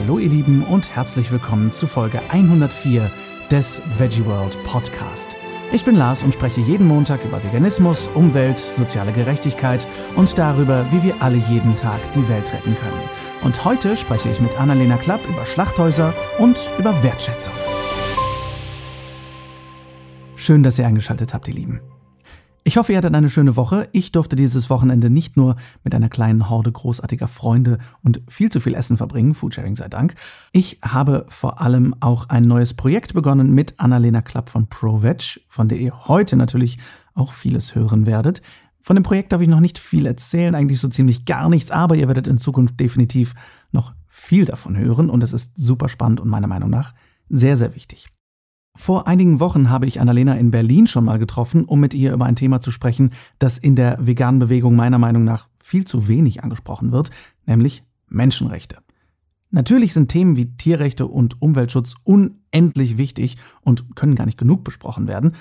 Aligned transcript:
Hallo 0.00 0.20
ihr 0.20 0.28
Lieben 0.28 0.62
und 0.62 0.94
herzlich 0.94 1.32
willkommen 1.32 1.72
zu 1.72 1.88
Folge 1.88 2.20
104 2.28 3.10
des 3.50 3.82
Veggie 3.98 4.24
World 4.24 4.56
Podcast. 4.62 5.34
Ich 5.72 5.84
bin 5.84 5.96
Lars 5.96 6.22
und 6.22 6.32
spreche 6.32 6.60
jeden 6.60 6.86
Montag 6.86 7.24
über 7.24 7.42
Veganismus, 7.42 8.06
Umwelt, 8.14 8.60
soziale 8.60 9.10
Gerechtigkeit 9.10 9.88
und 10.14 10.38
darüber, 10.38 10.86
wie 10.92 11.02
wir 11.02 11.20
alle 11.20 11.38
jeden 11.38 11.74
Tag 11.74 12.12
die 12.12 12.26
Welt 12.28 12.52
retten 12.52 12.76
können. 12.76 13.02
Und 13.42 13.64
heute 13.64 13.96
spreche 13.96 14.30
ich 14.30 14.40
mit 14.40 14.56
Annalena 14.60 14.98
Klapp 14.98 15.28
über 15.28 15.44
Schlachthäuser 15.44 16.14
und 16.38 16.70
über 16.78 17.02
Wertschätzung. 17.02 17.52
Schön, 20.36 20.62
dass 20.62 20.78
ihr 20.78 20.86
eingeschaltet 20.86 21.34
habt, 21.34 21.48
ihr 21.48 21.54
Lieben. 21.54 21.80
Ich 22.64 22.76
hoffe, 22.76 22.92
ihr 22.92 22.98
hattet 22.98 23.14
eine 23.14 23.30
schöne 23.30 23.56
Woche. 23.56 23.88
Ich 23.92 24.12
durfte 24.12 24.36
dieses 24.36 24.68
Wochenende 24.68 25.08
nicht 25.08 25.36
nur 25.36 25.56
mit 25.84 25.94
einer 25.94 26.10
kleinen 26.10 26.50
Horde 26.50 26.70
großartiger 26.70 27.26
Freunde 27.26 27.78
und 28.02 28.20
viel 28.28 28.50
zu 28.50 28.60
viel 28.60 28.74
Essen 28.74 28.98
verbringen, 28.98 29.34
Foodsharing 29.34 29.74
sei 29.74 29.88
Dank. 29.88 30.14
Ich 30.52 30.78
habe 30.82 31.24
vor 31.28 31.62
allem 31.62 31.94
auch 32.00 32.28
ein 32.28 32.42
neues 32.42 32.74
Projekt 32.74 33.14
begonnen 33.14 33.54
mit 33.54 33.80
Annalena 33.80 34.20
Klapp 34.20 34.50
von 34.50 34.66
ProVeg, 34.66 35.40
von 35.48 35.68
der 35.68 35.78
ihr 35.78 36.08
heute 36.08 36.36
natürlich 36.36 36.78
auch 37.14 37.32
vieles 37.32 37.74
hören 37.74 38.04
werdet. 38.04 38.42
Von 38.82 38.96
dem 38.96 39.02
Projekt 39.02 39.32
darf 39.32 39.40
ich 39.40 39.48
noch 39.48 39.60
nicht 39.60 39.78
viel 39.78 40.06
erzählen, 40.06 40.54
eigentlich 40.54 40.80
so 40.80 40.88
ziemlich 40.88 41.24
gar 41.24 41.48
nichts, 41.48 41.70
aber 41.70 41.94
ihr 41.94 42.08
werdet 42.08 42.26
in 42.26 42.38
Zukunft 42.38 42.78
definitiv 42.80 43.34
noch 43.72 43.94
viel 44.08 44.44
davon 44.44 44.76
hören 44.76 45.10
und 45.10 45.22
es 45.22 45.32
ist 45.32 45.52
super 45.56 45.88
spannend 45.88 46.20
und 46.20 46.28
meiner 46.28 46.46
Meinung 46.46 46.70
nach 46.70 46.92
sehr, 47.28 47.56
sehr 47.56 47.74
wichtig. 47.74 48.08
Vor 48.78 49.08
einigen 49.08 49.40
Wochen 49.40 49.70
habe 49.70 49.86
ich 49.86 50.00
Annalena 50.00 50.34
in 50.34 50.52
Berlin 50.52 50.86
schon 50.86 51.04
mal 51.04 51.18
getroffen, 51.18 51.64
um 51.64 51.80
mit 51.80 51.94
ihr 51.94 52.12
über 52.12 52.26
ein 52.26 52.36
Thema 52.36 52.60
zu 52.60 52.70
sprechen, 52.70 53.10
das 53.40 53.58
in 53.58 53.74
der 53.74 53.98
veganen 54.00 54.38
Bewegung 54.38 54.76
meiner 54.76 55.00
Meinung 55.00 55.24
nach 55.24 55.48
viel 55.60 55.84
zu 55.84 56.06
wenig 56.06 56.44
angesprochen 56.44 56.92
wird, 56.92 57.10
nämlich 57.44 57.82
Menschenrechte. 58.06 58.78
Natürlich 59.50 59.92
sind 59.92 60.12
Themen 60.12 60.36
wie 60.36 60.56
Tierrechte 60.56 61.08
und 61.08 61.42
Umweltschutz 61.42 61.96
unendlich 62.04 62.98
wichtig 62.98 63.36
und 63.62 63.96
können 63.96 64.14
gar 64.14 64.26
nicht 64.26 64.38
genug 64.38 64.62
besprochen 64.62 65.08
werden, 65.08 65.32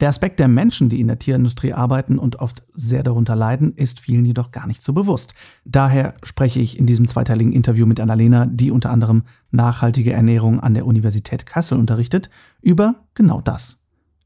der 0.00 0.08
Aspekt 0.08 0.40
der 0.40 0.48
Menschen, 0.48 0.88
die 0.88 1.00
in 1.00 1.06
der 1.06 1.18
Tierindustrie 1.18 1.72
arbeiten 1.72 2.18
und 2.18 2.40
oft 2.40 2.64
sehr 2.72 3.02
darunter 3.02 3.36
leiden, 3.36 3.74
ist 3.74 4.00
vielen 4.00 4.24
jedoch 4.24 4.50
gar 4.50 4.66
nicht 4.66 4.82
so 4.82 4.92
bewusst. 4.92 5.34
Daher 5.64 6.14
spreche 6.24 6.60
ich 6.60 6.78
in 6.78 6.86
diesem 6.86 7.06
zweiteiligen 7.06 7.52
Interview 7.52 7.86
mit 7.86 8.00
Annalena, 8.00 8.46
die 8.46 8.72
unter 8.72 8.90
anderem 8.90 9.22
nachhaltige 9.52 10.12
Ernährung 10.12 10.60
an 10.60 10.74
der 10.74 10.86
Universität 10.86 11.46
Kassel 11.46 11.78
unterrichtet, 11.78 12.28
über 12.60 12.96
genau 13.14 13.40
das. 13.40 13.78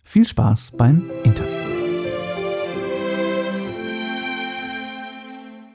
Viel 0.04 0.26
Spaß 0.26 0.72
beim 0.76 1.10
Interview. 1.22 1.52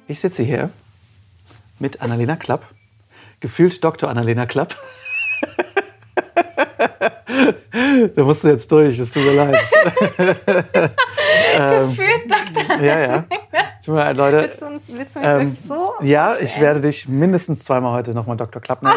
Ich 0.08 0.20
sitze 0.20 0.44
hier 0.44 0.72
mit 1.80 2.02
Annalena 2.02 2.36
Klapp, 2.36 2.74
gefühlt 3.40 3.84
Dr. 3.84 4.10
Annalena 4.10 4.48
Klapp. 4.48 4.76
da 8.16 8.24
musst 8.24 8.44
du 8.44 8.50
jetzt 8.50 8.72
durch, 8.72 8.98
es 9.00 9.12
tut 9.12 9.24
mir 9.24 9.34
leid. 9.34 9.58
ähm, 11.58 11.90
Gefühlt 11.90 12.32
Doktor. 12.32 12.82
Ja, 12.82 13.00
ja. 13.00 13.26
Tut 13.84 13.96
mir 13.96 14.02
leid, 14.02 14.18
Leute. 14.18 14.38
Willst 14.38 14.62
du, 14.62 14.66
uns, 14.66 14.84
willst 14.88 15.16
du 15.16 15.20
mich 15.20 15.28
ähm, 15.28 15.40
wirklich 15.40 15.62
so? 15.62 15.94
Ja, 16.02 16.28
vorstellen? 16.28 16.50
ich 16.50 16.62
werde 16.62 16.82
dich 16.82 17.08
mindestens 17.08 17.64
zweimal 17.64 17.94
heute 17.94 18.14
nochmal 18.14 18.38
Dr. 18.38 18.62
Klapp 18.62 18.82
nennen. 18.82 18.96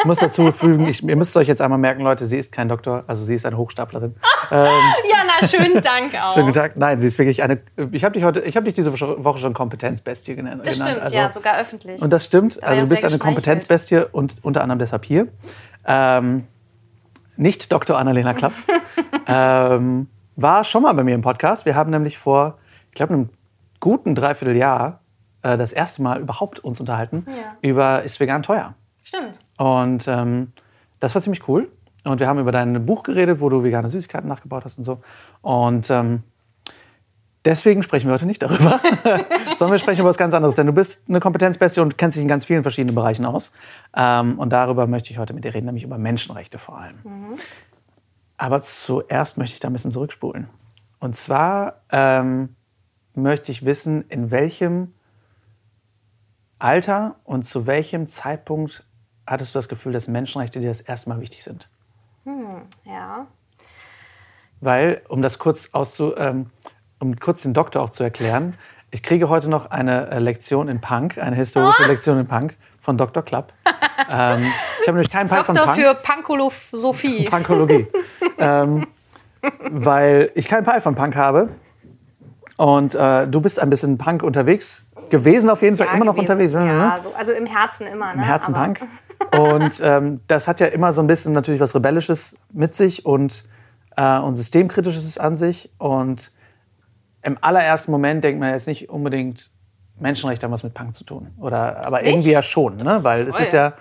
Ich 0.00 0.04
muss 0.04 0.18
dazu 0.18 0.50
fügen, 0.52 0.88
ich, 0.88 1.02
ihr 1.02 1.16
müsst 1.16 1.36
euch 1.36 1.48
jetzt 1.48 1.60
einmal 1.60 1.78
merken, 1.78 2.02
Leute, 2.02 2.26
sie 2.26 2.38
ist 2.38 2.50
kein 2.50 2.68
Doktor, 2.68 3.04
also 3.06 3.24
sie 3.24 3.34
ist 3.34 3.46
eine 3.46 3.56
Hochstaplerin. 3.56 4.16
ähm, 4.50 4.64
ja, 5.10 5.18
na, 5.24 5.46
schönen 5.46 5.80
Dank 5.80 6.14
auch. 6.20 6.34
Schönen 6.34 6.52
Tag. 6.52 6.76
Nein, 6.76 7.00
sie 7.00 7.06
ist 7.06 7.18
wirklich 7.18 7.42
eine. 7.42 7.60
Ich 7.92 8.04
habe 8.04 8.12
dich 8.14 8.24
heute, 8.24 8.40
ich 8.40 8.56
habe 8.56 8.64
dich 8.64 8.74
diese 8.74 8.92
Woche 8.92 9.38
schon 9.38 9.54
Kompetenzbestie 9.54 10.34
genannt. 10.34 10.62
Das 10.64 10.76
stimmt, 10.76 11.00
also, 11.00 11.14
ja, 11.14 11.30
sogar 11.30 11.58
öffentlich. 11.58 12.02
Und 12.02 12.10
das 12.10 12.26
stimmt. 12.26 12.62
Also 12.62 12.82
du 12.82 12.88
bist 12.88 13.04
eine 13.04 13.18
Kompetenzbestie 13.18 14.02
und 14.10 14.34
unter 14.42 14.62
anderem 14.62 14.78
deshalb 14.78 15.04
hier. 15.04 15.28
Ähm, 15.86 16.46
nicht 17.36 17.70
Dr. 17.72 17.98
Annalena 17.98 18.34
Klapp, 18.34 18.52
ähm, 19.26 20.08
war 20.36 20.64
schon 20.64 20.82
mal 20.82 20.92
bei 20.94 21.04
mir 21.04 21.14
im 21.14 21.22
Podcast. 21.22 21.64
Wir 21.64 21.74
haben 21.74 21.90
nämlich 21.90 22.18
vor, 22.18 22.58
ich 22.88 22.94
glaube, 22.94 23.14
einem 23.14 23.30
guten 23.80 24.14
Dreivierteljahr 24.14 25.00
äh, 25.42 25.56
das 25.56 25.72
erste 25.72 26.02
Mal 26.02 26.20
überhaupt 26.20 26.60
uns 26.60 26.80
unterhalten 26.80 27.26
ja. 27.28 27.56
über 27.60 28.02
Ist 28.02 28.18
vegan 28.20 28.42
teuer? 28.42 28.74
Stimmt. 29.02 29.38
Und 29.58 30.08
ähm, 30.08 30.52
das 31.00 31.14
war 31.14 31.22
ziemlich 31.22 31.46
cool. 31.48 31.70
Und 32.04 32.20
wir 32.20 32.26
haben 32.26 32.38
über 32.38 32.52
dein 32.52 32.84
Buch 32.84 33.02
geredet, 33.02 33.40
wo 33.40 33.48
du 33.48 33.62
vegane 33.62 33.88
Süßigkeiten 33.88 34.28
nachgebaut 34.28 34.64
hast 34.64 34.78
und 34.78 34.84
so. 34.84 35.00
Und 35.40 35.90
ähm, 35.90 36.22
Deswegen 37.44 37.82
sprechen 37.82 38.08
wir 38.08 38.14
heute 38.14 38.24
nicht 38.24 38.42
darüber, 38.42 38.80
sondern 39.56 39.72
wir 39.72 39.78
sprechen 39.78 40.00
über 40.00 40.08
was 40.08 40.16
ganz 40.16 40.32
anderes. 40.32 40.54
Denn 40.54 40.66
du 40.66 40.72
bist 40.72 41.02
eine 41.08 41.20
Kompetenzbestie 41.20 41.80
und 41.80 41.98
kennst 41.98 42.16
dich 42.16 42.22
in 42.22 42.28
ganz 42.28 42.46
vielen 42.46 42.62
verschiedenen 42.62 42.94
Bereichen 42.94 43.26
aus. 43.26 43.52
Ähm, 43.94 44.38
und 44.38 44.50
darüber 44.50 44.86
möchte 44.86 45.10
ich 45.10 45.18
heute 45.18 45.34
mit 45.34 45.44
dir 45.44 45.52
reden, 45.52 45.66
nämlich 45.66 45.84
über 45.84 45.98
Menschenrechte 45.98 46.58
vor 46.58 46.78
allem. 46.78 46.96
Mhm. 47.04 47.36
Aber 48.38 48.62
zuerst 48.62 49.36
möchte 49.36 49.54
ich 49.54 49.60
da 49.60 49.68
ein 49.68 49.74
bisschen 49.74 49.90
zurückspulen. 49.90 50.48
Und 51.00 51.16
zwar 51.16 51.82
ähm, 51.92 52.56
möchte 53.14 53.52
ich 53.52 53.64
wissen, 53.66 54.06
in 54.08 54.30
welchem 54.30 54.94
Alter 56.58 57.16
und 57.24 57.44
zu 57.44 57.66
welchem 57.66 58.06
Zeitpunkt 58.06 58.84
hattest 59.26 59.54
du 59.54 59.58
das 59.58 59.68
Gefühl, 59.68 59.92
dass 59.92 60.08
Menschenrechte 60.08 60.60
dir 60.60 60.68
das 60.68 60.80
erste 60.80 61.10
Mal 61.10 61.20
wichtig 61.20 61.42
sind? 61.42 61.68
Hm, 62.24 62.62
ja. 62.84 63.26
Weil, 64.62 65.02
um 65.08 65.20
das 65.20 65.38
kurz 65.38 65.68
auszu... 65.72 66.16
Ähm, 66.16 66.50
um 67.04 67.20
kurz 67.20 67.42
den 67.42 67.52
Doktor 67.52 67.82
auch 67.82 67.90
zu 67.90 68.02
erklären, 68.02 68.54
ich 68.90 69.02
kriege 69.02 69.28
heute 69.28 69.50
noch 69.50 69.70
eine 69.70 70.10
äh, 70.10 70.18
Lektion 70.18 70.68
in 70.68 70.80
Punk, 70.80 71.18
eine 71.18 71.36
historische 71.36 71.82
oh. 71.84 71.88
Lektion 71.88 72.18
in 72.18 72.26
Punk 72.26 72.56
von 72.78 72.96
Dr. 72.96 73.22
Klapp. 73.22 73.52
ähm, 74.10 74.46
ich 74.80 74.88
habe 74.88 74.96
nämlich 74.96 75.10
keinen 75.10 75.28
Peil 75.28 75.44
von 75.44 75.54
Punk. 75.54 75.76
für 75.76 75.94
Punkologie. 75.96 77.24
Punkologie. 77.24 77.86
ähm, 78.38 78.86
weil 79.70 80.30
ich 80.34 80.48
keinen 80.48 80.64
Peil 80.64 80.80
von 80.80 80.94
Punk 80.94 81.16
habe. 81.16 81.50
Und 82.56 82.94
äh, 82.94 83.26
du 83.26 83.40
bist 83.40 83.60
ein 83.60 83.68
bisschen 83.68 83.98
Punk 83.98 84.22
unterwegs 84.22 84.86
gewesen, 85.10 85.50
auf 85.50 85.60
jeden 85.60 85.76
Fall, 85.76 85.88
ja, 85.88 85.94
immer 85.94 86.04
noch 86.04 86.16
unterwegs. 86.16 86.52
Ja, 86.52 87.00
so, 87.00 87.12
also 87.14 87.32
im 87.32 87.46
Herzen 87.46 87.86
immer. 87.86 88.14
Ne? 88.14 88.14
Im 88.14 88.20
Herzen 88.20 88.54
Aber 88.54 88.64
Punk. 88.64 88.80
Und 89.36 89.80
ähm, 89.82 90.20
das 90.28 90.46
hat 90.46 90.60
ja 90.60 90.68
immer 90.68 90.92
so 90.92 91.02
ein 91.02 91.08
bisschen 91.08 91.32
natürlich 91.32 91.60
was 91.60 91.74
Rebellisches 91.74 92.36
mit 92.52 92.74
sich 92.74 93.04
und, 93.04 93.44
äh, 93.96 94.18
und 94.18 94.36
Systemkritisches 94.36 95.18
an 95.18 95.36
sich. 95.36 95.70
Und 95.78 96.32
im 97.24 97.38
allerersten 97.40 97.90
Moment 97.90 98.22
denkt 98.22 98.40
man 98.40 98.52
jetzt 98.52 98.66
nicht 98.66 98.88
unbedingt, 98.88 99.50
Menschenrechte 99.98 100.44
haben 100.44 100.52
was 100.52 100.62
mit 100.62 100.74
Punk 100.74 100.94
zu 100.94 101.04
tun. 101.04 101.32
Oder, 101.38 101.86
aber 101.86 102.04
irgendwie 102.04 102.32
ja 102.32 102.42
schon, 102.42 102.76
ne? 102.76 102.98
weil 103.02 103.26
es 103.26 103.38
ist 103.38 103.52
ja, 103.52 103.74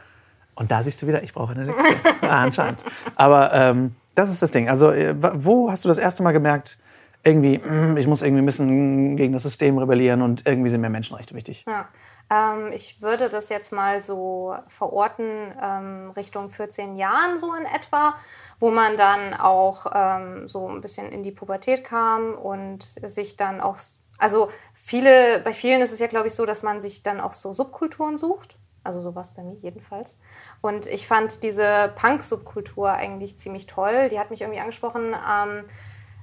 und 0.56 0.72
da 0.72 0.84
siehst 0.84 1.02
du 1.02 1.08
wieder, 1.08 1.24
ich 1.24 1.34
brauche 1.34 1.54
eine 1.54 1.66
Lektion. 1.66 1.96
ah, 2.22 2.44
anscheinend. 2.44 2.84
Aber 3.16 3.54
ähm, 3.54 3.96
das 4.16 4.32
ist 4.32 4.42
das 4.42 4.52
Ding. 4.52 4.70
Also, 4.70 4.92
äh, 4.92 5.16
wo 5.18 5.72
hast 5.72 5.84
du 5.84 5.90
das 5.90 5.98
erste 5.98 6.24
Mal 6.24 6.32
gemerkt, 6.32 6.78
irgendwie, 7.24 7.58
mm, 7.58 7.98
ich 7.98 8.08
muss 8.08 8.22
irgendwie 8.22 8.42
ein 8.44 8.46
bisschen 8.46 9.16
gegen 9.16 9.34
das 9.34 9.44
System 9.44 9.78
rebellieren 9.78 10.22
und 10.22 10.46
irgendwie 10.46 10.70
sind 10.70 10.82
mir 10.82 10.90
Menschenrechte 10.90 11.34
wichtig? 11.36 11.66
Ja. 11.68 11.88
Ähm, 12.30 12.72
ich 12.74 13.02
würde 13.02 13.30
das 13.30 13.50
jetzt 13.50 13.72
mal 13.72 14.02
so 14.02 14.56
verorten 14.68 15.54
ähm, 15.62 16.12
Richtung 16.16 16.50
14 16.50 16.98
Jahren 16.98 17.38
so 17.38 17.54
in 17.54 17.66
etwa, 17.66 18.16
wo 18.64 18.72
man 18.72 18.96
dann 18.96 19.34
auch 19.34 19.88
ähm, 19.94 20.48
so 20.48 20.70
ein 20.70 20.80
bisschen 20.80 21.12
in 21.12 21.22
die 21.22 21.32
Pubertät 21.32 21.84
kam 21.84 22.34
und 22.34 22.82
sich 22.82 23.36
dann 23.36 23.60
auch, 23.60 23.76
also 24.18 24.48
viele, 24.74 25.42
bei 25.44 25.52
vielen 25.52 25.82
ist 25.82 25.92
es 25.92 26.00
ja 26.00 26.08
glaube 26.08 26.28
ich 26.28 26.34
so, 26.34 26.46
dass 26.46 26.64
man 26.64 26.80
sich 26.80 27.04
dann 27.04 27.20
auch 27.20 27.34
so 27.34 27.52
Subkulturen 27.52 28.16
sucht. 28.16 28.56
Also 28.82 29.02
so 29.02 29.16
war 29.16 29.22
es 29.22 29.32
bei 29.32 29.44
mir 29.44 29.56
jedenfalls. 29.56 30.18
Und 30.62 30.86
ich 30.86 31.08
fand 31.08 31.44
diese 31.44 31.92
Punk-Subkultur 31.98 32.90
eigentlich 32.90 33.38
ziemlich 33.38 33.68
toll. 33.68 34.08
Die 34.08 34.18
hat 34.18 34.30
mich 34.32 34.40
irgendwie 34.40 34.62
angesprochen, 34.62 35.14
ähm, 35.14 35.66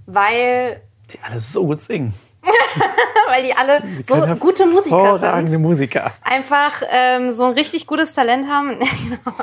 weil... 0.07 0.81
Die 1.13 1.19
alle 1.23 1.41
so 1.41 1.67
gut 1.67 1.83
singen. 1.83 2.15
weil 3.29 3.43
die 3.43 3.55
alle 3.55 3.83
so 4.03 4.17
gute 4.37 4.65
Musiker 4.65 5.19
sind. 5.19 5.61
Musiker. 5.61 6.15
Einfach 6.23 6.83
ähm, 6.91 7.33
so 7.33 7.45
ein 7.45 7.53
richtig 7.53 7.87
gutes 7.87 8.15
Talent 8.15 8.49
haben. 8.49 8.79
Genau. 9.11 9.37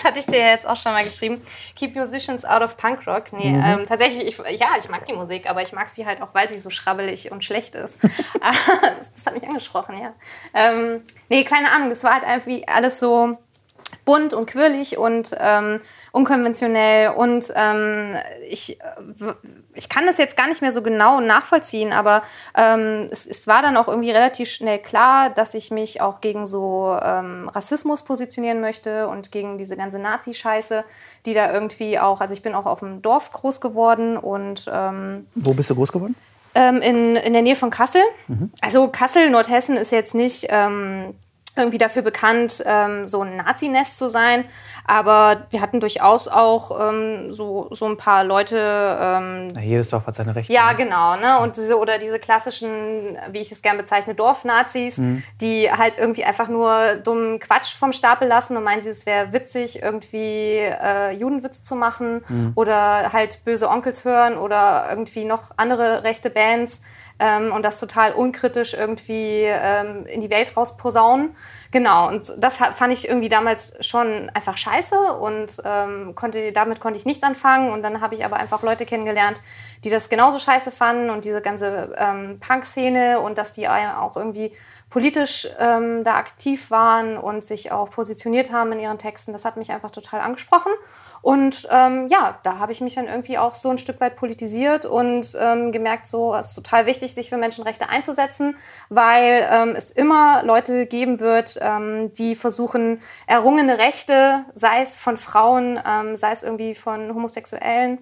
Das 0.00 0.04
hatte 0.04 0.20
ich 0.20 0.26
dir 0.26 0.38
jetzt 0.38 0.66
auch 0.66 0.76
schon 0.76 0.92
mal 0.92 1.04
geschrieben. 1.04 1.42
Keep 1.76 1.94
Musicians 1.94 2.44
out 2.44 2.62
of 2.62 2.76
Punk 2.76 3.06
Rock. 3.06 3.32
Nee, 3.32 3.50
mhm. 3.50 3.62
ähm, 3.64 3.86
tatsächlich, 3.86 4.24
ich, 4.26 4.58
ja, 4.58 4.68
ich 4.78 4.88
mag 4.88 5.04
die 5.04 5.12
Musik, 5.12 5.48
aber 5.48 5.62
ich 5.62 5.72
mag 5.72 5.88
sie 5.88 6.06
halt 6.06 6.22
auch, 6.22 6.28
weil 6.32 6.48
sie 6.48 6.58
so 6.58 6.70
schrabbelig 6.70 7.30
und 7.30 7.44
schlecht 7.44 7.74
ist. 7.74 7.98
das 9.14 9.26
hat 9.26 9.34
mich 9.34 9.46
angesprochen, 9.46 9.98
ja. 10.00 10.14
Ähm, 10.54 11.02
nee, 11.28 11.44
keine 11.44 11.72
Ahnung, 11.72 11.90
das 11.90 12.02
war 12.04 12.14
halt 12.14 12.24
einfach 12.24 12.50
alles 12.66 12.98
so 12.98 13.38
bunt 14.04 14.32
und 14.32 14.46
quirlig 14.46 14.98
und 14.98 15.34
ähm, 15.38 15.80
unkonventionell. 16.12 17.10
Und 17.10 17.52
ähm, 17.54 18.16
ich, 18.48 18.78
ich 19.74 19.88
kann 19.88 20.06
das 20.06 20.18
jetzt 20.18 20.36
gar 20.36 20.48
nicht 20.48 20.62
mehr 20.62 20.72
so 20.72 20.82
genau 20.82 21.20
nachvollziehen, 21.20 21.92
aber 21.92 22.22
ähm, 22.56 23.08
es, 23.10 23.26
es, 23.26 23.46
war 23.46 23.62
dann 23.62 23.76
auch 23.76 23.88
irgendwie 23.88 24.10
relativ 24.10 24.50
schnell 24.50 24.78
klar, 24.78 25.30
dass 25.30 25.54
ich 25.54 25.70
mich 25.70 26.00
auch 26.00 26.20
gegen 26.20 26.46
so 26.46 26.96
ähm, 27.02 27.48
Rassismus 27.48 28.02
positionieren 28.02 28.60
möchte 28.60 29.08
und 29.08 29.32
gegen 29.32 29.58
diese 29.58 29.76
ganze 29.76 29.98
Nazi-Scheiße, 29.98 30.84
die 31.26 31.34
da 31.34 31.52
irgendwie 31.52 31.98
auch, 31.98 32.20
also 32.20 32.34
ich 32.34 32.42
bin 32.42 32.54
auch 32.54 32.66
auf 32.66 32.80
dem 32.80 33.02
Dorf 33.02 33.30
groß 33.30 33.60
geworden 33.60 34.16
und... 34.16 34.68
Ähm, 34.72 35.26
Wo 35.34 35.54
bist 35.54 35.70
du 35.70 35.74
groß 35.74 35.92
geworden? 35.92 36.16
Ähm, 36.54 36.80
in, 36.82 37.16
in 37.16 37.32
der 37.32 37.42
Nähe 37.42 37.54
von 37.54 37.70
Kassel. 37.70 38.02
Mhm. 38.26 38.50
Also 38.60 38.88
Kassel, 38.88 39.30
Nordhessen 39.30 39.76
ist 39.76 39.92
jetzt 39.92 40.14
nicht 40.16 40.46
ähm, 40.48 41.14
irgendwie 41.56 41.78
dafür 41.78 42.02
bekannt, 42.02 42.62
ähm, 42.64 43.06
so 43.06 43.22
ein 43.22 43.36
Nazi-Nest 43.36 43.98
zu 43.98 44.08
sein. 44.08 44.44
Aber 44.84 45.46
wir 45.50 45.60
hatten 45.60 45.78
durchaus 45.78 46.26
auch 46.26 46.88
ähm, 46.88 47.32
so, 47.32 47.68
so 47.70 47.86
ein 47.86 47.96
paar 47.96 48.24
Leute. 48.24 48.56
Ähm, 48.58 49.48
Na, 49.54 49.60
jedes 49.60 49.90
Dorf 49.90 50.06
hat 50.06 50.16
seine 50.16 50.34
Rechte. 50.34 50.52
Ja, 50.52 50.70
ne? 50.70 50.76
genau. 50.76 51.16
Ne? 51.16 51.38
Und 51.40 51.56
diese, 51.56 51.78
oder 51.78 51.98
diese 51.98 52.18
klassischen, 52.18 53.18
wie 53.30 53.38
ich 53.38 53.52
es 53.52 53.62
gerne 53.62 53.78
bezeichne, 53.78 54.14
Dorfnazis, 54.14 54.98
mhm. 54.98 55.22
die 55.40 55.70
halt 55.70 55.98
irgendwie 55.98 56.24
einfach 56.24 56.48
nur 56.48 56.96
dummen 56.96 57.38
Quatsch 57.38 57.74
vom 57.74 57.92
Stapel 57.92 58.26
lassen 58.26 58.56
und 58.56 58.64
meinen, 58.64 58.80
es 58.80 59.06
wäre 59.06 59.32
witzig, 59.32 59.82
irgendwie 59.82 60.56
äh, 60.58 61.12
Judenwitze 61.12 61.62
zu 61.62 61.76
machen 61.76 62.22
mhm. 62.28 62.52
oder 62.54 63.12
halt 63.12 63.44
böse 63.44 63.68
Onkels 63.68 64.04
hören 64.04 64.38
oder 64.38 64.86
irgendwie 64.90 65.24
noch 65.24 65.50
andere 65.56 66.02
rechte 66.02 66.30
Bands 66.30 66.82
ähm, 67.20 67.52
und 67.52 67.62
das 67.62 67.78
total 67.78 68.12
unkritisch 68.12 68.74
irgendwie 68.74 69.44
ähm, 69.44 70.06
in 70.06 70.20
die 70.20 70.30
Welt 70.30 70.56
rausposaunen. 70.56 71.36
Genau, 71.70 72.08
und 72.08 72.32
das 72.38 72.56
fand 72.56 72.92
ich 72.92 73.06
irgendwie 73.06 73.28
damals 73.28 73.76
schon 73.86 74.28
einfach 74.30 74.56
scheiße 74.56 75.12
und 75.14 75.62
ähm, 75.64 76.16
konnte, 76.16 76.50
damit 76.50 76.80
konnte 76.80 76.98
ich 76.98 77.06
nichts 77.06 77.22
anfangen. 77.22 77.70
Und 77.70 77.82
dann 77.82 78.00
habe 78.00 78.14
ich 78.14 78.24
aber 78.24 78.38
einfach 78.38 78.62
Leute 78.62 78.86
kennengelernt, 78.86 79.40
die 79.84 79.90
das 79.90 80.08
genauso 80.08 80.40
scheiße 80.40 80.72
fanden 80.72 81.10
und 81.10 81.24
diese 81.24 81.40
ganze 81.40 81.94
ähm, 81.96 82.40
Punk-Szene 82.40 83.20
und 83.20 83.38
dass 83.38 83.52
die 83.52 83.68
auch 83.68 84.16
irgendwie 84.16 84.52
politisch 84.88 85.46
ähm, 85.60 86.02
da 86.02 86.16
aktiv 86.16 86.72
waren 86.72 87.16
und 87.16 87.44
sich 87.44 87.70
auch 87.70 87.90
positioniert 87.90 88.52
haben 88.52 88.72
in 88.72 88.80
ihren 88.80 88.98
Texten. 88.98 89.32
Das 89.32 89.44
hat 89.44 89.56
mich 89.56 89.70
einfach 89.70 89.92
total 89.92 90.20
angesprochen. 90.20 90.72
Und 91.22 91.68
ähm, 91.70 92.08
ja, 92.08 92.38
da 92.42 92.58
habe 92.58 92.72
ich 92.72 92.80
mich 92.80 92.94
dann 92.94 93.06
irgendwie 93.06 93.36
auch 93.36 93.54
so 93.54 93.68
ein 93.68 93.78
Stück 93.78 94.00
weit 94.00 94.16
politisiert 94.16 94.86
und 94.86 95.36
ähm, 95.38 95.70
gemerkt, 95.70 96.06
so 96.06 96.34
es 96.34 96.48
ist 96.48 96.54
total 96.54 96.86
wichtig, 96.86 97.14
sich 97.14 97.28
für 97.28 97.36
Menschenrechte 97.36 97.88
einzusetzen, 97.88 98.56
weil 98.88 99.46
ähm, 99.50 99.74
es 99.76 99.90
immer 99.90 100.42
Leute 100.44 100.86
geben 100.86 101.20
wird, 101.20 101.58
ähm, 101.60 102.12
die 102.14 102.34
versuchen, 102.34 103.02
errungene 103.26 103.78
Rechte, 103.78 104.44
sei 104.54 104.80
es 104.80 104.96
von 104.96 105.16
Frauen, 105.16 105.78
ähm, 105.86 106.16
sei 106.16 106.32
es 106.32 106.42
irgendwie 106.42 106.74
von 106.74 107.14
Homosexuellen, 107.14 107.98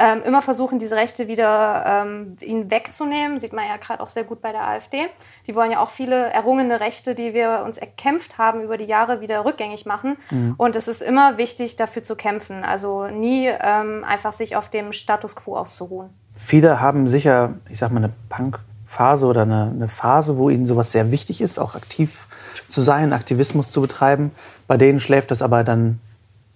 ähm, 0.00 0.22
immer 0.22 0.40
versuchen, 0.40 0.78
diese 0.78 0.96
Rechte 0.96 1.28
wieder 1.28 1.84
ähm, 1.86 2.36
ihnen 2.40 2.70
wegzunehmen. 2.70 3.38
Sieht 3.38 3.52
man 3.52 3.66
ja 3.66 3.76
gerade 3.76 4.02
auch 4.02 4.08
sehr 4.08 4.24
gut 4.24 4.40
bei 4.40 4.50
der 4.50 4.66
AfD. 4.66 5.06
Die 5.46 5.54
wollen 5.54 5.70
ja 5.70 5.80
auch 5.80 5.90
viele 5.90 6.16
errungene 6.30 6.80
Rechte, 6.80 7.14
die 7.14 7.34
wir 7.34 7.62
uns 7.66 7.76
erkämpft 7.76 8.38
haben 8.38 8.62
über 8.62 8.78
die 8.78 8.86
Jahre, 8.86 9.20
wieder 9.20 9.44
rückgängig 9.44 9.84
machen. 9.84 10.16
Mhm. 10.30 10.54
Und 10.56 10.74
es 10.74 10.88
ist 10.88 11.02
immer 11.02 11.36
wichtig, 11.36 11.76
dafür 11.76 12.02
zu 12.02 12.16
kämpfen. 12.16 12.64
Also 12.64 13.08
nie 13.08 13.46
ähm, 13.46 14.02
einfach 14.04 14.32
sich 14.32 14.56
auf 14.56 14.70
dem 14.70 14.92
Status 14.92 15.36
quo 15.36 15.56
auszuruhen. 15.56 16.08
Viele 16.34 16.80
haben 16.80 17.06
sicher, 17.06 17.54
ich 17.68 17.78
sag 17.78 17.90
mal, 17.90 18.02
eine 18.02 18.14
Punk-Phase 18.30 19.26
oder 19.26 19.42
eine, 19.42 19.70
eine 19.74 19.88
Phase, 19.88 20.38
wo 20.38 20.48
ihnen 20.48 20.64
sowas 20.64 20.92
sehr 20.92 21.10
wichtig 21.10 21.42
ist, 21.42 21.58
auch 21.58 21.74
aktiv 21.74 22.26
zu 22.68 22.80
sein, 22.80 23.12
Aktivismus 23.12 23.70
zu 23.70 23.82
betreiben. 23.82 24.30
Bei 24.66 24.78
denen 24.78 24.98
schläft 24.98 25.30
das 25.30 25.42
aber 25.42 25.62
dann 25.62 26.00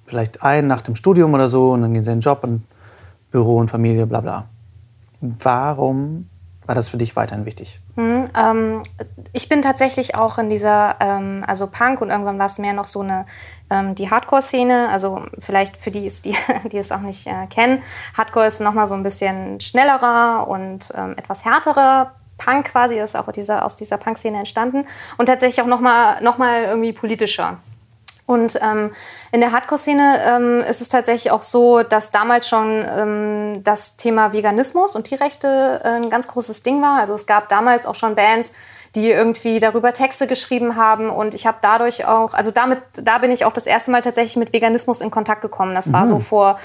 vielleicht 0.07 0.43
ein 0.43 0.67
nach 0.67 0.81
dem 0.81 0.95
Studium 0.95 1.35
oder 1.35 1.51
so 1.51 1.73
und 1.73 1.83
dann 1.83 1.93
gehen 1.93 2.03
sie 2.03 2.11
in 2.11 2.19
den 2.19 2.23
Job 2.23 2.43
und 2.43 2.63
Büro 3.35 3.57
und 3.57 3.69
Familie, 3.69 4.07
bla 4.07 4.21
bla. 4.21 4.49
Warum 5.21 6.31
war 6.67 6.77
das 6.77 6.89
für 6.89 6.99
dich 6.99 7.17
weiterhin 7.17 7.45
wichtig? 7.45 7.81
Hm, 7.97 8.31
ähm, 8.33 8.83
ich 9.33 9.49
bin 9.49 9.61
tatsächlich 9.61 10.15
auch 10.15 10.39
in 10.39 10.51
dieser, 10.51 10.95
ähm, 11.01 11.43
also 11.45 11.67
Punk 11.67 12.01
und 12.01 12.11
irgendwann 12.11 12.39
war 12.39 12.47
es 12.47 12.59
mehr 12.61 12.75
noch 12.75 12.87
so 12.87 13.01
eine, 13.01 13.27
ähm, 13.71 13.97
die 13.97 14.09
Hardcore-Szene, 14.09 14.89
also 14.89 15.23
vielleicht 15.41 15.79
für 15.79 15.91
die, 15.91 16.09
die, 16.25 16.37
die 16.71 16.79
es 16.79 16.93
auch 16.93 17.01
nicht 17.01 17.27
äh, 17.27 17.49
kennen. 17.49 17.83
Hardcore 18.17 18.47
ist 18.47 18.61
nochmal 18.61 18.87
so 18.87 18.95
ein 18.95 19.03
bisschen 19.03 19.59
schnellerer 19.59 20.47
und 20.47 20.93
ähm, 20.95 21.15
etwas 21.17 21.45
härterer 21.45 22.13
Punk 22.39 22.67
quasi, 22.67 23.01
ist 23.01 23.17
auch 23.17 23.33
dieser, 23.33 23.65
aus 23.65 23.75
dieser 23.75 23.97
Punk-Szene 23.97 24.39
entstanden 24.39 24.87
und 25.19 25.27
tatsächlich 25.27 25.61
auch 25.61 25.67
nochmal 25.67 26.23
noch 26.23 26.39
mal 26.39 26.63
irgendwie 26.63 26.93
politischer. 26.93 27.59
Und 28.27 28.59
ähm, 28.63 28.91
in 29.33 29.41
der 29.41 29.53
Hardcore-Szene 29.53 30.21
ähm, 30.27 30.61
ist 30.61 30.81
es 30.81 30.89
tatsächlich 30.89 31.31
auch 31.31 31.43
so, 31.43 31.83
dass 31.83 32.11
damals 32.11 32.49
schon 32.49 32.85
ähm, 32.89 33.63
das 33.65 33.97
Thema 33.97 34.33
Veganismus 34.33 34.97
und 34.97 35.05
Tierrechte 35.05 35.81
äh, 35.85 35.89
ein 35.89 36.09
ganz 36.09 36.29
großes 36.29 36.63
Ding 36.63 36.81
war. 36.81 37.01
Also 37.01 37.13
es 37.15 37.27
gab 37.27 37.51
damals 37.51 37.87
auch 37.87 37.95
schon 37.95 38.15
Bands, 38.15 38.53
die 38.95 39.11
irgendwie 39.11 39.59
darüber 39.59 39.93
Texte 39.93 40.27
geschrieben 40.27 40.77
haben. 40.77 41.11
Und 41.11 41.35
ich 41.35 41.47
habe 41.47 41.59
dadurch 41.61 42.07
auch, 42.07 42.33
also 42.33 42.51
damit, 42.51 42.81
da 42.95 43.19
bin 43.19 43.31
ich 43.31 43.45
auch 43.45 43.53
das 43.53 43.67
erste 43.67 43.91
Mal 43.91 44.03
tatsächlich 44.03 44.37
mit 44.37 44.53
Veganismus 44.53 45.01
in 45.01 45.11
Kontakt 45.11 45.43
gekommen. 45.43 45.75
Das 45.75 45.93
war 45.93 46.07
so 46.07 46.17
mhm. 46.17 46.23
vor 46.23 46.59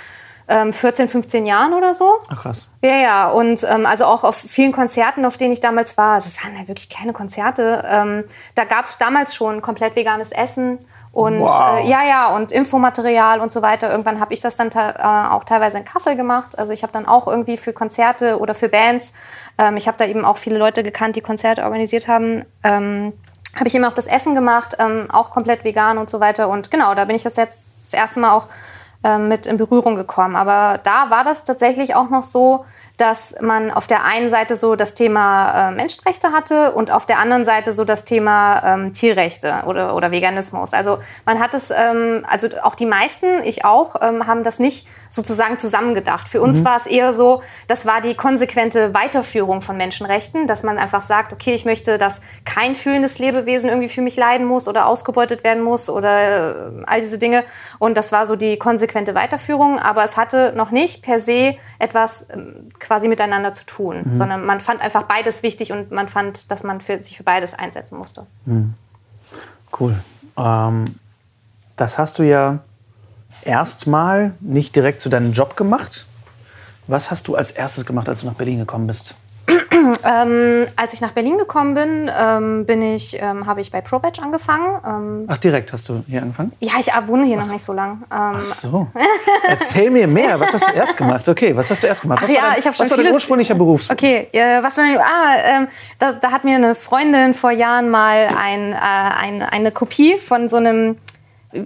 14, 0.49 1.05
ähm, 1.05 1.09
15 1.09 1.45
Jahren 1.45 1.73
oder 1.73 1.93
so. 1.93 2.19
Ach 2.29 2.41
krass. 2.41 2.67
Ja, 2.81 2.95
ja. 2.95 3.29
Und 3.29 3.63
ähm, 3.69 3.85
also 3.85 4.05
auch 4.05 4.23
auf 4.23 4.35
vielen 4.35 4.71
Konzerten, 4.71 5.25
auf 5.25 5.37
denen 5.37 5.53
ich 5.53 5.61
damals 5.61 5.97
war, 5.97 6.15
also 6.15 6.27
es 6.27 6.43
waren 6.43 6.55
ja 6.55 6.67
wirklich 6.67 6.89
kleine 6.89 7.13
Konzerte, 7.13 7.83
ähm, 7.87 8.23
da 8.55 8.63
gab 8.63 8.85
es 8.85 8.97
damals 8.97 9.35
schon 9.35 9.61
komplett 9.61 9.95
veganes 9.95 10.31
Essen. 10.31 10.79
Und 11.11 11.39
wow. 11.39 11.79
äh, 11.79 11.89
ja, 11.89 12.03
ja, 12.05 12.35
und 12.35 12.51
Infomaterial 12.51 13.41
und 13.41 13.51
so 13.51 13.61
weiter. 13.61 13.89
Irgendwann 13.89 14.19
habe 14.19 14.33
ich 14.33 14.41
das 14.41 14.55
dann 14.55 14.69
äh, 14.69 15.01
auch 15.01 15.43
teilweise 15.43 15.77
in 15.79 15.85
Kassel 15.85 16.15
gemacht. 16.15 16.57
Also 16.57 16.71
ich 16.71 16.83
habe 16.83 16.93
dann 16.93 17.07
auch 17.07 17.27
irgendwie 17.27 17.57
für 17.57 17.73
Konzerte 17.73 18.37
oder 18.39 18.53
für 18.53 18.69
Bands, 18.69 19.13
ähm, 19.57 19.75
ich 19.77 19.87
habe 19.87 19.97
da 19.97 20.05
eben 20.05 20.23
auch 20.23 20.37
viele 20.37 20.57
Leute 20.57 20.83
gekannt, 20.83 21.15
die 21.15 21.21
Konzerte 21.21 21.63
organisiert 21.63 22.07
haben, 22.07 22.45
ähm, 22.63 23.13
habe 23.55 23.67
ich 23.67 23.75
eben 23.75 23.85
auch 23.85 23.93
das 23.93 24.07
Essen 24.07 24.35
gemacht, 24.35 24.75
ähm, 24.79 25.07
auch 25.11 25.31
komplett 25.31 25.63
vegan 25.63 25.97
und 25.97 26.09
so 26.09 26.19
weiter. 26.19 26.47
Und 26.47 26.69
genau, 26.69 26.93
da 26.93 27.05
bin 27.05 27.15
ich 27.15 27.23
das 27.23 27.35
jetzt 27.35 27.91
das 27.91 27.99
erste 27.99 28.19
Mal 28.19 28.31
auch 28.31 28.47
ähm, 29.03 29.27
mit 29.27 29.47
in 29.47 29.57
Berührung 29.57 29.95
gekommen. 29.95 30.35
Aber 30.35 30.79
da 30.83 31.09
war 31.09 31.23
das 31.23 31.43
tatsächlich 31.43 31.95
auch 31.95 32.09
noch 32.09 32.23
so, 32.23 32.65
dass 32.99 33.35
man 33.41 33.71
auf 33.71 33.87
der 33.87 34.03
einen 34.03 34.29
Seite 34.29 34.55
so 34.55 34.75
das 34.75 34.93
Thema 34.93 35.69
äh, 35.69 35.71
Menschenrechte 35.71 36.31
hatte 36.31 36.73
und 36.73 36.91
auf 36.91 37.05
der 37.05 37.19
anderen 37.19 37.45
Seite 37.45 37.73
so 37.73 37.85
das 37.85 38.05
Thema 38.05 38.61
ähm, 38.63 38.93
Tierrechte 38.93 39.63
oder, 39.65 39.95
oder 39.95 40.11
Veganismus. 40.11 40.73
Also 40.73 40.99
man 41.25 41.39
hat 41.39 41.53
es, 41.53 41.71
ähm, 41.71 42.25
also 42.27 42.49
auch 42.61 42.75
die 42.75 42.85
meisten, 42.85 43.43
ich 43.43 43.63
auch, 43.65 43.95
ähm, 44.01 44.27
haben 44.27 44.43
das 44.43 44.59
nicht 44.59 44.87
sozusagen 45.09 45.57
zusammengedacht. 45.57 46.29
Für 46.29 46.41
uns 46.41 46.61
mhm. 46.61 46.65
war 46.65 46.77
es 46.77 46.85
eher 46.85 47.13
so, 47.13 47.41
das 47.67 47.85
war 47.85 48.01
die 48.01 48.15
konsequente 48.15 48.93
Weiterführung 48.93 49.61
von 49.61 49.75
Menschenrechten, 49.77 50.47
dass 50.47 50.63
man 50.63 50.77
einfach 50.77 51.01
sagt, 51.01 51.33
okay, 51.33 51.53
ich 51.53 51.65
möchte, 51.65 51.97
dass 51.97 52.21
kein 52.45 52.75
fühlendes 52.75 53.19
Lebewesen 53.19 53.69
irgendwie 53.69 53.89
für 53.89 54.01
mich 54.01 54.15
leiden 54.15 54.45
muss 54.45 54.67
oder 54.67 54.85
ausgebeutet 54.85 55.43
werden 55.43 55.63
muss 55.63 55.89
oder 55.89 56.69
äh, 56.69 56.83
all 56.85 56.99
diese 56.99 57.17
Dinge. 57.17 57.43
Und 57.79 57.97
das 57.97 58.11
war 58.11 58.25
so 58.25 58.35
die 58.35 58.57
konsequente 58.57 59.15
Weiterführung, 59.15 59.79
aber 59.79 60.03
es 60.03 60.17
hatte 60.17 60.53
noch 60.55 60.71
nicht 60.71 61.01
per 61.01 61.19
se 61.19 61.55
etwas 61.79 62.27
ähm, 62.31 62.69
quasi 62.79 63.07
miteinander 63.07 63.53
zu 63.53 63.65
tun, 63.65 64.03
mhm. 64.05 64.15
sondern 64.15 64.45
man 64.45 64.61
fand 64.61 64.81
einfach 64.81 65.03
beides 65.03 65.43
wichtig 65.43 65.71
und 65.71 65.91
man 65.91 66.07
fand, 66.07 66.51
dass 66.51 66.63
man 66.63 66.81
für, 66.81 67.01
sich 67.01 67.17
für 67.17 67.23
beides 67.23 67.53
einsetzen 67.53 67.97
musste. 67.97 68.27
Mhm. 68.45 68.75
Cool. 69.79 69.95
Ähm, 70.37 70.85
das 71.75 71.97
hast 71.97 72.19
du 72.19 72.23
ja 72.23 72.59
erstmal 73.43 74.33
nicht 74.39 74.75
direkt 74.75 75.01
zu 75.01 75.09
deinem 75.09 75.33
Job 75.33 75.55
gemacht. 75.55 76.05
Was 76.87 77.11
hast 77.11 77.27
du 77.27 77.35
als 77.35 77.51
erstes 77.51 77.85
gemacht, 77.85 78.09
als 78.09 78.21
du 78.21 78.27
nach 78.27 78.33
Berlin 78.33 78.59
gekommen 78.59 78.87
bist? 78.87 79.15
Ähm, 80.03 80.67
als 80.75 80.93
ich 80.93 81.01
nach 81.01 81.11
Berlin 81.11 81.37
gekommen 81.37 81.73
bin, 81.73 82.11
ähm, 82.15 82.65
bin 82.65 82.81
ich, 82.81 83.17
ähm, 83.19 83.45
habe 83.45 83.61
ich 83.61 83.71
bei 83.71 83.81
ProBatch 83.81 84.19
angefangen. 84.19 84.79
Ähm, 84.85 85.25
Ach, 85.27 85.37
direkt 85.37 85.73
hast 85.73 85.89
du 85.89 86.03
hier 86.07 86.21
angefangen? 86.21 86.51
Ja, 86.59 86.73
ich 86.79 86.87
wohne 87.07 87.25
hier 87.25 87.37
Ach. 87.39 87.45
noch 87.45 87.51
nicht 87.51 87.63
so 87.63 87.73
lang. 87.73 88.03
Ähm, 88.11 88.35
Ach 88.35 88.39
so. 88.39 88.87
Erzähl 89.47 89.89
mir 89.89 90.07
mehr. 90.07 90.39
Was 90.39 90.53
hast 90.53 90.69
du 90.69 90.73
erst 90.73 90.97
gemacht? 90.97 91.27
Okay, 91.27 91.55
was 91.55 91.69
hast 91.69 91.83
du 91.83 91.87
erst 91.87 92.01
gemacht? 92.01 92.21
Was 92.21 92.29
Ach, 92.29 92.33
ja, 92.33 92.49
dein, 92.49 92.59
ich 92.59 92.65
was 92.65 92.89
war 92.89 92.97
dein 92.97 93.13
ursprünglicher 93.13 93.55
Beruf? 93.55 93.89
Okay, 93.89 94.27
äh, 94.31 94.61
was 94.63 94.77
war 94.77 94.85
mein, 94.85 94.97
ah, 94.97 95.35
ähm, 95.43 95.67
da, 95.97 96.13
da, 96.13 96.31
hat 96.31 96.43
mir 96.43 96.55
eine 96.55 96.75
Freundin 96.75 97.33
vor 97.33 97.51
Jahren 97.51 97.89
mal 97.89 98.27
ein, 98.37 98.73
äh, 98.73 98.75
ein, 98.75 99.41
eine 99.41 99.71
Kopie 99.71 100.17
von 100.19 100.49
so 100.49 100.57
einem 100.57 100.97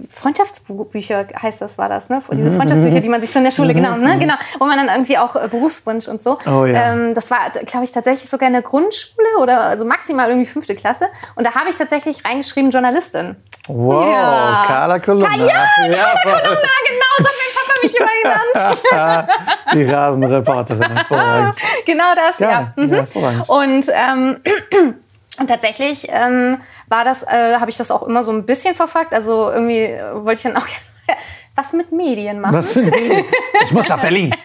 Freundschaftsbücher 0.08 1.26
heißt 1.40 1.60
das, 1.60 1.76
war 1.76 1.90
das, 1.90 2.08
ne? 2.08 2.22
Diese 2.32 2.52
Freundschaftsbücher, 2.52 3.00
die 3.00 3.08
man 3.08 3.20
sich 3.20 3.30
so 3.30 3.38
in 3.38 3.44
der 3.44 3.50
Schule, 3.50 3.74
genau, 3.74 3.96
ne? 3.96 4.18
genau, 4.18 4.34
wo 4.58 4.64
man 4.64 4.78
dann 4.78 4.88
irgendwie 4.88 5.18
auch 5.18 5.36
äh, 5.36 5.46
Berufswunsch 5.48 6.08
und 6.08 6.22
so. 6.22 6.38
Oh, 6.46 6.64
ja. 6.64 6.92
ähm, 6.92 7.14
das 7.14 7.30
war, 7.30 7.50
glaube 7.50 7.84
ich, 7.84 7.92
tatsächlich 7.92 8.30
sogar 8.30 8.46
in 8.46 8.54
der 8.54 8.62
Grundschule 8.62 9.26
oder 9.40 9.60
also 9.60 9.84
maximal 9.84 10.28
irgendwie 10.30 10.48
fünfte 10.48 10.74
Klasse. 10.74 11.08
Und 11.34 11.46
da 11.46 11.54
habe 11.54 11.68
ich 11.68 11.76
tatsächlich 11.76 12.24
reingeschrieben 12.24 12.70
Journalistin. 12.70 13.36
Wow, 13.68 14.06
ja. 14.10 14.62
Carla 14.66 14.98
Kolumna. 14.98 15.36
Ja, 15.36 15.46
ja 15.46 16.14
Carla 16.22 16.40
Kolumna, 16.40 16.68
genau 16.88 17.04
so 17.18 17.24
hat 17.24 17.32
mein 17.38 17.54
Papa 17.54 17.74
mich 17.82 17.96
immer 18.00 18.88
genannt. 19.02 19.28
Die 19.74 19.84
Rasenreporterin, 19.84 20.96
hervorragend. 20.96 21.56
Genau 21.84 22.14
das, 22.14 22.38
ja. 22.38 22.50
ja. 22.50 22.72
Mhm. 22.76 23.42
Und 23.48 23.90
ähm, 23.92 24.40
und 25.38 25.46
tatsächlich 25.48 26.06
ähm, 26.10 26.58
war 26.88 27.04
das, 27.04 27.22
äh, 27.22 27.56
habe 27.58 27.70
ich 27.70 27.76
das 27.76 27.90
auch 27.90 28.02
immer 28.02 28.22
so 28.22 28.32
ein 28.32 28.46
bisschen 28.46 28.74
verfolgt. 28.74 29.12
Also 29.12 29.50
irgendwie 29.50 29.84
äh, 29.84 30.14
wollte 30.14 30.34
ich 30.34 30.42
dann 30.42 30.56
auch 30.56 30.66
was 31.54 31.72
mit 31.72 31.92
Medien 31.92 32.40
machen. 32.40 32.54
Was 32.54 32.74
mit 32.74 32.90
Medien? 32.90 33.24
Ich 33.62 33.72
muss 33.72 33.88
nach 33.88 34.00
Berlin. 34.00 34.34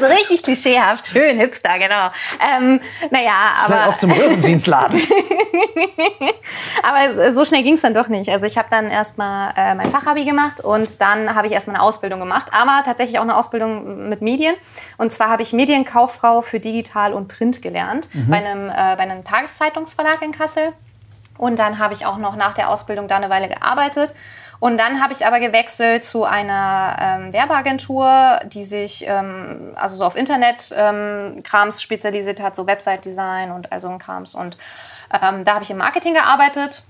so 0.00 0.06
richtig 0.06 0.42
klischeehaft, 0.42 1.06
schön 1.06 1.38
hipster, 1.38 1.78
genau. 1.78 2.10
Ähm, 2.40 2.80
naja, 3.10 3.54
schnell 3.64 3.78
aber... 3.78 3.88
auf 3.88 3.98
zum 3.98 4.10
Röhrendienstladen. 4.10 5.00
aber 6.82 7.32
so 7.32 7.44
schnell 7.44 7.62
ging 7.62 7.74
es 7.74 7.82
dann 7.82 7.94
doch 7.94 8.08
nicht. 8.08 8.30
Also 8.30 8.46
ich 8.46 8.58
habe 8.58 8.68
dann 8.70 8.90
erstmal 8.90 9.52
äh, 9.56 9.74
mein 9.74 9.90
Fachabi 9.90 10.24
gemacht 10.24 10.60
und 10.60 11.00
dann 11.00 11.34
habe 11.34 11.46
ich 11.46 11.52
erstmal 11.52 11.76
eine 11.76 11.84
Ausbildung 11.84 12.20
gemacht, 12.20 12.48
aber 12.52 12.82
tatsächlich 12.84 13.18
auch 13.18 13.24
eine 13.24 13.36
Ausbildung 13.36 14.08
mit 14.08 14.22
Medien. 14.22 14.54
Und 14.98 15.12
zwar 15.12 15.28
habe 15.28 15.42
ich 15.42 15.52
Medienkauffrau 15.52 16.42
für 16.42 16.60
Digital 16.60 17.12
und 17.12 17.28
Print 17.28 17.62
gelernt 17.62 18.08
mhm. 18.12 18.28
bei, 18.28 18.36
einem, 18.36 18.68
äh, 18.68 18.72
bei 18.72 19.02
einem 19.02 19.24
Tageszeitungsverlag 19.24 20.22
in 20.22 20.32
Kassel. 20.32 20.72
Und 21.40 21.58
dann 21.58 21.78
habe 21.78 21.94
ich 21.94 22.04
auch 22.04 22.18
noch 22.18 22.36
nach 22.36 22.52
der 22.52 22.68
Ausbildung 22.68 23.08
da 23.08 23.16
eine 23.16 23.30
Weile 23.30 23.48
gearbeitet. 23.48 24.14
Und 24.58 24.76
dann 24.76 25.02
habe 25.02 25.14
ich 25.14 25.26
aber 25.26 25.40
gewechselt 25.40 26.04
zu 26.04 26.24
einer 26.24 26.96
ähm, 27.00 27.32
Werbeagentur, 27.32 28.40
die 28.44 28.66
sich 28.66 29.06
ähm, 29.08 29.72
also 29.74 29.96
so 29.96 30.04
auf 30.04 30.16
Internet-Krams 30.16 31.76
ähm, 31.76 31.80
spezialisiert 31.80 32.42
hat, 32.42 32.54
so 32.54 32.66
Website-Design 32.66 33.52
und 33.52 33.72
also 33.72 33.88
ein 33.88 33.98
Krams. 33.98 34.34
Und 34.34 34.58
ähm, 35.14 35.46
da 35.46 35.54
habe 35.54 35.64
ich 35.64 35.70
im 35.70 35.78
Marketing 35.78 36.12
gearbeitet. 36.12 36.82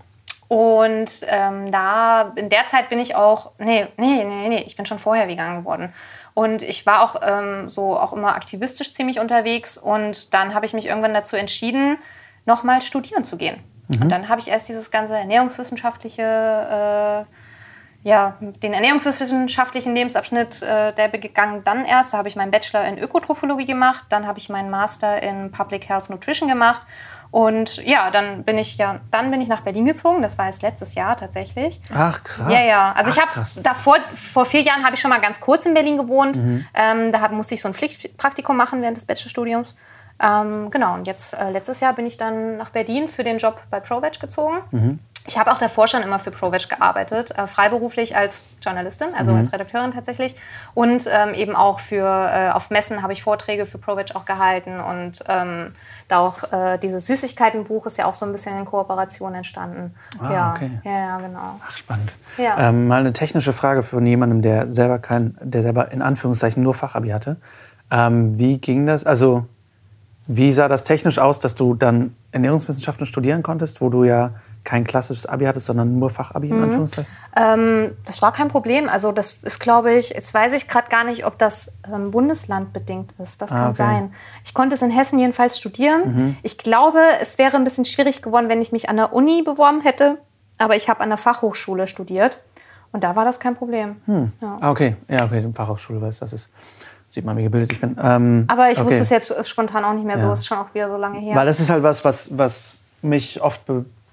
Und 0.49 1.25
ähm, 1.29 1.71
da, 1.71 2.33
in 2.35 2.49
der 2.49 2.67
Zeit 2.67 2.89
bin 2.89 2.99
ich 2.99 3.15
auch, 3.15 3.53
nee, 3.59 3.87
nee, 3.99 4.25
nee, 4.25 4.49
nee, 4.49 4.65
ich 4.67 4.75
bin 4.75 4.85
schon 4.85 4.99
vorher 4.99 5.29
vegan 5.29 5.59
geworden. 5.59 5.95
Und 6.35 6.65
ich 6.65 6.87
war 6.87 7.03
auch 7.05 7.21
ähm, 7.23 7.69
so 7.69 7.97
auch 7.97 8.13
immer 8.13 8.35
aktivistisch 8.35 8.93
ziemlich 8.95 9.21
unterwegs. 9.21 9.79
Und 9.79 10.35
dann 10.35 10.55
habe 10.55 10.67
ich 10.67 10.73
mich 10.73 10.87
irgendwann 10.87 11.15
dazu 11.15 11.37
entschieden, 11.37 11.99
nochmal 12.47 12.83
studieren 12.83 13.23
zu 13.23 13.37
gehen. 13.37 13.63
Mhm. 13.91 14.03
Und 14.03 14.09
dann 14.11 14.29
habe 14.29 14.41
ich 14.41 14.49
erst 14.49 14.69
dieses 14.69 14.91
ganze 14.91 15.17
ernährungswissenschaftliche, 15.17 16.23
äh, 16.23 18.09
ja, 18.09 18.37
den 18.41 18.73
ernährungswissenschaftlichen 18.73 19.95
Lebensabschnitt, 19.95 20.63
äh, 20.63 20.95
der 20.95 21.09
begangen 21.09 21.65
dann 21.65 21.85
erst. 21.85 22.15
Da 22.15 22.19
habe 22.19 22.29
ich 22.29 22.37
meinen 22.37 22.51
Bachelor 22.51 22.85
in 22.85 22.99
Ökotrophologie 22.99 23.67
gemacht, 23.67 24.07
dann 24.09 24.27
habe 24.27 24.39
ich 24.39 24.49
meinen 24.49 24.71
Master 24.71 25.23
in 25.23 25.51
Public 25.51 25.89
Health 25.89 26.09
Nutrition 26.09 26.49
gemacht. 26.49 26.87
Und 27.33 27.77
ja, 27.85 28.11
dann 28.11 28.43
bin 28.43 28.59
ich 28.59 28.77
ja, 28.77 29.01
dann 29.13 29.31
bin 29.31 29.41
ich 29.41 29.49
nach 29.49 29.61
Berlin 29.61 29.85
gezogen. 29.85 30.21
Das 30.21 30.37
war 30.37 30.47
jetzt 30.47 30.63
letztes 30.63 30.95
Jahr 30.95 31.17
tatsächlich. 31.17 31.81
Ach 31.95 32.25
krass. 32.25 32.53
Ja, 32.53 32.61
ja. 32.61 32.93
Also 32.93 33.11
Ach, 33.11 33.17
ich 33.17 33.23
habe 33.23 33.63
davor, 33.63 33.99
vor 34.15 34.45
vier 34.45 34.63
Jahren 34.63 34.85
habe 34.85 34.95
ich 34.95 35.01
schon 35.01 35.11
mal 35.11 35.21
ganz 35.21 35.41
kurz 35.41 35.65
in 35.65 35.75
Berlin 35.75 35.97
gewohnt. 35.97 36.39
Mhm. 36.39 36.67
Ähm, 36.75 37.13
da 37.13 37.21
hab, 37.21 37.31
musste 37.31 37.55
ich 37.55 37.61
so 37.61 37.69
ein 37.69 37.75
Pflichtpraktikum 37.75 38.57
machen 38.57 38.83
während 38.83 38.97
des 38.97 39.05
Bachelorstudiums. 39.05 39.77
Ähm, 40.23 40.71
genau, 40.71 40.95
und 40.95 41.07
jetzt 41.07 41.35
äh, 41.35 41.51
letztes 41.51 41.81
Jahr 41.81 41.95
bin 41.95 42.07
ich 42.07 42.17
dann 42.17 42.59
nach 42.59 42.71
Berlin 42.71 43.09
für 43.09 43.25
den 43.25 43.39
Job 43.39 43.63
bei 43.71 43.81
ProVeg 43.81 44.21
gezogen. 44.21 44.59
Mhm. 44.71 44.99
Ich 45.27 45.39
habe 45.39 45.53
auch 45.53 45.59
davor 45.59 45.87
schon 45.87 46.03
immer 46.03 46.19
für 46.19 46.31
ProVeg 46.31 46.69
gearbeitet, 46.69 47.37
äh, 47.37 47.47
freiberuflich 47.47 48.17
als 48.17 48.45
Journalistin, 48.63 49.09
also 49.17 49.33
mhm. 49.33 49.39
als 49.39 49.53
Redakteurin 49.53 49.93
tatsächlich. 49.93 50.35
Und 50.75 51.09
ähm, 51.13 51.35
eben 51.35 51.55
auch 51.55 51.79
für, 51.79 52.05
äh, 52.05 52.51
auf 52.51 52.71
Messen 52.71 53.03
habe 53.03 53.13
ich 53.13 53.23
Vorträge 53.23 53.67
für 53.67 53.79
ProVeg 53.79 54.17
auch 54.17 54.25
gehalten. 54.25 54.81
Und 54.81 55.23
ähm, 55.29 55.73
da 56.09 56.21
auch 56.21 56.51
äh, 56.53 56.79
dieses 56.79 57.07
Süßigkeitenbuch 57.07 57.87
ist 57.87 57.99
ja 57.99 58.07
auch 58.07 58.15
so 58.15 58.25
ein 58.25 58.33
bisschen 58.33 58.59
in 58.59 58.65
Kooperation 58.65 59.35
entstanden. 59.35 59.95
Ah, 60.19 60.33
ja. 60.33 60.51
okay. 60.53 60.71
Ja, 60.85 60.99
ja, 60.99 61.19
genau. 61.19 61.61
Ach, 61.67 61.77
spannend. 61.77 62.13
Ja. 62.39 62.69
Ähm, 62.69 62.89
mal 62.89 63.01
eine 63.01 63.13
technische 63.13 63.53
Frage 63.53 63.83
von 63.83 64.05
jemandem, 64.07 64.41
der 64.41 64.73
selber 64.73 64.99
kein, 64.99 65.37
der 65.43 65.63
selber 65.63 65.93
in 65.93 66.01
Anführungszeichen 66.03 66.63
nur 66.63 66.75
Fachabi 66.75 67.11
hatte. 67.11 67.37
Ähm, 67.91 68.39
wie 68.39 68.59
ging 68.59 68.87
das? 68.87 69.05
Also 69.05 69.47
wie 70.33 70.53
sah 70.53 70.69
das 70.69 70.85
technisch 70.85 71.19
aus, 71.19 71.41
dass 71.41 71.57
du 71.57 71.75
dann 71.75 72.15
Ernährungswissenschaften 72.31 73.05
studieren 73.05 73.43
konntest, 73.43 73.81
wo 73.81 73.89
du 73.89 74.05
ja 74.05 74.31
kein 74.63 74.85
klassisches 74.85 75.27
Abi 75.27 75.45
hattest, 75.45 75.67
sondern 75.67 75.99
nur 75.99 76.09
Fachabi 76.11 76.51
in 76.51 76.57
mhm. 76.57 76.63
Anführungszeichen? 76.63 77.11
Ähm, 77.35 77.97
das 78.07 78.23
war 78.23 78.33
kein 78.33 78.47
Problem. 78.47 78.89
Also 78.89 79.11
das 79.11 79.39
ist, 79.43 79.59
glaube 79.59 79.93
ich, 79.93 80.11
jetzt 80.11 80.33
weiß 80.33 80.53
ich 80.53 80.69
gerade 80.69 80.89
gar 80.89 81.03
nicht, 81.03 81.27
ob 81.27 81.37
das 81.39 81.73
ähm, 81.93 82.13
bundeslandbedingt 82.13 83.13
ist. 83.19 83.43
Das 83.43 83.51
ah, 83.51 83.57
kann 83.57 83.69
okay. 83.71 83.77
sein. 83.77 84.15
Ich 84.45 84.55
konnte 84.55 84.77
es 84.77 84.83
in 84.83 84.91
Hessen 84.91 85.19
jedenfalls 85.19 85.59
studieren. 85.59 86.15
Mhm. 86.15 86.37
Ich 86.45 86.59
glaube, 86.59 87.01
es 87.21 87.37
wäre 87.39 87.57
ein 87.57 87.65
bisschen 87.65 87.85
schwierig 87.85 88.23
geworden, 88.23 88.49
wenn 88.49 88.63
ich 88.63 88.71
mich 88.71 88.89
an 88.89 88.99
der 88.99 89.13
Uni 89.13 89.43
beworben 89.43 89.81
hätte. 89.81 90.19
Aber 90.59 90.77
ich 90.77 90.89
habe 90.89 91.01
an 91.01 91.09
der 91.09 91.19
Fachhochschule 91.19 91.89
studiert. 91.89 92.39
Und 92.93 93.03
da 93.03 93.17
war 93.17 93.25
das 93.25 93.41
kein 93.41 93.57
Problem. 93.57 93.97
Hm. 94.07 94.33
Ja. 94.41 94.59
Ah, 94.61 94.71
okay, 94.71 94.97
ja, 95.09 95.25
okay, 95.25 95.43
die 95.43 95.53
Fachhochschule 95.53 96.01
weiß, 96.01 96.21
das 96.21 96.33
ist. 96.33 96.51
Sieht 97.11 97.25
man, 97.25 97.37
wie 97.37 97.43
gebildet 97.43 97.73
ich 97.73 97.81
bin. 97.81 97.97
Ähm, 98.01 98.45
Aber 98.47 98.71
ich 98.71 98.79
okay. 98.79 98.87
wusste 98.87 99.03
es 99.03 99.11
jetzt 99.11 99.49
spontan 99.49 99.85
auch 99.85 99.93
nicht 99.93 100.07
mehr 100.07 100.17
ja. 100.17 100.23
so. 100.23 100.33
Ist 100.33 100.47
schon 100.47 100.59
auch 100.59 100.73
wieder 100.73 100.89
so 100.89 100.97
lange 100.97 101.19
her. 101.19 101.35
Weil 101.35 101.45
das 101.45 101.59
ist 101.59 101.69
halt 101.69 101.83
was, 101.83 102.05
was, 102.05 102.39
was 102.39 102.79
mich 103.03 103.43
oft 103.43 103.63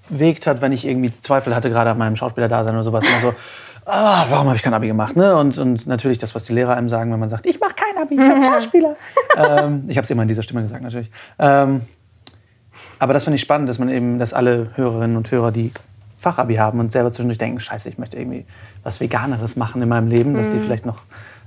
bewegt 0.10 0.48
hat, 0.48 0.62
wenn 0.62 0.72
ich 0.72 0.84
irgendwie 0.84 1.12
Zweifel 1.12 1.56
hatte, 1.56 1.70
gerade 1.70 1.92
an 1.92 2.00
meinem 2.00 2.16
Schauspielerdasein 2.16 2.74
oder 2.74 2.84
sowas. 2.84 3.06
Immer 3.08 3.32
so, 3.32 3.36
ah, 3.86 4.25
warum 4.30 4.48
habe 4.48 4.56
ich 4.56 4.63
kein 4.63 4.74
Abi 4.74 4.88
gemacht? 4.88 5.16
Ne? 5.16 5.36
Und, 5.36 5.60
und 5.60 5.86
natürlich 5.86 6.18
das, 6.18 6.34
was 6.34 6.46
die 6.46 6.54
Lehrer 6.54 6.75
einem 6.75 6.89
sagen, 6.89 7.12
wenn 7.12 7.20
man 7.20 7.30
sagt, 7.30 7.46
ich 7.46 7.60
mache 7.60 7.75
kein 7.75 8.01
Abi, 8.01 8.16
ich 8.16 8.20
bin 8.20 8.44
Schauspieler. 8.51 8.96
ähm, 9.36 9.86
ich 9.88 9.98
habe 9.98 10.04
es 10.04 10.10
immer 10.10 10.24
in 10.24 10.27
dieser 10.27 10.42
Stimme 10.42 10.63
gesagt, 10.63 10.82
natürlich. 10.82 11.12
Ähm, 11.38 11.82
aber 12.98 13.13
das 13.13 13.25
finde 13.25 13.36
ich 13.36 13.42
spannend, 13.42 13.70
dass 13.70 13.77
man 13.77 13.89
eben, 13.89 14.18
dass 14.18 14.34
alle 14.34 14.72
Hörerinnen 14.74 15.18
und 15.18 15.30
Hörer, 15.30 15.51
die 15.51 15.72
Fachabi 16.18 16.56
haben 16.56 16.80
und 16.80 16.92
selber 16.92 17.12
zwischendurch 17.12 17.38
denken, 17.38 17.60
scheiße, 17.60 17.89
ich 17.89 18.00
möchte 18.00 18.18
irgendwie 18.18 18.46
was 18.84 19.00
Veganeres 19.00 19.56
machen 19.56 19.84
in 19.84 19.89
meinem 19.89 20.08
Leben, 20.08 20.36
dass 20.36 20.50
die 20.50 20.58
mhm. 20.58 20.63
vielleicht 20.63 20.86
noch 20.86 21.01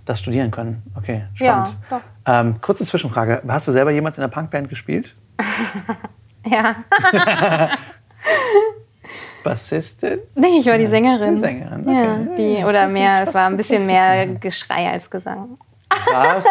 das 0.04 0.21
studieren 0.21 0.50
können. 0.50 0.83
Okay, 0.97 1.25
spannend. 1.35 1.76
Ja, 1.90 2.40
ähm, 2.40 2.61
kurze 2.61 2.85
Zwischenfrage. 2.85 3.42
Hast 3.49 3.69
du 3.69 3.73
selber 3.73 3.90
jemals 3.90 4.19
in 4.19 4.25
einer 4.25 4.33
Punkband 4.33 4.69
gespielt? 4.69 5.16
ja. 6.47 6.76
Bassistin? 9.42 10.19
Nee, 10.35 10.59
ich 10.61 10.66
war 10.66 10.76
die 10.76 10.87
Sängerin. 10.87 11.37
Die 11.37 11.40
Sängerin, 11.40 11.80
okay. 11.83 12.04
Ja, 12.04 12.16
die, 12.37 12.64
oder 12.64 12.88
mehr, 12.88 13.23
es 13.23 13.35
war 13.35 13.47
ein 13.47 13.57
bisschen 13.57 13.87
mehr 13.87 14.26
Geschrei 14.26 14.90
als 14.90 15.11
Gesang. 15.11 15.57
Was? 16.12 16.47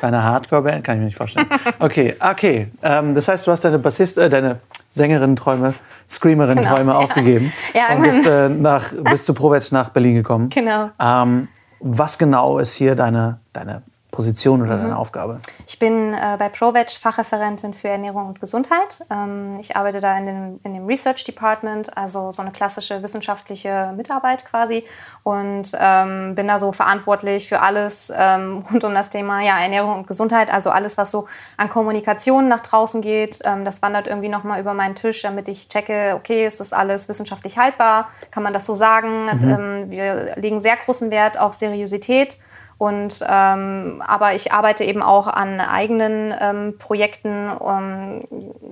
Bei 0.00 0.08
einer 0.08 0.22
Hardcore-Band? 0.22 0.84
Kann 0.84 0.96
ich 0.96 1.00
mir 1.00 1.04
nicht 1.06 1.16
vorstellen. 1.16 1.46
Okay, 1.78 2.16
okay. 2.18 2.68
Ähm, 2.82 3.14
das 3.14 3.28
heißt, 3.28 3.46
du 3.46 3.52
hast 3.52 3.64
deine 3.64 3.78
Bassist, 3.78 4.18
äh, 4.18 4.28
deine 4.28 4.60
Sängerin-Träume, 4.90 5.74
Screamerin-Träume 6.08 6.80
genau, 6.80 6.92
ja. 6.92 6.98
aufgegeben 6.98 7.52
ja, 7.74 7.94
und 7.94 8.02
bist, 8.02 8.26
äh, 8.26 8.48
nach, 8.48 8.92
bist 9.10 9.26
zu 9.26 9.34
Provetsch 9.34 9.70
nach 9.72 9.90
Berlin 9.90 10.16
gekommen. 10.16 10.50
Genau. 10.50 10.90
Ähm, 11.00 11.48
was 11.80 12.18
genau 12.18 12.58
ist 12.58 12.74
hier 12.74 12.94
deine, 12.94 13.40
deine 13.52 13.82
Position 14.20 14.60
oder 14.60 14.76
mhm. 14.76 14.82
deine 14.82 14.98
Aufgabe? 14.98 15.40
Ich 15.66 15.78
bin 15.78 16.12
äh, 16.12 16.36
bei 16.38 16.50
ProVeg 16.50 16.90
Fachreferentin 16.90 17.72
für 17.72 17.88
Ernährung 17.88 18.26
und 18.26 18.38
Gesundheit. 18.38 19.02
Ähm, 19.10 19.56
ich 19.60 19.76
arbeite 19.76 20.00
da 20.00 20.18
in 20.18 20.26
dem, 20.26 20.60
in 20.62 20.74
dem 20.74 20.84
Research 20.84 21.24
Department, 21.24 21.96
also 21.96 22.30
so 22.30 22.42
eine 22.42 22.50
klassische 22.50 23.02
wissenschaftliche 23.02 23.94
Mitarbeit 23.96 24.44
quasi 24.44 24.84
und 25.22 25.72
ähm, 25.74 26.34
bin 26.34 26.48
da 26.48 26.58
so 26.58 26.72
verantwortlich 26.72 27.48
für 27.48 27.62
alles 27.62 28.12
ähm, 28.14 28.62
rund 28.70 28.84
um 28.84 28.92
das 28.92 29.08
Thema 29.08 29.40
ja, 29.40 29.58
Ernährung 29.58 29.94
und 29.94 30.06
Gesundheit, 30.06 30.52
also 30.52 30.68
alles, 30.68 30.98
was 30.98 31.10
so 31.10 31.26
an 31.56 31.70
Kommunikation 31.70 32.46
nach 32.46 32.60
draußen 32.60 33.00
geht. 33.00 33.38
Ähm, 33.44 33.64
das 33.64 33.80
wandert 33.80 34.06
irgendwie 34.06 34.28
nochmal 34.28 34.60
über 34.60 34.74
meinen 34.74 34.96
Tisch, 34.96 35.22
damit 35.22 35.48
ich 35.48 35.70
checke, 35.70 36.12
okay, 36.14 36.46
ist 36.46 36.60
das 36.60 36.74
alles 36.74 37.08
wissenschaftlich 37.08 37.56
haltbar? 37.56 38.10
Kann 38.30 38.42
man 38.42 38.52
das 38.52 38.66
so 38.66 38.74
sagen? 38.74 39.24
Mhm. 39.24 39.48
Ähm, 39.48 39.90
wir 39.90 40.36
legen 40.36 40.60
sehr 40.60 40.76
großen 40.76 41.10
Wert 41.10 41.38
auf 41.38 41.54
Seriosität. 41.54 42.36
Und 42.80 43.22
ähm, 43.28 44.02
aber 44.06 44.34
ich 44.34 44.52
arbeite 44.52 44.84
eben 44.84 45.02
auch 45.02 45.26
an 45.26 45.60
eigenen 45.60 46.34
ähm, 46.40 46.78
Projekten. 46.78 47.50
Um, 47.50 48.22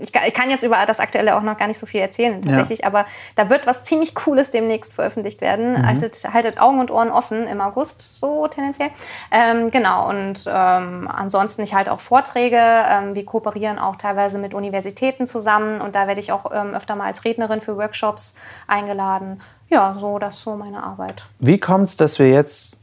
ich, 0.01 0.15
ich, 0.15 0.33
kann 0.33 0.49
jetzt 0.49 0.63
über 0.63 0.79
das 0.87 0.99
Aktuelle 0.99 1.37
auch 1.37 1.43
noch 1.43 1.59
gar 1.59 1.67
nicht 1.67 1.79
so 1.79 1.85
viel 1.85 2.01
erzählen 2.01 2.41
tatsächlich, 2.41 2.79
ja. 2.79 2.87
aber 2.87 3.05
da 3.37 3.51
wird 3.51 3.67
was 3.67 3.85
ziemlich 3.85 4.15
Cooles 4.15 4.51
demnächst 4.51 4.95
veröffentlicht 4.95 5.43
werden. 5.43 5.73
Mhm. 5.73 5.87
Haltet, 5.87 6.25
haltet, 6.33 6.59
Augen 6.59 6.81
und 6.81 6.91
Ohren 6.91 7.11
offen 7.11 7.47
im 7.47 7.61
August, 7.61 8.19
so 8.19 8.49
tendenziell. 8.49 8.89
Ähm, 9.31 9.71
genau, 9.71 10.09
und 10.09 10.43
ähm, 10.47 11.07
ansonsten 11.13 11.61
ich 11.61 11.75
halte 11.75 11.93
auch 11.93 12.01
Vorträge. 12.01 12.57
Ähm, 12.57 13.15
wir 13.15 13.27
kooperieren 13.27 13.79
auch 13.79 13.97
teilweise 13.97 14.39
mit 14.39 14.55
Universitäten 14.55 15.27
zusammen 15.27 15.83
und 15.83 15.95
da 15.95 16.07
werde 16.07 16.23
ich 16.23 16.33
auch 16.33 16.51
ähm, 16.51 16.73
öfter 16.73 16.97
mal 16.97 17.05
als 17.05 17.27
Rednerin 17.27 17.61
für 17.61 17.77
Workshops 17.77 18.37
eingeladen. 18.69 19.43
Ja, 19.69 19.99
so, 20.01 20.19
das 20.19 20.37
ist 20.37 20.45
so 20.45 20.57
meine 20.57 20.83
Arbeit. 20.83 21.27
Wie 21.41 21.59
kommt 21.59 21.89
es, 21.89 21.97
dass 21.97 22.19
wir 22.19 22.31
jetzt 22.31 22.79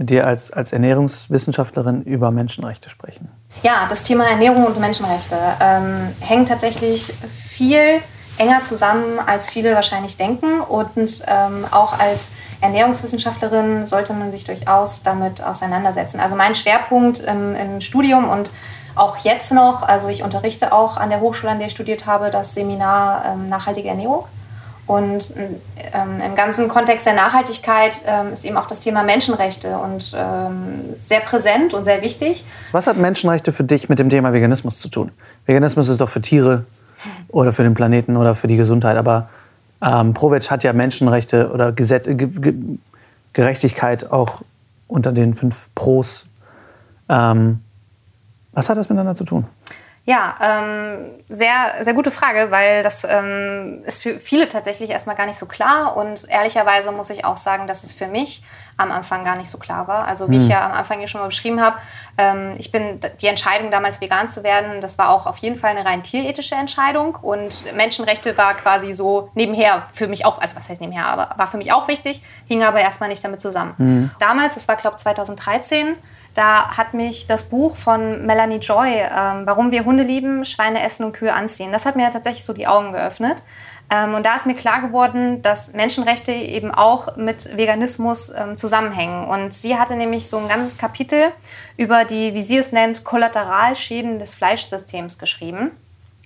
mit 0.00 0.08
dir 0.08 0.26
als, 0.26 0.50
als 0.50 0.72
Ernährungswissenschaftlerin 0.72 2.02
über 2.02 2.30
Menschenrechte 2.30 2.88
sprechen. 2.88 3.28
Ja, 3.62 3.86
das 3.90 4.02
Thema 4.02 4.26
Ernährung 4.26 4.64
und 4.64 4.80
Menschenrechte 4.80 5.36
ähm, 5.60 6.08
hängt 6.20 6.48
tatsächlich 6.48 7.12
viel 7.30 8.00
enger 8.38 8.62
zusammen, 8.62 9.18
als 9.24 9.50
viele 9.50 9.74
wahrscheinlich 9.74 10.16
denken. 10.16 10.62
Und 10.62 11.22
ähm, 11.26 11.66
auch 11.70 11.98
als 11.98 12.30
Ernährungswissenschaftlerin 12.62 13.84
sollte 13.84 14.14
man 14.14 14.30
sich 14.30 14.44
durchaus 14.44 15.02
damit 15.02 15.44
auseinandersetzen. 15.44 16.18
Also 16.18 16.34
mein 16.34 16.54
Schwerpunkt 16.54 17.18
im, 17.18 17.54
im 17.54 17.82
Studium 17.82 18.30
und 18.30 18.50
auch 18.94 19.18
jetzt 19.18 19.52
noch, 19.52 19.82
also 19.82 20.08
ich 20.08 20.22
unterrichte 20.22 20.72
auch 20.72 20.96
an 20.96 21.10
der 21.10 21.20
Hochschule, 21.20 21.52
an 21.52 21.58
der 21.58 21.66
ich 21.66 21.74
studiert 21.74 22.06
habe, 22.06 22.30
das 22.30 22.54
Seminar 22.54 23.26
ähm, 23.26 23.50
Nachhaltige 23.50 23.90
Ernährung. 23.90 24.24
Und 24.90 25.32
ähm, 25.36 26.20
im 26.20 26.34
ganzen 26.34 26.66
Kontext 26.66 27.06
der 27.06 27.14
Nachhaltigkeit 27.14 28.00
ähm, 28.08 28.32
ist 28.32 28.44
eben 28.44 28.56
auch 28.56 28.66
das 28.66 28.80
Thema 28.80 29.04
Menschenrechte 29.04 29.78
und 29.78 30.12
ähm, 30.16 30.96
sehr 31.00 31.20
präsent 31.20 31.74
und 31.74 31.84
sehr 31.84 32.02
wichtig. 32.02 32.44
Was 32.72 32.88
hat 32.88 32.96
Menschenrechte 32.96 33.52
für 33.52 33.62
dich 33.62 33.88
mit 33.88 34.00
dem 34.00 34.10
Thema 34.10 34.32
Veganismus 34.32 34.80
zu 34.80 34.88
tun? 34.88 35.12
Veganismus 35.46 35.88
ist 35.88 36.00
doch 36.00 36.08
für 36.08 36.20
Tiere 36.20 36.64
oder 37.28 37.52
für 37.52 37.62
den 37.62 37.74
Planeten 37.74 38.16
oder 38.16 38.34
für 38.34 38.48
die 38.48 38.56
Gesundheit, 38.56 38.96
aber 38.96 39.28
ähm, 39.80 40.12
Provetsch 40.12 40.50
hat 40.50 40.64
ja 40.64 40.72
Menschenrechte 40.72 41.52
oder 41.52 41.70
Gesetz, 41.70 42.06
Ge 42.08 42.54
Gerechtigkeit 43.32 44.10
auch 44.10 44.42
unter 44.88 45.12
den 45.12 45.34
fünf 45.34 45.68
Pros. 45.76 46.26
Ähm, 47.08 47.60
was 48.50 48.68
hat 48.68 48.76
das 48.76 48.88
miteinander 48.88 49.14
zu 49.14 49.22
tun? 49.22 49.44
Ja, 50.10 50.34
ähm, 50.40 51.12
sehr, 51.28 51.76
sehr 51.82 51.94
gute 51.94 52.10
Frage, 52.10 52.50
weil 52.50 52.82
das 52.82 53.06
ähm, 53.08 53.84
ist 53.86 54.02
für 54.02 54.18
viele 54.18 54.48
tatsächlich 54.48 54.90
erstmal 54.90 55.14
gar 55.14 55.26
nicht 55.26 55.38
so 55.38 55.46
klar. 55.46 55.96
Und 55.96 56.28
ehrlicherweise 56.28 56.90
muss 56.90 57.10
ich 57.10 57.24
auch 57.24 57.36
sagen, 57.36 57.68
dass 57.68 57.84
es 57.84 57.92
für 57.92 58.08
mich 58.08 58.42
am 58.76 58.90
Anfang 58.90 59.24
gar 59.24 59.36
nicht 59.36 59.48
so 59.48 59.56
klar 59.58 59.86
war. 59.86 60.08
Also 60.08 60.28
wie 60.28 60.34
hm. 60.34 60.42
ich 60.42 60.48
ja 60.48 60.66
am 60.66 60.72
Anfang 60.72 60.98
hier 60.98 61.06
schon 61.06 61.20
mal 61.20 61.28
beschrieben 61.28 61.60
habe, 61.62 61.76
ähm, 62.18 62.54
ich 62.58 62.72
bin 62.72 62.98
die 63.20 63.28
Entscheidung 63.28 63.70
damals 63.70 64.00
vegan 64.00 64.26
zu 64.26 64.42
werden, 64.42 64.80
das 64.80 64.98
war 64.98 65.10
auch 65.10 65.26
auf 65.26 65.36
jeden 65.36 65.56
Fall 65.56 65.76
eine 65.76 65.84
rein 65.84 66.02
tierethische 66.02 66.56
Entscheidung 66.56 67.14
und 67.22 67.72
Menschenrechte 67.76 68.36
war 68.36 68.54
quasi 68.54 68.92
so 68.92 69.30
nebenher 69.34 69.86
für 69.92 70.08
mich 70.08 70.24
auch, 70.24 70.40
also 70.40 70.56
was 70.56 70.68
heißt 70.68 70.80
nebenher, 70.80 71.06
aber 71.06 71.34
war 71.36 71.46
für 71.46 71.58
mich 71.58 71.72
auch 71.72 71.86
wichtig, 71.86 72.20
hing 72.48 72.64
aber 72.64 72.80
erstmal 72.80 73.10
nicht 73.10 73.22
damit 73.22 73.40
zusammen. 73.40 73.74
Hm. 73.76 74.10
Damals, 74.18 74.54
das 74.54 74.66
war 74.66 74.74
glaube 74.74 74.96
ich 74.96 75.02
2013, 75.02 75.94
da 76.34 76.76
hat 76.76 76.94
mich 76.94 77.26
das 77.26 77.48
Buch 77.48 77.76
von 77.76 78.24
Melanie 78.26 78.58
Joy, 78.58 78.92
ähm, 78.92 79.46
Warum 79.46 79.70
wir 79.70 79.84
Hunde 79.84 80.04
lieben, 80.04 80.44
Schweine 80.44 80.82
essen 80.82 81.04
und 81.04 81.12
Kühe 81.12 81.32
anziehen, 81.32 81.72
das 81.72 81.86
hat 81.86 81.96
mir 81.96 82.10
tatsächlich 82.10 82.44
so 82.44 82.52
die 82.52 82.66
Augen 82.66 82.92
geöffnet. 82.92 83.42
Ähm, 83.90 84.14
und 84.14 84.24
da 84.24 84.36
ist 84.36 84.46
mir 84.46 84.54
klar 84.54 84.80
geworden, 84.80 85.42
dass 85.42 85.72
Menschenrechte 85.72 86.32
eben 86.32 86.70
auch 86.72 87.16
mit 87.16 87.56
Veganismus 87.56 88.32
ähm, 88.34 88.56
zusammenhängen. 88.56 89.26
Und 89.26 89.52
sie 89.52 89.76
hatte 89.76 89.96
nämlich 89.96 90.28
so 90.28 90.38
ein 90.38 90.48
ganzes 90.48 90.78
Kapitel 90.78 91.32
über 91.76 92.04
die, 92.04 92.34
wie 92.34 92.42
sie 92.42 92.58
es 92.58 92.70
nennt, 92.70 93.02
Kollateralschäden 93.02 94.20
des 94.20 94.34
Fleischsystems 94.34 95.18
geschrieben. 95.18 95.72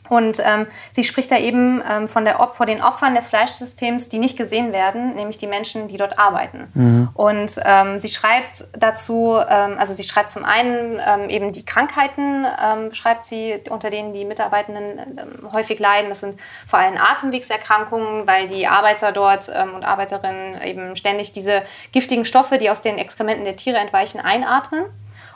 Und 0.08 0.38
ähm, 0.44 0.66
sie 0.92 1.02
spricht 1.02 1.30
da 1.30 1.38
eben 1.38 1.82
ähm, 1.88 2.08
von 2.08 2.24
der 2.24 2.40
Op 2.40 2.56
vor 2.56 2.66
den 2.66 2.82
Opfern 2.82 3.14
des 3.14 3.28
Fleischsystems, 3.28 4.10
die 4.10 4.18
nicht 4.18 4.36
gesehen 4.36 4.72
werden, 4.72 5.14
nämlich 5.14 5.38
die 5.38 5.46
Menschen, 5.46 5.88
die 5.88 5.96
dort 5.96 6.18
arbeiten. 6.18 6.68
Mhm. 6.74 7.08
Und 7.14 7.58
ähm, 7.64 7.98
sie 7.98 8.10
schreibt 8.10 8.64
dazu, 8.78 9.38
ähm, 9.48 9.76
also 9.78 9.94
sie 9.94 10.02
schreibt 10.02 10.30
zum 10.30 10.44
einen 10.44 11.00
ähm, 11.04 11.30
eben 11.30 11.52
die 11.52 11.64
Krankheiten, 11.64 12.44
ähm, 12.44 12.92
schreibt 12.92 13.24
sie, 13.24 13.60
unter 13.70 13.88
denen 13.88 14.12
die 14.12 14.26
Mitarbeitenden 14.26 14.98
ähm, 14.98 15.52
häufig 15.52 15.78
leiden. 15.78 16.10
Das 16.10 16.20
sind 16.20 16.38
vor 16.68 16.78
allem 16.78 16.98
Atemwegserkrankungen, 16.98 18.26
weil 18.26 18.48
die 18.48 18.66
Arbeiter 18.66 19.10
dort 19.12 19.50
ähm, 19.54 19.74
und 19.74 19.84
Arbeiterinnen 19.84 20.60
eben 20.60 20.96
ständig 20.96 21.32
diese 21.32 21.62
giftigen 21.92 22.26
Stoffe, 22.26 22.58
die 22.58 22.68
aus 22.68 22.82
den 22.82 22.98
Exkrementen 22.98 23.46
der 23.46 23.56
Tiere 23.56 23.78
entweichen, 23.78 24.20
einatmen. 24.20 24.84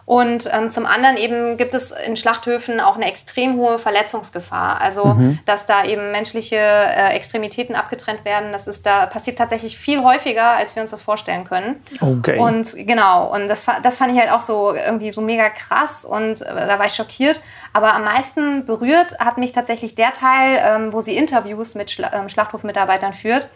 Und 0.08 0.48
ähm, 0.50 0.70
zum 0.70 0.86
anderen 0.86 1.18
eben 1.18 1.58
gibt 1.58 1.74
es 1.74 1.90
in 1.90 2.16
Schlachthöfen 2.16 2.80
auch 2.80 2.96
eine 2.96 3.04
extrem 3.04 3.56
hohe 3.56 3.78
Verletzungsgefahr. 3.78 4.80
Also, 4.80 5.04
mhm. 5.04 5.38
dass 5.44 5.66
da 5.66 5.84
eben 5.84 6.12
menschliche 6.12 6.56
äh, 6.56 7.14
Extremitäten 7.14 7.76
abgetrennt 7.76 8.24
werden, 8.24 8.50
das 8.50 8.66
ist 8.68 8.86
da 8.86 9.04
passiert 9.04 9.36
tatsächlich 9.36 9.76
viel 9.76 10.02
häufiger, 10.02 10.52
als 10.52 10.74
wir 10.76 10.80
uns 10.80 10.92
das 10.92 11.02
vorstellen 11.02 11.44
können. 11.44 11.84
Okay. 12.00 12.38
Und 12.38 12.74
genau, 12.86 13.30
und 13.34 13.48
das, 13.48 13.66
das 13.82 13.96
fand 13.96 14.14
ich 14.14 14.18
halt 14.18 14.30
auch 14.30 14.40
so 14.40 14.72
irgendwie 14.74 15.12
so 15.12 15.20
mega 15.20 15.50
krass 15.50 16.06
und 16.06 16.40
äh, 16.40 16.54
da 16.54 16.78
war 16.78 16.86
ich 16.86 16.94
schockiert. 16.94 17.42
Aber 17.74 17.92
am 17.92 18.04
meisten 18.04 18.64
berührt 18.64 19.18
hat 19.18 19.36
mich 19.36 19.52
tatsächlich 19.52 19.94
der 19.94 20.14
Teil, 20.14 20.58
ähm, 20.62 20.92
wo 20.94 21.02
sie 21.02 21.18
Interviews 21.18 21.74
mit 21.74 21.90
Schla 21.90 22.14
ähm, 22.14 22.30
Schlachthofmitarbeitern 22.30 23.12
führt 23.12 23.48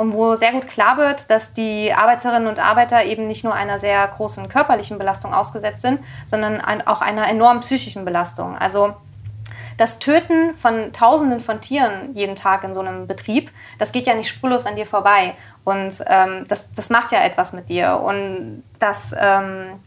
und 0.00 0.14
wo 0.14 0.34
sehr 0.34 0.52
gut 0.52 0.66
klar 0.66 0.96
wird, 0.96 1.30
dass 1.30 1.52
die 1.52 1.92
Arbeiterinnen 1.92 2.48
und 2.48 2.58
Arbeiter 2.58 3.04
eben 3.04 3.26
nicht 3.26 3.44
nur 3.44 3.52
einer 3.52 3.78
sehr 3.78 4.08
großen 4.08 4.48
körperlichen 4.48 4.96
Belastung 4.96 5.34
ausgesetzt 5.34 5.82
sind, 5.82 6.00
sondern 6.24 6.62
auch 6.86 7.02
einer 7.02 7.28
enormen 7.28 7.60
psychischen 7.60 8.06
Belastung. 8.06 8.56
Also 8.56 8.94
das 9.76 9.98
Töten 9.98 10.54
von 10.54 10.94
Tausenden 10.94 11.42
von 11.42 11.60
Tieren 11.60 12.14
jeden 12.14 12.34
Tag 12.34 12.64
in 12.64 12.72
so 12.72 12.80
einem 12.80 13.08
Betrieb, 13.08 13.50
das 13.78 13.92
geht 13.92 14.06
ja 14.06 14.14
nicht 14.14 14.30
spurlos 14.30 14.64
an 14.64 14.74
dir 14.74 14.86
vorbei. 14.86 15.34
Und 15.64 16.02
ähm, 16.06 16.46
das, 16.48 16.72
das 16.72 16.88
macht 16.88 17.12
ja 17.12 17.22
etwas 17.22 17.52
mit 17.52 17.68
dir. 17.68 18.00
Und 18.02 18.64
das 18.78 19.14
ähm, 19.18 19.80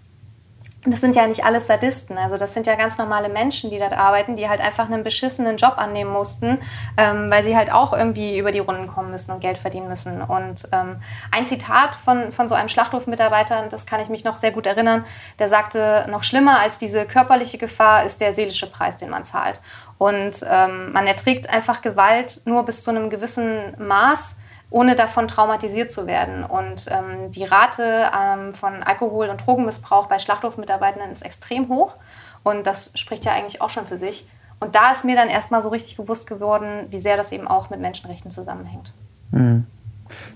das 0.85 0.99
sind 0.99 1.15
ja 1.15 1.27
nicht 1.27 1.45
alles 1.45 1.67
Sadisten. 1.67 2.17
Also 2.17 2.37
das 2.37 2.53
sind 2.53 2.67
ja 2.67 2.75
ganz 2.75 2.97
normale 2.97 3.29
Menschen, 3.29 3.69
die 3.69 3.79
dort 3.79 3.93
arbeiten, 3.93 4.35
die 4.35 4.49
halt 4.49 4.59
einfach 4.59 4.85
einen 4.85 5.03
beschissenen 5.03 5.57
Job 5.57 5.75
annehmen 5.77 6.11
mussten, 6.11 6.59
ähm, 6.97 7.31
weil 7.31 7.43
sie 7.43 7.55
halt 7.55 7.71
auch 7.71 7.93
irgendwie 7.93 8.37
über 8.37 8.51
die 8.51 8.59
Runden 8.59 8.87
kommen 8.87 9.11
müssen 9.11 9.31
und 9.31 9.39
Geld 9.39 9.57
verdienen 9.57 9.87
müssen. 9.87 10.21
Und 10.21 10.67
ähm, 10.71 10.97
ein 11.31 11.45
Zitat 11.45 11.95
von, 11.95 12.31
von 12.31 12.49
so 12.49 12.55
einem 12.55 12.69
Schlachthofmitarbeiter, 12.69 13.67
das 13.69 13.85
kann 13.85 14.01
ich 14.01 14.09
mich 14.09 14.25
noch 14.25 14.37
sehr 14.37 14.51
gut 14.51 14.65
erinnern, 14.65 15.05
der 15.39 15.47
sagte, 15.47 16.05
noch 16.09 16.23
schlimmer 16.23 16.59
als 16.59 16.77
diese 16.77 17.05
körperliche 17.05 17.57
Gefahr 17.57 18.03
ist 18.03 18.19
der 18.19 18.33
seelische 18.33 18.69
Preis, 18.69 18.97
den 18.97 19.09
man 19.09 19.23
zahlt. 19.23 19.61
Und 19.97 20.45
ähm, 20.49 20.91
man 20.91 21.07
erträgt 21.07 21.49
einfach 21.49 21.81
Gewalt 21.81 22.41
nur 22.45 22.63
bis 22.63 22.83
zu 22.83 22.91
einem 22.91 23.09
gewissen 23.09 23.73
Maß 23.77 24.35
ohne 24.73 24.95
davon 24.95 25.27
traumatisiert 25.27 25.91
zu 25.91 26.07
werden. 26.07 26.43
Und 26.43 26.87
ähm, 26.89 27.31
die 27.31 27.43
Rate 27.43 28.09
ähm, 28.11 28.53
von 28.55 28.81
Alkohol- 28.81 29.29
und 29.29 29.45
Drogenmissbrauch 29.45 30.07
bei 30.07 30.17
Schlachthofmitarbeitenden 30.17 31.11
ist 31.11 31.23
extrem 31.23 31.69
hoch. 31.69 31.95
Und 32.41 32.65
das 32.65 32.91
spricht 32.95 33.23
ja 33.23 33.33
eigentlich 33.33 33.61
auch 33.61 33.69
schon 33.69 33.85
für 33.85 33.97
sich. 33.97 34.27
Und 34.59 34.73
da 34.73 34.91
ist 34.91 35.05
mir 35.05 35.15
dann 35.15 35.29
erstmal 35.29 35.61
so 35.61 35.69
richtig 35.69 35.95
bewusst 35.95 36.25
geworden, 36.25 36.87
wie 36.89 36.99
sehr 36.99 37.17
das 37.17 37.31
eben 37.31 37.47
auch 37.47 37.69
mit 37.69 37.81
Menschenrechten 37.81 38.31
zusammenhängt. 38.31 38.91
Mhm. 39.29 39.67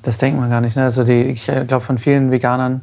Das 0.03 0.19
denkt 0.19 0.39
man 0.39 0.51
gar 0.51 0.61
nicht. 0.61 0.77
Ne? 0.77 0.83
Also 0.83 1.03
die, 1.03 1.23
ich 1.23 1.45
glaube, 1.45 1.81
von 1.81 1.97
vielen 1.97 2.29
Veganern, 2.29 2.81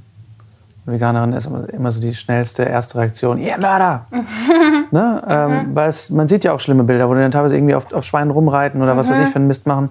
Veganerinnen 0.87 1.37
ist 1.37 1.47
immer, 1.47 1.93
so 1.93 2.01
die 2.01 2.15
schnellste 2.15 2.65
erste 2.65 2.99
Reaktion, 2.99 3.39
ihr 3.39 3.57
yeah, 3.57 3.59
Mörder! 3.59 4.07
ne? 4.91 5.23
ähm, 5.29 5.51
mhm. 5.51 5.75
weil 5.77 5.89
es, 5.89 6.11
man 6.11 6.27
sieht 6.27 6.43
ja 6.43 6.53
auch 6.53 6.61
schlimme 6.61 6.83
Bilder, 6.83 7.09
wo 7.09 7.15
die 7.15 7.21
dann 7.21 7.31
teilweise 7.31 7.57
irgendwie 7.57 7.77
auf, 7.77 7.93
auf 7.93 8.05
Schweinen 8.05 8.33
rumreiten 8.33 8.83
oder 8.83 8.97
was 8.97 9.09
weiß 9.09 9.19
ich 9.19 9.27
mhm. 9.27 9.31
für 9.31 9.37
einen 9.37 9.47
Mist 9.47 9.69
machen. 9.69 9.91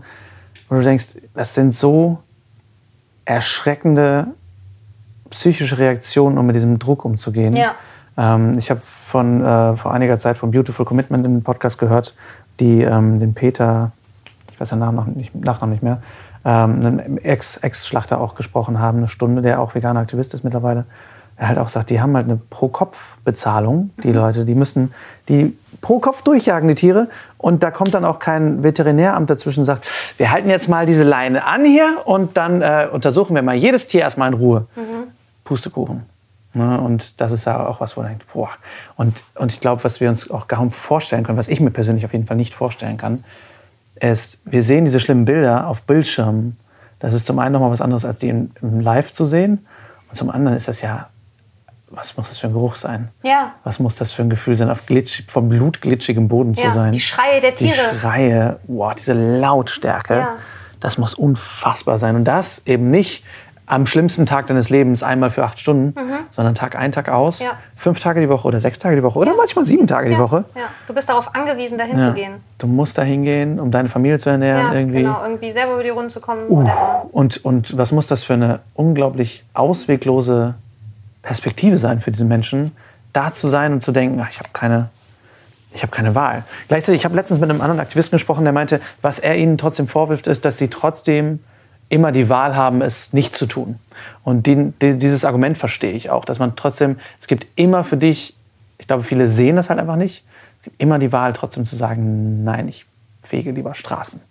Und 0.69 0.77
du 0.77 0.83
denkst, 0.83 1.17
das 1.33 1.53
sind 1.53 1.73
so 1.73 2.19
erschreckende 3.25 4.27
psychische 5.29 5.77
Reaktionen, 5.77 6.37
um 6.37 6.45
mit 6.45 6.55
diesem 6.55 6.79
Druck 6.79 7.05
umzugehen. 7.05 7.55
Ja. 7.55 7.75
Ähm, 8.17 8.57
ich 8.57 8.69
habe 8.69 8.81
von 8.81 9.41
äh, 9.43 9.77
vor 9.77 9.93
einiger 9.93 10.19
Zeit 10.19 10.37
von 10.37 10.51
Beautiful 10.51 10.85
Commitment 10.85 11.25
in 11.25 11.31
einem 11.31 11.43
Podcast 11.43 11.77
gehört, 11.77 12.15
die 12.59 12.81
ähm, 12.81 13.19
den 13.19 13.33
Peter, 13.33 13.91
ich 14.51 14.59
weiß 14.59 14.69
den 14.69 14.79
Nachnamen 14.79 15.15
nicht, 15.15 15.33
Nachnamen 15.33 15.73
nicht 15.73 15.83
mehr, 15.83 16.01
ähm, 16.45 16.85
einen 16.85 17.17
Ex-Schlachter 17.17 18.19
auch 18.19 18.35
gesprochen 18.35 18.79
haben, 18.79 18.99
eine 18.99 19.07
Stunde, 19.07 19.41
der 19.41 19.59
auch 19.59 19.73
veganer 19.75 20.01
Aktivist 20.01 20.33
ist 20.33 20.43
mittlerweile 20.43 20.85
er 21.35 21.47
halt 21.47 21.57
auch 21.57 21.69
sagt, 21.69 21.89
die 21.89 22.01
haben 22.01 22.15
halt 22.15 22.25
eine 22.25 22.37
Pro-Kopf-Bezahlung, 22.37 23.91
die 24.03 24.09
mhm. 24.09 24.15
Leute, 24.15 24.45
die 24.45 24.55
müssen 24.55 24.93
die 25.29 25.57
pro 25.83 25.99
Kopf 25.99 26.23
durchjagen, 26.23 26.67
die 26.67 26.75
Tiere. 26.75 27.09
Und 27.37 27.61
da 27.61 27.69
kommt 27.69 27.93
dann 27.93 28.05
auch 28.05 28.17
kein 28.17 28.63
Veterinäramt 28.63 29.29
dazwischen 29.29 29.59
und 29.59 29.65
sagt, 29.65 29.85
wir 30.17 30.31
halten 30.31 30.49
jetzt 30.49 30.67
mal 30.67 30.87
diese 30.87 31.03
Leine 31.03 31.45
an 31.45 31.63
hier 31.65 32.01
und 32.05 32.37
dann 32.37 32.63
äh, 32.63 32.87
untersuchen 32.91 33.35
wir 33.35 33.43
mal 33.43 33.53
jedes 33.53 33.85
Tier 33.85 34.01
erstmal 34.01 34.29
in 34.29 34.33
Ruhe. 34.33 34.65
Mhm. 34.75 35.11
Pustekuchen. 35.43 36.03
Ne? 36.53 36.79
Und 36.79 37.19
das 37.19 37.31
ist 37.33 37.45
ja 37.45 37.67
auch 37.67 37.81
was, 37.81 37.97
wo 37.97 38.01
man 38.01 38.11
denkt, 38.11 38.31
boah. 38.33 38.49
Und, 38.95 39.21
und 39.35 39.51
ich 39.51 39.59
glaube, 39.59 39.83
was 39.83 39.99
wir 39.99 40.09
uns 40.09 40.31
auch 40.31 40.47
kaum 40.47 40.71
vorstellen 40.71 41.23
können, 41.23 41.37
was 41.37 41.49
ich 41.49 41.59
mir 41.59 41.71
persönlich 41.71 42.05
auf 42.05 42.13
jeden 42.13 42.25
Fall 42.25 42.37
nicht 42.37 42.53
vorstellen 42.53 42.97
kann, 42.97 43.25
ist, 43.99 44.39
wir 44.45 44.63
sehen 44.63 44.85
diese 44.85 45.01
schlimmen 45.01 45.25
Bilder 45.25 45.67
auf 45.67 45.83
Bildschirmen. 45.83 46.57
Das 46.99 47.13
ist 47.13 47.25
zum 47.25 47.39
einen 47.39 47.51
nochmal 47.51 47.71
was 47.71 47.81
anderes, 47.81 48.05
als 48.05 48.19
die 48.19 48.29
im 48.29 48.79
Live 48.79 49.11
zu 49.11 49.25
sehen. 49.25 49.65
Und 50.09 50.15
zum 50.15 50.29
anderen 50.29 50.55
ist 50.55 50.69
das 50.69 50.79
ja 50.79 51.09
was 51.95 52.17
muss 52.17 52.29
das 52.29 52.39
für 52.39 52.47
ein 52.47 52.53
Geruch 52.53 52.75
sein? 52.75 53.09
Ja. 53.23 53.53
Was 53.63 53.79
muss 53.79 53.95
das 53.95 54.11
für 54.11 54.23
ein 54.23 54.29
Gefühl 54.29 54.55
sein, 54.55 54.69
auf 54.69 54.85
glitsch, 54.85 55.23
vom 55.27 55.49
Blut 55.49 55.81
glitschigem 55.81 56.27
Boden 56.27 56.53
ja. 56.53 56.65
zu 56.65 56.71
sein? 56.71 56.91
Die 56.91 56.99
Schreie 56.99 57.39
der 57.39 57.53
Tiere. 57.53 57.73
Die 57.93 57.99
Schreie, 57.99 58.59
wow, 58.67 58.93
diese 58.95 59.13
Lautstärke. 59.13 60.15
Ja. 60.15 60.35
Das 60.79 60.97
muss 60.97 61.13
unfassbar 61.13 61.99
sein. 61.99 62.15
Und 62.15 62.25
das 62.25 62.63
eben 62.65 62.89
nicht 62.89 63.23
am 63.65 63.85
schlimmsten 63.85 64.25
Tag 64.25 64.47
deines 64.47 64.69
Lebens 64.69 65.03
einmal 65.03 65.29
für 65.29 65.43
acht 65.45 65.57
Stunden, 65.57 65.97
mhm. 65.97 66.13
sondern 66.31 66.53
Tag 66.53 66.75
ein, 66.75 66.91
Tag 66.91 67.09
aus, 67.09 67.39
ja. 67.39 67.51
fünf 67.75 67.99
Tage 67.99 68.19
die 68.19 68.27
Woche 68.27 68.47
oder 68.47 68.59
sechs 68.59 68.77
Tage 68.79 68.97
die 68.97 69.03
Woche 69.03 69.19
oder 69.19 69.35
manchmal 69.35 69.63
sieben 69.63 69.87
Tage 69.87 70.09
die 70.09 70.17
Woche. 70.17 70.43
Ja. 70.55 70.63
Du 70.87 70.93
bist 70.93 71.07
darauf 71.07 71.33
angewiesen, 71.33 71.77
dahin 71.77 71.97
zu 71.97 72.13
gehen. 72.13 72.33
Du 72.57 72.67
musst 72.67 72.97
dahin 72.97 73.23
gehen, 73.23 73.59
um 73.59 73.71
deine 73.71 73.87
Familie 73.87 74.19
zu 74.19 74.29
ernähren. 74.29 74.67
Ja, 74.67 74.73
irgendwie. 74.73 75.03
Genau, 75.03 75.23
irgendwie 75.23 75.51
selber 75.51 75.75
über 75.75 75.83
die 75.83 75.89
Runden 75.89 76.09
zu 76.09 76.19
kommen. 76.19 76.49
Uh, 76.49 76.69
und, 77.11 77.45
und 77.45 77.77
was 77.77 77.93
muss 77.93 78.07
das 78.07 78.23
für 78.23 78.33
eine 78.33 78.59
unglaublich 78.73 79.45
ausweglose 79.53 80.55
Perspektive 81.23 81.77
sein 81.77 81.99
für 81.99 82.11
diese 82.11 82.25
Menschen, 82.25 82.71
da 83.13 83.31
zu 83.31 83.47
sein 83.47 83.73
und 83.73 83.79
zu 83.79 83.91
denken, 83.91 84.19
ach, 84.21 84.29
ich 84.29 84.39
habe 84.39 84.49
keine, 84.53 84.89
ich 85.73 85.81
habe 85.81 85.91
keine 85.91 86.13
Wahl. 86.13 86.43
Gleichzeitig, 86.67 87.01
ich 87.01 87.05
habe 87.05 87.15
letztens 87.15 87.39
mit 87.39 87.49
einem 87.49 87.61
anderen 87.61 87.79
Aktivisten 87.79 88.17
gesprochen, 88.17 88.43
der 88.43 88.53
meinte, 88.53 88.81
was 89.01 89.19
er 89.19 89.35
ihnen 89.37 89.57
trotzdem 89.57 89.87
vorwirft, 89.87 90.27
ist, 90.27 90.45
dass 90.45 90.57
sie 90.57 90.67
trotzdem 90.67 91.39
immer 91.89 92.11
die 92.11 92.29
Wahl 92.29 92.55
haben, 92.55 92.81
es 92.81 93.13
nicht 93.13 93.35
zu 93.35 93.45
tun. 93.45 93.79
Und 94.23 94.47
die, 94.47 94.73
die, 94.81 94.97
dieses 94.97 95.25
Argument 95.25 95.57
verstehe 95.57 95.93
ich 95.93 96.09
auch, 96.09 96.25
dass 96.25 96.39
man 96.39 96.55
trotzdem, 96.55 96.99
es 97.19 97.27
gibt 97.27 97.47
immer 97.55 97.83
für 97.83 97.97
dich, 97.97 98.35
ich 98.77 98.87
glaube, 98.87 99.03
viele 99.03 99.27
sehen 99.27 99.55
das 99.55 99.69
halt 99.69 99.79
einfach 99.79 99.95
nicht, 99.95 100.25
es 100.59 100.63
gibt 100.65 100.81
immer 100.81 100.99
die 100.99 101.11
Wahl, 101.11 101.33
trotzdem 101.33 101.65
zu 101.65 101.75
sagen, 101.75 102.43
nein, 102.43 102.67
ich 102.67 102.85
fege 103.21 103.51
lieber 103.51 103.75
Straßen. 103.75 104.21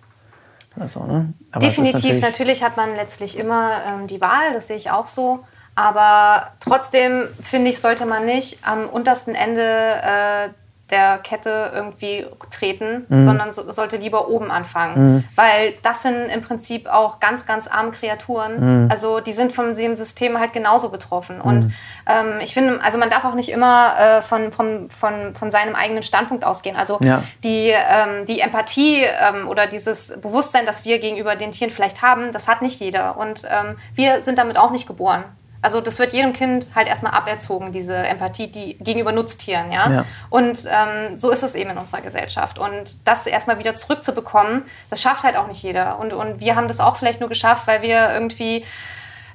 So, 0.86 1.04
ne? 1.04 1.32
Definitiv, 1.56 1.92
natürlich, 1.94 2.22
natürlich, 2.22 2.64
hat 2.64 2.76
man 2.76 2.96
letztlich 2.96 3.38
immer 3.38 3.82
ähm, 3.86 4.06
die 4.06 4.20
Wahl, 4.20 4.54
das 4.54 4.68
sehe 4.68 4.76
ich 4.76 4.90
auch 4.90 5.06
so. 5.06 5.44
Aber 5.74 6.52
trotzdem 6.60 7.28
finde 7.42 7.70
ich, 7.70 7.80
sollte 7.80 8.06
man 8.06 8.26
nicht 8.26 8.58
am 8.62 8.88
untersten 8.88 9.34
Ende 9.34 9.62
äh, 9.62 10.48
der 10.92 11.18
Kette 11.18 11.72
irgendwie 11.74 12.26
treten, 12.50 13.06
mhm. 13.08 13.24
sondern 13.24 13.52
so, 13.54 13.72
sollte 13.72 13.96
lieber 13.96 14.28
oben 14.28 14.50
anfangen. 14.50 15.14
Mhm. 15.14 15.24
Weil 15.34 15.74
das 15.82 16.02
sind 16.02 16.26
im 16.26 16.42
Prinzip 16.42 16.86
auch 16.86 17.18
ganz, 17.18 17.46
ganz 17.46 17.66
arme 17.66 17.92
Kreaturen. 17.92 18.84
Mhm. 18.84 18.90
Also 18.90 19.20
die 19.20 19.32
sind 19.32 19.54
von 19.54 19.74
dem 19.74 19.96
System 19.96 20.38
halt 20.38 20.52
genauso 20.52 20.90
betroffen. 20.90 21.40
Und 21.40 21.64
mhm. 21.64 21.74
ähm, 22.06 22.40
ich 22.42 22.52
finde, 22.52 22.80
also 22.82 22.98
man 22.98 23.08
darf 23.08 23.24
auch 23.24 23.34
nicht 23.34 23.48
immer 23.48 23.94
äh, 23.98 24.22
von, 24.22 24.52
von, 24.52 24.90
von, 24.90 25.34
von 25.34 25.50
seinem 25.50 25.74
eigenen 25.74 26.02
Standpunkt 26.02 26.44
ausgehen. 26.44 26.76
Also 26.76 26.98
ja. 27.00 27.24
die, 27.42 27.70
ähm, 27.70 28.26
die 28.26 28.40
Empathie 28.40 29.04
ähm, 29.04 29.48
oder 29.48 29.66
dieses 29.66 30.20
Bewusstsein, 30.20 30.66
das 30.66 30.84
wir 30.84 30.98
gegenüber 30.98 31.36
den 31.36 31.52
Tieren 31.52 31.70
vielleicht 31.70 32.02
haben, 32.02 32.32
das 32.32 32.48
hat 32.48 32.60
nicht 32.60 32.78
jeder. 32.80 33.16
Und 33.16 33.44
ähm, 33.50 33.76
wir 33.94 34.22
sind 34.22 34.38
damit 34.38 34.58
auch 34.58 34.70
nicht 34.70 34.86
geboren. 34.86 35.24
Also 35.62 35.80
das 35.80 36.00
wird 36.00 36.12
jedem 36.12 36.32
Kind 36.32 36.70
halt 36.74 36.88
erstmal 36.88 37.12
aberzogen, 37.12 37.70
diese 37.70 37.94
Empathie 37.94 38.48
die 38.48 38.76
gegenüber 38.78 39.12
Nutztieren. 39.12 39.70
Ja? 39.70 39.90
ja. 39.90 40.04
Und 40.28 40.64
ähm, 40.68 41.16
so 41.16 41.30
ist 41.30 41.44
es 41.44 41.54
eben 41.54 41.70
in 41.70 41.78
unserer 41.78 42.00
Gesellschaft. 42.00 42.58
Und 42.58 43.06
das 43.06 43.26
erstmal 43.26 43.60
wieder 43.60 43.76
zurückzubekommen, 43.76 44.64
das 44.90 45.00
schafft 45.00 45.22
halt 45.22 45.36
auch 45.36 45.46
nicht 45.46 45.62
jeder. 45.62 46.00
Und, 46.00 46.12
und 46.12 46.40
wir 46.40 46.56
haben 46.56 46.66
das 46.66 46.80
auch 46.80 46.96
vielleicht 46.96 47.20
nur 47.20 47.28
geschafft, 47.28 47.68
weil 47.68 47.80
wir 47.80 48.12
irgendwie 48.12 48.64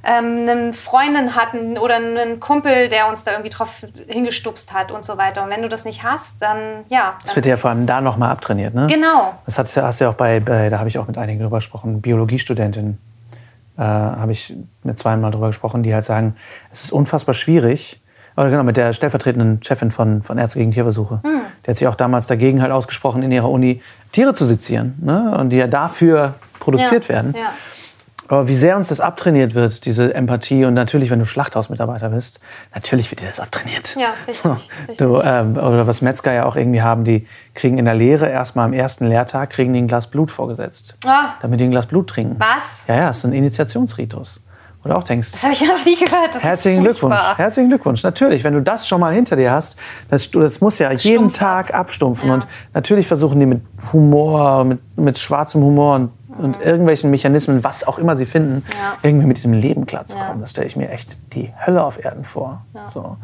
ähm, 0.04 0.48
eine 0.50 0.74
Freundin 0.74 1.36
hatten 1.36 1.78
oder 1.78 1.96
einen 1.96 2.40
Kumpel, 2.42 2.90
der 2.90 3.08
uns 3.08 3.24
da 3.24 3.32
irgendwie 3.32 3.50
drauf 3.50 3.86
hingestupst 4.08 4.74
hat 4.74 4.92
und 4.92 5.06
so 5.06 5.18
weiter. 5.18 5.44
Und 5.44 5.50
wenn 5.50 5.62
du 5.62 5.70
das 5.70 5.86
nicht 5.86 6.04
hast, 6.04 6.42
dann 6.42 6.86
ja. 6.90 7.16
Das 7.24 7.36
wird 7.36 7.46
ja 7.46 7.58
vor 7.58 7.70
allem 7.70 7.86
da 7.88 8.02
nochmal 8.02 8.32
abtrainiert, 8.32 8.74
ne? 8.74 8.88
Genau. 8.88 9.36
Das 9.46 9.58
hast, 9.58 9.76
du 9.76 10.04
ja 10.04 10.10
auch 10.10 10.16
bei, 10.16 10.40
bei 10.40 10.70
da 10.70 10.80
habe 10.80 10.90
ich 10.90 10.98
auch 10.98 11.08
mit 11.08 11.18
einigen 11.18 11.40
drüber 11.40 11.58
gesprochen, 11.58 12.02
Biologiestudentin 12.02 12.98
äh, 13.78 13.82
habe 13.82 14.32
ich 14.32 14.56
mit 14.84 14.98
zweimal 14.98 15.32
drüber 15.32 15.48
gesprochen, 15.48 15.84
die 15.84 15.94
halt 15.94 16.04
sagen, 16.04 16.36
es 16.72 16.84
ist 16.84 16.92
unfassbar 16.92 17.36
schwierig, 17.36 18.02
oder 18.38 18.52
genau, 18.52 18.64
mit 18.64 18.78
der 18.78 18.94
stellvertretenden 18.94 19.64
Chefin 19.64 19.90
von, 19.90 20.22
von 20.22 20.38
Ärzte 20.38 20.60
gegen 20.60 20.70
Tierversuche. 20.70 21.22
Hm. 21.24 21.42
Die 21.66 21.72
hat 21.72 21.78
sich 21.78 21.88
auch 21.88 21.96
damals 21.96 22.28
dagegen 22.28 22.62
halt 22.62 22.72
ausgesprochen, 22.72 23.24
in 23.24 23.32
ihrer 23.32 23.50
Uni 23.50 23.82
Tiere 24.12 24.36
zu 24.36 24.46
sezieren. 24.46 24.96
Ne? 25.02 25.36
Und 25.40 25.50
die 25.50 25.58
ja 25.58 25.66
dafür 25.66 26.36
produziert 26.60 27.06
ja. 27.06 27.10
werden. 27.10 27.34
Ja. 27.36 27.54
Aber 28.28 28.48
wie 28.48 28.56
sehr 28.56 28.76
uns 28.78 28.90
das 28.90 29.00
abtrainiert 29.00 29.56
wird, 29.56 29.86
diese 29.86 30.14
Empathie. 30.14 30.66
Und 30.66 30.74
natürlich, 30.74 31.10
wenn 31.10 31.20
du 31.20 31.26
Schlachthausmitarbeiter 31.26 32.10
bist, 32.10 32.40
natürlich 32.74 33.10
wird 33.12 33.22
dir 33.22 33.28
das 33.28 33.40
abtrainiert. 33.40 33.96
Ja, 33.96 34.14
richtig. 34.28 34.44
So. 34.44 34.58
Du, 34.98 35.22
ähm, 35.22 35.56
oder 35.58 35.88
was 35.88 36.02
Metzger 36.02 36.34
ja 36.34 36.46
auch 36.46 36.56
irgendwie 36.56 36.82
haben, 36.82 37.04
die 37.04 37.28
kriegen 37.54 37.78
in 37.78 37.86
der 37.86 37.96
Lehre 37.96 38.30
erstmal 38.30 38.66
am 38.66 38.74
ersten 38.74 39.08
Lehrtag 39.08 39.50
kriegen 39.52 39.74
die 39.74 39.80
ein 39.80 39.88
Glas 39.88 40.08
Blut 40.08 40.32
vorgesetzt. 40.32 40.98
Ah. 41.06 41.36
Damit 41.42 41.60
die 41.60 41.66
ein 41.66 41.72
Glas 41.72 41.88
Blut 41.88 42.10
trinken. 42.10 42.36
Was? 42.40 42.86
Ja, 42.88 42.96
ja, 42.96 43.08
das 43.08 43.20
ist 43.20 43.26
ein 43.26 43.34
Initiationsritus. 43.34 44.42
Oder 44.84 44.98
auch 44.98 45.04
denkst. 45.04 45.32
Das 45.32 45.44
habe 45.44 45.54
ich 45.54 45.60
ja 45.60 45.68
noch 45.68 45.84
nie 45.84 45.98
gehört. 45.98 46.36
Das 46.36 46.44
herzlichen 46.44 46.84
Glückwunsch. 46.84 47.20
Herzlichen 47.36 47.70
Glückwunsch. 47.70 48.04
Natürlich, 48.04 48.44
wenn 48.44 48.54
du 48.54 48.62
das 48.62 48.88
schon 48.88 49.02
mal 49.02 49.14
hinter 49.14 49.36
dir 49.36 49.52
hast, 49.52 49.78
das, 50.10 50.30
das 50.32 50.62
muss 50.62 50.80
ja 50.80 50.92
jeden 50.92 51.30
Stumpf 51.30 51.38
Tag 51.38 51.74
abstumpfen. 51.74 52.30
Ja. 52.30 52.36
Und 52.36 52.48
natürlich 52.74 53.08
versuchen 53.08 53.40
die 53.40 53.46
mit 53.48 53.62
Humor, 53.92 54.64
mit, 54.64 54.80
mit 54.98 55.18
schwarzem 55.18 55.62
Humor 55.62 55.96
und 55.96 56.12
und 56.38 56.62
irgendwelchen 56.62 57.12
Mechanismen, 57.12 57.64
was 57.64 57.86
auch 57.88 58.00
immer 58.00 58.16
sie 58.16 58.26
finden, 58.26 58.64
ja. 58.70 58.98
irgendwie 59.02 59.28
mit 59.28 59.38
diesem 59.38 59.54
Leben 59.54 59.86
klarzukommen. 59.86 60.36
Ja. 60.36 60.42
Das 60.42 60.52
stelle 60.52 60.68
ich 60.68 60.76
mir 60.76 60.90
echt 60.90 61.18
die 61.34 61.52
Hölle 61.66 61.84
auf 61.84 62.04
Erden 62.04 62.24
vor. 62.24 62.62
Ja. 62.74 62.88
So. 62.88 63.18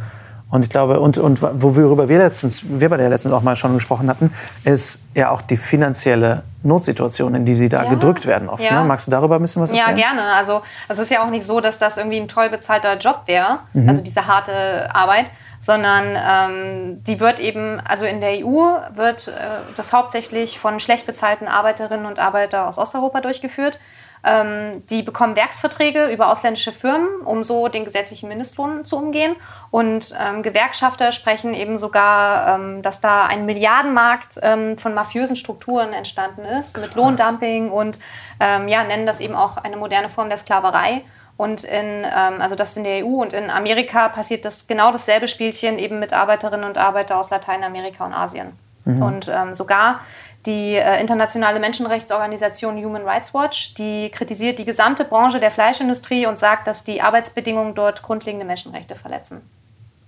Und 0.53 0.63
ich 0.63 0.69
glaube, 0.69 0.99
und, 0.99 1.17
und 1.17 1.41
worüber 1.41 2.07
wir 2.07 2.19
letztens, 2.19 2.61
wir 2.63 2.87
bei 2.87 2.97
der 2.97 3.09
letztens 3.09 3.33
auch 3.33 3.41
mal 3.41 3.55
schon 3.55 3.73
gesprochen 3.73 4.07
hatten, 4.07 4.31
ist 4.63 5.01
ja 5.15 5.31
auch 5.31 5.41
die 5.41 5.57
finanzielle 5.57 6.43
Notsituation, 6.61 7.33
in 7.33 7.43
die 7.43 7.55
sie 7.55 7.69
da 7.69 7.85
ja. 7.85 7.89
gedrückt 7.89 8.27
werden 8.27 8.49
oft. 8.49 8.63
Ja. 8.63 8.79
Ne? 8.79 8.87
Magst 8.87 9.07
du 9.07 9.11
darüber 9.11 9.37
ein 9.37 9.41
bisschen 9.41 9.63
was 9.63 9.71
erzählen? 9.71 9.97
Ja, 9.97 10.13
gerne. 10.13 10.21
Also 10.35 10.61
es 10.87 10.99
ist 10.99 11.09
ja 11.09 11.25
auch 11.25 11.31
nicht 11.31 11.43
so, 11.43 11.59
dass 11.59 11.79
das 11.79 11.97
irgendwie 11.97 12.19
ein 12.19 12.27
toll 12.27 12.51
bezahlter 12.51 12.99
Job 12.99 13.21
wäre, 13.25 13.61
mhm. 13.73 13.89
also 13.89 14.03
diese 14.03 14.27
harte 14.27 14.93
Arbeit, 14.93 15.31
sondern 15.63 16.17
ähm, 16.17 17.03
die 17.05 17.21
wird 17.21 17.39
eben, 17.39 17.79
also 17.79 18.05
in 18.05 18.19
der 18.19 18.45
EU 18.45 18.79
wird 18.95 19.29
äh, 19.29 19.31
das 19.77 19.93
hauptsächlich 19.93 20.59
von 20.59 20.81
schlecht 20.81 21.05
bezahlten 21.05 21.47
Arbeiterinnen 21.47 22.05
und 22.05 22.19
Arbeitern 22.19 22.67
aus 22.67 22.77
Osteuropa 22.77 23.21
durchgeführt. 23.21 23.79
Ähm, 24.25 24.85
die 24.89 25.03
bekommen 25.03 25.37
Werksverträge 25.37 26.07
über 26.07 26.29
ausländische 26.29 26.73
Firmen, 26.73 27.07
um 27.23 27.45
so 27.45 27.69
den 27.69 27.85
gesetzlichen 27.85 28.27
Mindestlohn 28.27 28.83
zu 28.83 28.97
umgehen. 28.97 29.37
Und 29.71 30.13
ähm, 30.19 30.43
Gewerkschafter 30.43 31.13
sprechen 31.13 31.53
eben 31.53 31.77
sogar, 31.77 32.55
ähm, 32.55 32.81
dass 32.81 32.99
da 32.99 33.25
ein 33.25 33.45
Milliardenmarkt 33.45 34.39
ähm, 34.41 34.77
von 34.77 34.93
mafiösen 34.93 35.37
Strukturen 35.37 35.93
entstanden 35.93 36.43
ist, 36.43 36.75
Krass. 36.75 36.87
mit 36.87 36.95
Lohndumping 36.95 37.69
und 37.69 37.99
ähm, 38.41 38.67
ja, 38.67 38.83
nennen 38.83 39.05
das 39.05 39.21
eben 39.21 39.35
auch 39.35 39.55
eine 39.55 39.77
moderne 39.77 40.09
Form 40.09 40.27
der 40.27 40.37
Sklaverei. 40.37 41.03
Und 41.35 41.63
in, 41.63 42.03
ähm, 42.03 42.41
also 42.41 42.55
das 42.55 42.77
in 42.77 42.83
der 42.83 43.05
EU 43.05 43.21
und 43.21 43.33
in 43.33 43.49
Amerika 43.49 44.09
passiert 44.09 44.45
das 44.45 44.67
genau 44.67 44.91
dasselbe 44.91 45.27
Spielchen 45.27 45.79
eben 45.79 45.99
mit 45.99 46.13
Arbeiterinnen 46.13 46.65
und 46.65 46.77
Arbeitern 46.77 47.17
aus 47.17 47.29
Lateinamerika 47.29 48.05
und 48.05 48.13
Asien. 48.13 48.53
Mhm. 48.85 49.01
Und 49.01 49.31
ähm, 49.33 49.55
sogar 49.55 50.01
die 50.45 50.75
äh, 50.75 50.99
internationale 50.99 51.59
Menschenrechtsorganisation 51.59 52.75
Human 52.83 53.03
Rights 53.03 53.33
Watch, 53.33 53.73
die 53.75 54.09
kritisiert 54.09 54.59
die 54.59 54.65
gesamte 54.65 55.05
Branche 55.05 55.39
der 55.39 55.51
Fleischindustrie 55.51 56.25
und 56.25 56.37
sagt, 56.37 56.67
dass 56.67 56.83
die 56.83 57.01
Arbeitsbedingungen 57.01 57.75
dort 57.75 58.03
grundlegende 58.03 58.45
Menschenrechte 58.45 58.95
verletzen. 58.95 59.41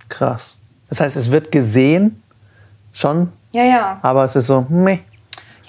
Krass. 0.08 0.58
Das 0.88 1.00
heißt, 1.00 1.16
es 1.16 1.30
wird 1.30 1.50
gesehen 1.50 2.22
schon. 2.92 3.32
Ja, 3.52 3.64
ja. 3.64 3.98
Aber 4.02 4.24
es 4.24 4.36
ist 4.36 4.46
so, 4.46 4.66
meh. 4.68 5.00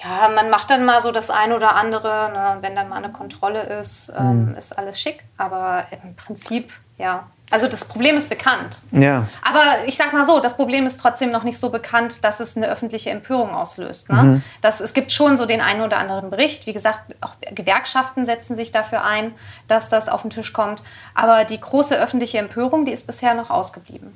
Ja, 0.02 0.28
man 0.28 0.50
macht 0.50 0.70
dann 0.70 0.84
mal 0.84 1.02
so 1.02 1.12
das 1.12 1.30
eine 1.30 1.56
oder 1.56 1.74
andere. 1.74 2.30
Ne? 2.32 2.58
Wenn 2.60 2.76
dann 2.76 2.88
mal 2.88 2.96
eine 2.96 3.12
Kontrolle 3.12 3.62
ist, 3.62 4.12
ähm, 4.16 4.50
mhm. 4.50 4.54
ist 4.56 4.76
alles 4.78 5.00
schick. 5.00 5.24
Aber 5.36 5.86
im 5.90 6.14
Prinzip, 6.14 6.70
ja. 6.98 7.26
Also 7.50 7.66
das 7.66 7.86
Problem 7.86 8.16
ist 8.16 8.28
bekannt. 8.28 8.82
Ja. 8.90 9.26
Aber 9.42 9.62
ich 9.86 9.96
sag 9.96 10.12
mal 10.12 10.26
so, 10.26 10.38
das 10.38 10.56
Problem 10.56 10.86
ist 10.86 11.00
trotzdem 11.00 11.30
noch 11.30 11.44
nicht 11.44 11.58
so 11.58 11.70
bekannt, 11.70 12.22
dass 12.22 12.40
es 12.40 12.58
eine 12.58 12.68
öffentliche 12.68 13.08
Empörung 13.08 13.54
auslöst. 13.54 14.10
Ne? 14.10 14.22
Mhm. 14.22 14.42
Das, 14.60 14.80
es 14.80 14.92
gibt 14.92 15.12
schon 15.12 15.38
so 15.38 15.46
den 15.46 15.62
einen 15.62 15.80
oder 15.80 15.96
anderen 15.96 16.28
Bericht. 16.28 16.66
Wie 16.66 16.74
gesagt, 16.74 17.00
auch 17.22 17.36
Gewerkschaften 17.54 18.26
setzen 18.26 18.54
sich 18.54 18.70
dafür 18.70 19.02
ein, 19.02 19.32
dass 19.66 19.88
das 19.88 20.10
auf 20.10 20.22
den 20.22 20.30
Tisch 20.30 20.52
kommt. 20.52 20.82
Aber 21.14 21.46
die 21.46 21.58
große 21.58 21.98
öffentliche 21.98 22.36
Empörung, 22.36 22.84
die 22.84 22.92
ist 22.92 23.06
bisher 23.06 23.32
noch 23.32 23.48
ausgeblieben. 23.48 24.12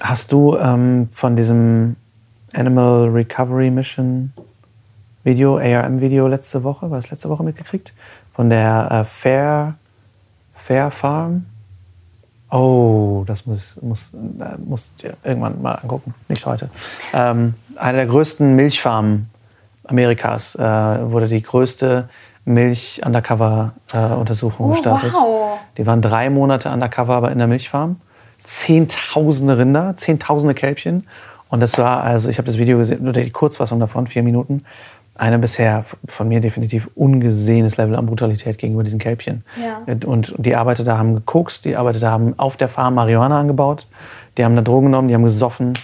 Hast 0.00 0.30
du 0.30 0.56
ähm, 0.56 1.08
von 1.12 1.34
diesem 1.34 1.96
Animal 2.54 3.08
Recovery 3.08 3.70
Mission 3.70 4.32
Video, 5.24 5.58
ARM-Video 5.58 6.26
letzte 6.26 6.64
Woche, 6.64 6.90
war 6.90 6.98
das 6.98 7.10
letzte 7.10 7.28
Woche 7.28 7.44
mitgekriegt? 7.44 7.94
Von 8.34 8.50
der 8.50 8.88
äh, 8.90 9.04
Fair, 9.04 9.74
Fair 10.54 10.90
Farm. 10.90 11.46
Oh, 12.50 13.22
das 13.26 13.46
muss, 13.46 13.78
muss, 13.80 14.10
äh, 14.12 14.58
muss 14.58 14.92
ihr 15.02 15.16
irgendwann 15.22 15.62
mal 15.62 15.74
angucken, 15.74 16.12
nicht 16.28 16.44
heute. 16.44 16.68
Ähm, 17.14 17.54
eine 17.76 17.98
der 17.98 18.06
größten 18.06 18.56
Milchfarmen 18.56 19.30
Amerikas 19.84 20.56
äh, 20.56 20.60
wurde 20.60 21.28
die 21.28 21.42
größte 21.42 22.08
Milch-Undercover-Untersuchung 22.44 24.66
oh, 24.66 24.70
gestartet. 24.70 25.12
Wow. 25.14 25.60
Die 25.76 25.86
waren 25.86 26.02
drei 26.02 26.30
Monate 26.30 26.70
undercover 26.70 27.14
aber 27.14 27.30
in 27.30 27.38
der 27.38 27.46
Milchfarm. 27.46 28.00
Zehntausende 28.42 29.56
Rinder, 29.56 29.94
zehntausende 29.96 30.54
Kälbchen. 30.54 31.06
Und 31.48 31.60
das 31.60 31.78
war, 31.78 32.02
also 32.02 32.28
ich 32.28 32.38
habe 32.38 32.46
das 32.46 32.58
Video 32.58 32.78
gesehen, 32.78 33.04
nur 33.04 33.12
die 33.12 33.30
Kurzfassung 33.30 33.78
davon, 33.78 34.06
vier 34.06 34.22
Minuten 34.22 34.64
ein 35.16 35.40
bisher 35.40 35.84
von 36.06 36.28
mir 36.28 36.40
definitiv 36.40 36.88
ungesehenes 36.94 37.76
Level 37.76 37.96
an 37.96 38.06
Brutalität 38.06 38.58
gegenüber 38.58 38.82
diesen 38.82 38.98
Kälbchen. 38.98 39.44
Ja. 39.62 39.82
Und 40.06 40.34
die 40.38 40.56
Arbeiter 40.56 40.84
da 40.84 40.96
haben 40.96 41.14
gekokst, 41.14 41.64
die 41.64 41.76
Arbeiter 41.76 42.00
da 42.00 42.10
haben 42.10 42.38
auf 42.38 42.56
der 42.56 42.68
Farm 42.68 42.94
Marihuana 42.94 43.38
angebaut, 43.38 43.86
die 44.38 44.44
haben 44.44 44.56
da 44.56 44.62
Drogen 44.62 44.86
genommen, 44.86 45.08
die 45.08 45.14
haben 45.14 45.24
gesoffen, 45.24 45.78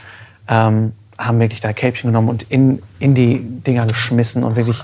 ähm, 0.49 0.93
haben 1.19 1.41
wirklich 1.41 1.61
da 1.61 1.73
Kälbchen 1.73 2.09
genommen 2.11 2.29
und 2.29 2.45
in, 2.45 2.83
in 2.99 3.15
die 3.15 3.41
Dinger 3.41 3.87
geschmissen 3.87 4.45
und 4.45 4.57
wirklich 4.57 4.83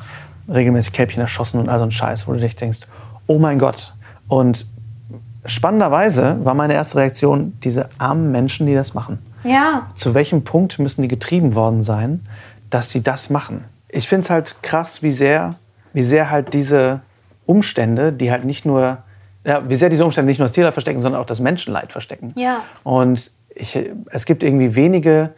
regelmäßig 0.52 0.92
Kälbchen 0.92 1.22
erschossen 1.22 1.58
und 1.58 1.68
all 1.68 1.78
so 1.78 1.86
ein 1.86 1.90
Scheiß, 1.90 2.28
wo 2.28 2.32
du 2.32 2.40
dich 2.40 2.56
denkst, 2.56 2.80
oh 3.26 3.38
mein 3.38 3.58
Gott. 3.58 3.94
Und 4.28 4.66
spannenderweise 5.46 6.44
war 6.44 6.54
meine 6.54 6.74
erste 6.74 6.98
Reaktion, 6.98 7.54
diese 7.62 7.88
armen 7.98 8.30
Menschen, 8.30 8.66
die 8.66 8.74
das 8.74 8.92
machen. 8.92 9.18
Ja. 9.42 9.86
Zu 9.94 10.14
welchem 10.14 10.44
Punkt 10.44 10.78
müssen 10.78 11.02
die 11.02 11.08
getrieben 11.08 11.54
worden 11.54 11.82
sein, 11.82 12.20
dass 12.68 12.90
sie 12.90 13.02
das 13.02 13.30
machen? 13.30 13.64
Ich 13.94 14.08
finde 14.08 14.24
es 14.24 14.30
halt 14.30 14.56
krass, 14.62 15.02
wie 15.02 15.12
sehr, 15.12 15.56
wie 15.92 16.02
sehr 16.02 16.30
halt 16.30 16.52
diese 16.52 17.00
Umstände, 17.46 18.12
die 18.12 18.30
halt 18.30 18.44
nicht 18.44 18.66
nur, 18.66 18.98
ja, 19.44 19.68
wie 19.68 19.76
sehr 19.76 19.88
diese 19.88 20.04
Umstände 20.04 20.30
nicht 20.30 20.38
nur 20.38 20.46
das 20.46 20.52
Tierleid 20.52 20.72
verstecken, 20.72 21.00
sondern 21.00 21.20
auch 21.20 21.26
das 21.26 21.40
Menschenleid 21.40 21.92
verstecken. 21.92 22.32
Ja. 22.36 22.62
Und 22.82 23.30
ich, 23.54 23.78
es 24.06 24.26
gibt 24.26 24.42
irgendwie 24.42 24.74
wenige 24.74 25.30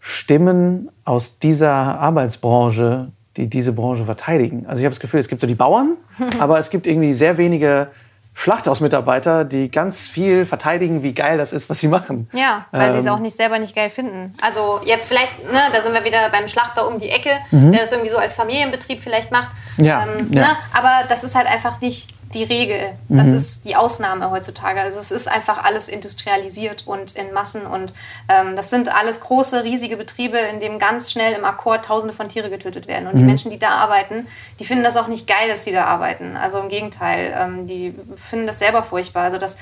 Stimmen 0.00 0.90
aus 1.04 1.38
dieser 1.38 1.72
Arbeitsbranche, 1.72 3.12
die 3.36 3.48
diese 3.48 3.72
Branche 3.72 4.04
verteidigen. 4.04 4.66
Also 4.66 4.80
ich 4.80 4.84
habe 4.84 4.94
das 4.94 5.00
Gefühl, 5.00 5.20
es 5.20 5.28
gibt 5.28 5.40
so 5.40 5.46
die 5.46 5.54
Bauern, 5.54 5.96
aber 6.38 6.58
es 6.58 6.70
gibt 6.70 6.86
irgendwie 6.86 7.14
sehr 7.14 7.38
wenige 7.38 7.88
Schlachthausmitarbeiter, 8.36 9.44
die 9.44 9.70
ganz 9.70 10.08
viel 10.08 10.44
verteidigen, 10.44 11.02
wie 11.02 11.14
geil 11.14 11.38
das 11.38 11.52
ist, 11.52 11.70
was 11.70 11.78
sie 11.78 11.88
machen. 11.88 12.28
Ja, 12.32 12.66
weil 12.72 12.88
ähm, 12.88 12.92
sie 12.92 12.98
es 12.98 13.06
ähm, 13.06 13.12
auch 13.12 13.18
nicht 13.20 13.36
selber 13.36 13.58
nicht 13.60 13.76
geil 13.76 13.90
finden. 13.90 14.34
Also 14.40 14.80
jetzt 14.84 15.06
vielleicht, 15.06 15.38
ne, 15.44 15.60
da 15.72 15.80
sind 15.80 15.94
wir 15.94 16.04
wieder 16.04 16.28
beim 16.30 16.48
Schlachter 16.48 16.88
um 16.88 16.98
die 16.98 17.10
Ecke, 17.10 17.30
mhm. 17.52 17.70
der 17.70 17.82
das 17.82 17.92
irgendwie 17.92 18.10
so 18.10 18.18
als 18.18 18.34
Familienbetrieb 18.34 19.00
vielleicht 19.00 19.30
macht. 19.30 19.52
Ja, 19.76 20.02
ähm, 20.02 20.32
ja. 20.32 20.42
Ne, 20.42 20.48
aber 20.72 21.08
das 21.08 21.22
ist 21.22 21.36
halt 21.36 21.46
einfach 21.46 21.80
nicht 21.80 22.13
die 22.34 22.44
Regel. 22.44 22.92
Das 23.08 23.28
mhm. 23.28 23.34
ist 23.36 23.64
die 23.64 23.76
Ausnahme 23.76 24.30
heutzutage. 24.30 24.80
Also 24.80 24.98
es 24.98 25.10
ist 25.10 25.28
einfach 25.28 25.64
alles 25.64 25.88
industrialisiert 25.88 26.86
und 26.86 27.12
in 27.12 27.32
Massen 27.32 27.66
und 27.66 27.94
ähm, 28.28 28.56
das 28.56 28.70
sind 28.70 28.94
alles 28.94 29.20
große, 29.20 29.64
riesige 29.64 29.96
Betriebe, 29.96 30.38
in 30.38 30.60
denen 30.60 30.78
ganz 30.78 31.12
schnell 31.12 31.32
im 31.32 31.44
Akkord 31.44 31.84
Tausende 31.84 32.14
von 32.14 32.28
Tiere 32.28 32.50
getötet 32.50 32.86
werden. 32.86 33.06
Und 33.06 33.14
mhm. 33.14 33.18
die 33.18 33.24
Menschen, 33.24 33.50
die 33.50 33.58
da 33.58 33.70
arbeiten, 33.70 34.26
die 34.58 34.64
finden 34.64 34.84
das 34.84 34.96
auch 34.96 35.08
nicht 35.08 35.26
geil, 35.26 35.48
dass 35.48 35.64
sie 35.64 35.72
da 35.72 35.84
arbeiten. 35.84 36.36
Also 36.36 36.58
im 36.58 36.68
Gegenteil, 36.68 37.34
ähm, 37.38 37.66
die 37.66 37.94
finden 38.16 38.46
das 38.46 38.58
selber 38.58 38.82
furchtbar. 38.82 39.24
Also 39.24 39.38
das 39.38 39.58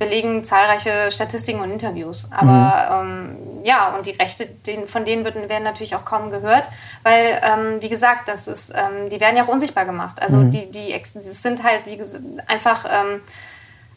belegen 0.00 0.44
zahlreiche 0.44 1.12
Statistiken 1.12 1.60
und 1.60 1.70
Interviews. 1.70 2.28
Aber 2.32 3.02
mhm. 3.04 3.36
ähm, 3.60 3.64
ja, 3.64 3.94
und 3.94 4.06
die 4.06 4.12
Rechte, 4.12 4.46
den, 4.46 4.88
von 4.88 5.04
denen 5.04 5.24
wird, 5.24 5.36
werden 5.36 5.62
natürlich 5.62 5.94
auch 5.94 6.06
kaum 6.06 6.30
gehört, 6.30 6.70
weil, 7.04 7.38
ähm, 7.42 7.80
wie 7.80 7.90
gesagt, 7.90 8.26
das 8.26 8.48
ist, 8.48 8.72
ähm, 8.74 9.10
die 9.10 9.20
werden 9.20 9.36
ja 9.36 9.44
auch 9.44 9.48
unsichtbar 9.48 9.84
gemacht. 9.84 10.20
Also 10.20 10.38
mhm. 10.38 10.50
die, 10.50 10.72
die, 10.72 10.88
die 10.90 11.20
sind 11.20 11.62
halt 11.62 11.82
wie 11.84 11.98
gesagt, 11.98 12.24
einfach 12.46 12.86
ähm, 12.90 13.20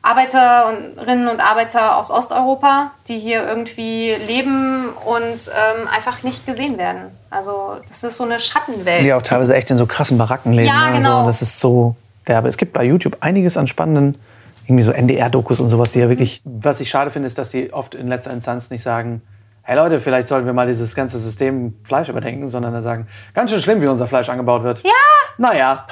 Arbeiterinnen 0.02 1.30
und 1.30 1.40
Arbeiter 1.40 1.96
aus 1.96 2.12
Osteuropa, 2.12 2.92
die 3.08 3.18
hier 3.18 3.48
irgendwie 3.48 4.14
leben 4.28 4.90
und 5.06 5.50
ähm, 5.50 5.88
einfach 5.90 6.22
nicht 6.24 6.46
gesehen 6.46 6.78
werden. 6.78 7.18
Also 7.30 7.78
das 7.88 8.04
ist 8.04 8.18
so 8.18 8.26
eine 8.26 8.42
Schattenwelt. 8.42 9.06
Die 9.06 9.14
auch 9.14 9.22
teilweise 9.22 9.56
echt 9.56 9.72
in 9.72 9.78
so 9.78 9.86
krassen 9.86 10.18
Baracken 10.18 10.52
leben. 10.52 10.68
Ja, 10.68 10.90
ne? 10.90 10.98
genau. 10.98 11.20
Also, 11.20 11.28
das 11.28 11.42
ist 11.42 11.62
so 11.62 11.96
derbe. 12.28 12.50
Es 12.50 12.58
gibt 12.58 12.74
bei 12.74 12.84
YouTube 12.84 13.16
einiges 13.22 13.56
an 13.56 13.68
spannenden 13.68 14.20
irgendwie 14.66 14.84
so 14.84 14.92
NDR-Dokus 14.92 15.60
und 15.60 15.70
sowas, 15.70 15.92
die 15.92 16.00
ja 16.00 16.10
wirklich, 16.10 16.42
was 16.46 16.80
ich 16.80 16.90
schade 16.90 17.12
finde, 17.12 17.28
ist, 17.28 17.38
dass 17.38 17.50
die 17.50 17.74
oft 17.74 17.96
in 17.96 18.08
letzter 18.08 18.32
Instanz 18.32 18.70
nicht 18.70 18.84
sagen, 18.84 19.22
hey 19.64 19.78
Leute, 19.78 20.00
vielleicht 20.00 20.28
sollten 20.28 20.46
wir 20.46 20.54
mal 20.54 20.68
dieses 20.68 20.94
ganze 20.94 21.20
System 21.20 21.74
Fleisch 21.84 22.10
überdenken, 22.10 22.48
sondern 22.50 22.74
dann 22.74 22.84
sagen, 22.84 23.08
ganz 23.34 23.52
schön 23.52 23.62
schlimm, 23.62 23.82
wie 23.82 23.88
unser 23.88 24.08
Fleisch 24.08 24.30
angebaut 24.30 24.64
wird. 24.64 24.84
Ja. 24.84 24.92
Naja. 25.38 25.86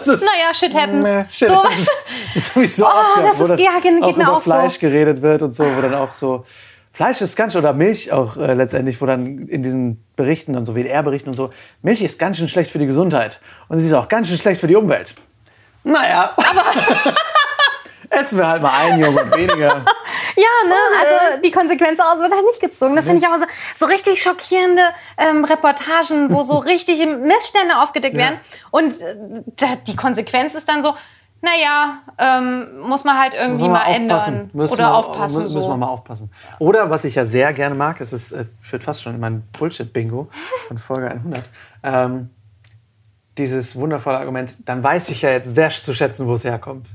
So, 0.00 0.12
naja, 0.12 0.54
shit 0.54 0.74
happens. 0.74 1.06
Meh, 1.06 1.24
shit 1.28 1.48
so 1.48 1.62
happens. 1.62 1.90
Das 2.34 2.50
habe 2.54 2.64
ich 2.64 2.74
so 2.74 2.86
oh, 2.86 2.88
oft 2.88 3.16
gehört, 3.16 3.38
wo 3.38 3.46
dann 3.46 3.58
ja, 3.58 3.80
geht 3.80 4.02
auch 4.02 4.16
über 4.16 4.36
auch 4.36 4.42
Fleisch 4.42 4.74
so. 4.74 4.80
geredet 4.80 5.20
wird 5.20 5.42
und 5.42 5.54
so, 5.54 5.64
wo 5.64 5.80
dann 5.82 5.94
auch 5.94 6.14
so, 6.14 6.44
Fleisch 6.92 7.20
ist 7.20 7.36
ganz, 7.36 7.56
oder 7.56 7.72
Milch 7.72 8.12
auch 8.12 8.36
äh, 8.36 8.54
letztendlich, 8.54 9.00
wo 9.00 9.06
dann 9.06 9.46
in 9.48 9.62
diesen 9.62 10.04
Berichten 10.16 10.56
und 10.56 10.66
so, 10.66 10.74
WDR-Berichten 10.74 11.28
und 11.28 11.34
so, 11.34 11.50
Milch 11.82 12.02
ist 12.02 12.18
ganz 12.18 12.38
schön 12.38 12.48
schlecht 12.48 12.70
für 12.70 12.78
die 12.78 12.86
Gesundheit. 12.86 13.40
Und 13.68 13.78
sie 13.78 13.86
ist 13.86 13.92
auch 13.94 14.08
ganz 14.08 14.28
schön 14.28 14.38
schlecht 14.38 14.60
für 14.60 14.66
die 14.66 14.76
Umwelt. 14.76 15.14
Naja. 15.84 16.34
Aber 16.36 17.14
essen 18.12 18.38
wir 18.38 18.48
halt 18.48 18.62
mal 18.62 18.70
einen 18.70 19.00
Joghurt 19.00 19.34
weniger. 19.36 19.68
ja, 20.36 20.68
ne? 20.68 20.74
Also 21.00 21.42
die 21.42 21.50
Konsequenz 21.50 21.98
daraus 21.98 22.20
wird 22.20 22.32
halt 22.32 22.44
nicht 22.44 22.60
gezogen. 22.60 22.96
Das 22.96 23.06
finde 23.06 23.20
ich 23.20 23.26
aber 23.26 23.38
so, 23.38 23.46
so 23.74 23.86
richtig 23.86 24.22
schockierende 24.22 24.82
ähm, 25.18 25.44
Reportagen, 25.44 26.30
wo 26.30 26.42
so 26.42 26.58
richtig 26.58 26.98
Missstände 27.06 27.80
aufgedeckt 27.80 28.16
ja. 28.16 28.22
werden. 28.22 28.40
Und 28.70 29.00
äh, 29.00 29.76
die 29.86 29.96
Konsequenz 29.96 30.54
ist 30.54 30.68
dann 30.68 30.82
so, 30.82 30.94
naja, 31.40 31.98
ähm, 32.18 32.80
muss 32.82 33.02
man 33.02 33.18
halt 33.18 33.34
irgendwie 33.34 33.68
mal, 33.68 33.84
mal 33.84 33.94
ändern 33.94 34.50
müssen 34.52 34.74
oder 34.74 34.84
wir, 34.84 34.94
aufpassen. 34.94 35.42
Müssen 35.42 35.60
wir 35.60 35.76
mal 35.76 35.88
aufpassen. 35.88 36.30
Oder 36.60 36.88
was 36.88 37.04
ich 37.04 37.16
ja 37.16 37.24
sehr 37.24 37.52
gerne 37.52 37.74
mag, 37.74 38.00
es 38.00 38.12
ist, 38.12 38.30
äh, 38.30 38.44
führt 38.60 38.84
fast 38.84 39.02
schon 39.02 39.14
in 39.14 39.20
mein 39.20 39.42
Bullshit-Bingo 39.58 40.28
von 40.68 40.78
Folge 40.78 41.10
100. 41.10 41.44
Ähm, 41.82 42.30
dieses 43.38 43.74
wundervolle 43.74 44.18
Argument, 44.18 44.56
dann 44.66 44.84
weiß 44.84 45.08
ich 45.08 45.22
ja 45.22 45.30
jetzt 45.30 45.52
sehr 45.52 45.70
zu 45.70 45.94
schätzen, 45.94 46.28
wo 46.28 46.34
es 46.34 46.44
herkommt. 46.44 46.90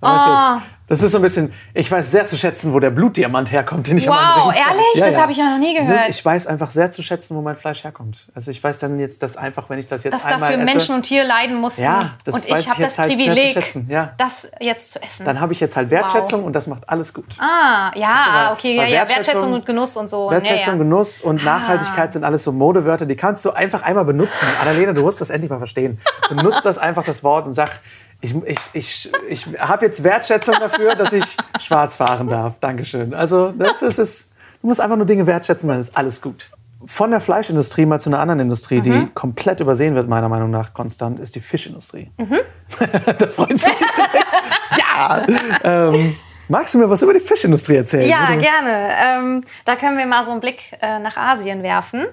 Oh. 0.00 0.60
Das 0.88 1.02
ist 1.02 1.12
so 1.12 1.18
ein 1.18 1.22
bisschen, 1.22 1.52
ich 1.74 1.90
weiß 1.90 2.10
sehr 2.10 2.26
zu 2.26 2.38
schätzen, 2.38 2.72
wo 2.72 2.80
der 2.80 2.88
Blutdiamant 2.88 3.52
herkommt, 3.52 3.88
den 3.88 3.98
ich 3.98 4.08
wow, 4.08 4.16
Wow, 4.16 4.56
ehrlich? 4.56 4.84
Ja, 4.94 5.06
das 5.06 5.16
ja. 5.16 5.20
habe 5.20 5.32
ich 5.32 5.38
ja 5.38 5.50
noch 5.50 5.58
nie 5.58 5.74
gehört. 5.74 6.08
Ich 6.08 6.24
weiß 6.24 6.46
einfach 6.46 6.70
sehr 6.70 6.90
zu 6.90 7.02
schätzen, 7.02 7.36
wo 7.36 7.42
mein 7.42 7.56
Fleisch 7.56 7.84
herkommt. 7.84 8.26
Also 8.34 8.50
ich 8.50 8.64
weiß 8.64 8.78
dann 8.78 8.98
jetzt, 8.98 9.22
dass 9.22 9.36
einfach, 9.36 9.68
wenn 9.68 9.78
ich 9.78 9.86
das 9.86 10.04
jetzt 10.04 10.14
dass 10.14 10.24
einmal 10.24 10.52
dafür 10.52 10.64
esse, 10.64 10.74
Menschen 10.74 10.94
und 10.94 11.02
Tiere 11.02 11.26
leiden 11.26 11.56
mussten. 11.56 11.82
Ja, 11.82 12.12
das 12.24 12.36
und 12.36 12.58
ich 12.58 12.70
habe 12.70 12.82
das 12.82 12.98
halt 12.98 13.12
Privileg, 13.12 13.54
ja. 13.88 14.14
das 14.16 14.50
jetzt 14.60 14.92
zu 14.92 15.02
essen. 15.02 15.26
Dann 15.26 15.40
habe 15.40 15.52
ich 15.52 15.60
jetzt 15.60 15.76
halt 15.76 15.90
Wertschätzung 15.90 16.40
wow. 16.40 16.46
und 16.46 16.56
das 16.56 16.66
macht 16.66 16.88
alles 16.88 17.12
gut. 17.12 17.36
Ah, 17.38 17.92
ja, 17.94 18.52
okay, 18.54 18.76
ja, 18.76 18.86
ja, 18.86 19.08
Wertschätzung 19.08 19.52
und 19.52 19.66
Genuss 19.66 19.94
und 19.98 20.08
so. 20.08 20.30
Wertschätzung, 20.30 20.78
Genuss 20.78 21.20
und 21.20 21.40
ah. 21.40 21.44
Nachhaltigkeit 21.44 22.14
sind 22.14 22.24
alles 22.24 22.44
so 22.44 22.52
Modewörter, 22.52 23.04
die 23.04 23.16
kannst 23.16 23.44
du 23.44 23.50
einfach 23.50 23.82
einmal 23.82 24.06
benutzen. 24.06 24.46
Annalena, 24.62 24.94
du 24.94 25.02
musst 25.02 25.20
das 25.20 25.28
endlich 25.28 25.50
mal 25.50 25.58
verstehen. 25.58 26.00
Benutzt 26.30 26.64
das 26.64 26.78
einfach 26.78 27.04
das 27.04 27.22
Wort 27.22 27.44
und 27.44 27.52
sag, 27.52 27.80
ich, 28.20 28.34
ich, 28.44 28.58
ich, 28.72 29.12
ich 29.28 29.46
habe 29.60 29.86
jetzt 29.86 30.02
Wertschätzung 30.02 30.56
dafür, 30.58 30.94
dass 30.96 31.12
ich 31.12 31.24
schwarz 31.60 31.96
fahren 31.96 32.28
darf. 32.28 32.58
Dankeschön. 32.60 33.14
Also 33.14 33.52
das 33.52 33.82
ist 33.82 33.98
es. 33.98 34.30
Du 34.60 34.66
musst 34.66 34.80
einfach 34.80 34.96
nur 34.96 35.06
Dinge 35.06 35.26
wertschätzen, 35.26 35.68
dann 35.68 35.78
ist 35.78 35.96
alles 35.96 36.20
gut. 36.20 36.50
Von 36.84 37.10
der 37.10 37.20
Fleischindustrie 37.20 37.86
mal 37.86 38.00
zu 38.00 38.10
einer 38.10 38.18
anderen 38.18 38.40
Industrie, 38.40 38.78
mhm. 38.78 38.82
die 38.82 39.06
komplett 39.14 39.60
übersehen 39.60 39.94
wird, 39.94 40.08
meiner 40.08 40.28
Meinung 40.28 40.50
nach 40.50 40.72
konstant, 40.72 41.20
ist 41.20 41.36
die 41.36 41.40
Fischindustrie. 41.40 42.10
Mhm. 42.18 42.38
da 43.18 43.26
freut 43.28 43.50
sie 43.50 43.68
sich 43.68 43.76
direkt. 43.76 44.32
ja! 44.78 45.26
Ähm, 45.62 46.16
Magst 46.48 46.72
du 46.72 46.78
mir 46.78 46.88
was 46.88 47.02
über 47.02 47.12
die 47.12 47.20
Fischindustrie 47.20 47.76
erzählen? 47.76 48.08
Ja, 48.08 48.34
gerne. 48.34 48.90
Ähm, 48.98 49.44
da 49.66 49.76
können 49.76 49.98
wir 49.98 50.06
mal 50.06 50.24
so 50.24 50.30
einen 50.30 50.40
Blick 50.40 50.72
äh, 50.80 50.98
nach 50.98 51.16
Asien 51.16 51.62
werfen. 51.62 52.06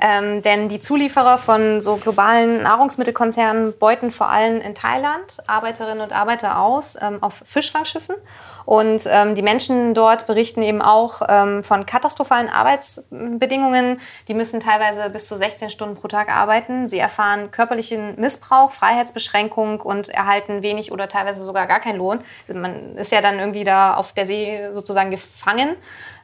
Ähm, 0.00 0.40
denn 0.40 0.70
die 0.70 0.80
Zulieferer 0.80 1.36
von 1.36 1.80
so 1.82 1.96
globalen 1.96 2.62
Nahrungsmittelkonzernen 2.62 3.74
beuten 3.78 4.10
vor 4.10 4.28
allem 4.28 4.60
in 4.60 4.74
Thailand 4.74 5.38
Arbeiterinnen 5.46 6.00
und 6.00 6.12
Arbeiter 6.12 6.58
aus 6.58 6.96
ähm, 7.00 7.22
auf 7.22 7.42
Fischfangschiffen. 7.44 8.14
Und 8.66 9.02
ähm, 9.06 9.34
die 9.34 9.42
Menschen 9.42 9.94
dort 9.94 10.26
berichten 10.26 10.62
eben 10.62 10.80
auch 10.80 11.22
ähm, 11.28 11.62
von 11.62 11.86
katastrophalen 11.86 12.48
Arbeitsbedingungen. 12.48 14.00
Die 14.28 14.34
müssen 14.34 14.60
teilweise 14.60 15.10
bis 15.10 15.28
zu 15.28 15.36
16 15.36 15.70
Stunden 15.70 15.96
pro 15.96 16.08
Tag 16.08 16.28
arbeiten. 16.28 16.86
Sie 16.86 16.98
erfahren 16.98 17.50
körperlichen 17.50 18.18
Missbrauch, 18.18 18.70
Freiheitsbeschränkung 18.70 19.80
und 19.80 20.08
erhalten 20.08 20.62
wenig 20.62 20.92
oder 20.92 21.08
teilweise 21.08 21.42
sogar 21.42 21.66
gar 21.66 21.80
keinen 21.80 21.98
Lohn. 21.98 22.20
Man 22.52 22.96
ist 22.96 23.12
ja 23.12 23.20
dann 23.20 23.38
irgendwie 23.38 23.64
da 23.64 23.94
auf 23.94 24.12
der 24.12 24.26
See 24.26 24.70
sozusagen 24.72 25.10
gefangen. 25.10 25.76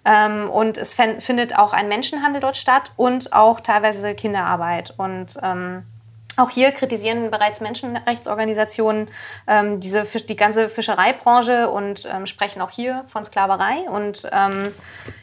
Ähm, 0.05 0.49
und 0.49 0.79
es 0.79 0.95
findet 0.95 1.59
auch 1.59 1.73
ein 1.73 1.89
Menschenhandel 1.89 2.41
dort 2.41 2.57
statt 2.57 2.93
und 2.97 3.33
auch 3.33 3.61
teilweise 3.61 4.15
Kinderarbeit. 4.15 4.95
Und 4.97 5.39
ähm, 5.43 5.85
auch 6.37 6.51
hier 6.51 6.73
kritisieren 6.73 7.31
bereits 7.31 7.61
Menschenrechtsorganisationen 7.61 9.09
ähm, 9.47 9.81
diese 9.81 10.05
die 10.05 10.37
ganze 10.37 10.69
Fischereibranche 10.69 11.71
und 11.71 12.09
ähm, 12.13 12.27
sprechen 12.27 12.63
auch 12.63 12.71
hier 12.71 13.05
von 13.07 13.25
Sklaverei. 13.25 13.89
Und 13.91 14.29
ähm, 14.33 14.73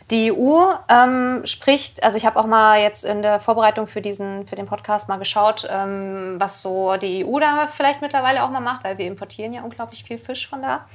die 0.10 0.32
EU 0.32 0.64
ähm, 0.88 1.42
spricht, 1.46 2.02
also 2.02 2.18
ich 2.18 2.26
habe 2.26 2.40
auch 2.40 2.46
mal 2.46 2.80
jetzt 2.80 3.04
in 3.04 3.22
der 3.22 3.42
Vorbereitung 3.42 3.88
für, 3.88 4.02
diesen, 4.02 4.48
für 4.48 4.56
den 4.56 4.66
Podcast 4.66 5.10
mal 5.10 5.18
geschaut, 5.18 5.68
ähm, 5.70 6.36
was 6.38 6.62
so 6.62 6.96
die 6.96 7.26
EU 7.26 7.40
da 7.40 7.68
vielleicht 7.68 8.02
mittlerweile 8.02 8.44
auch 8.44 8.50
mal 8.50 8.62
macht, 8.62 8.86
weil 8.86 8.98
wir 8.98 9.06
importieren 9.06 9.54
ja 9.54 9.64
unglaublich 9.64 10.06
viel 10.06 10.18
Fisch 10.18 10.48
von 10.48 10.62
da. 10.62 10.86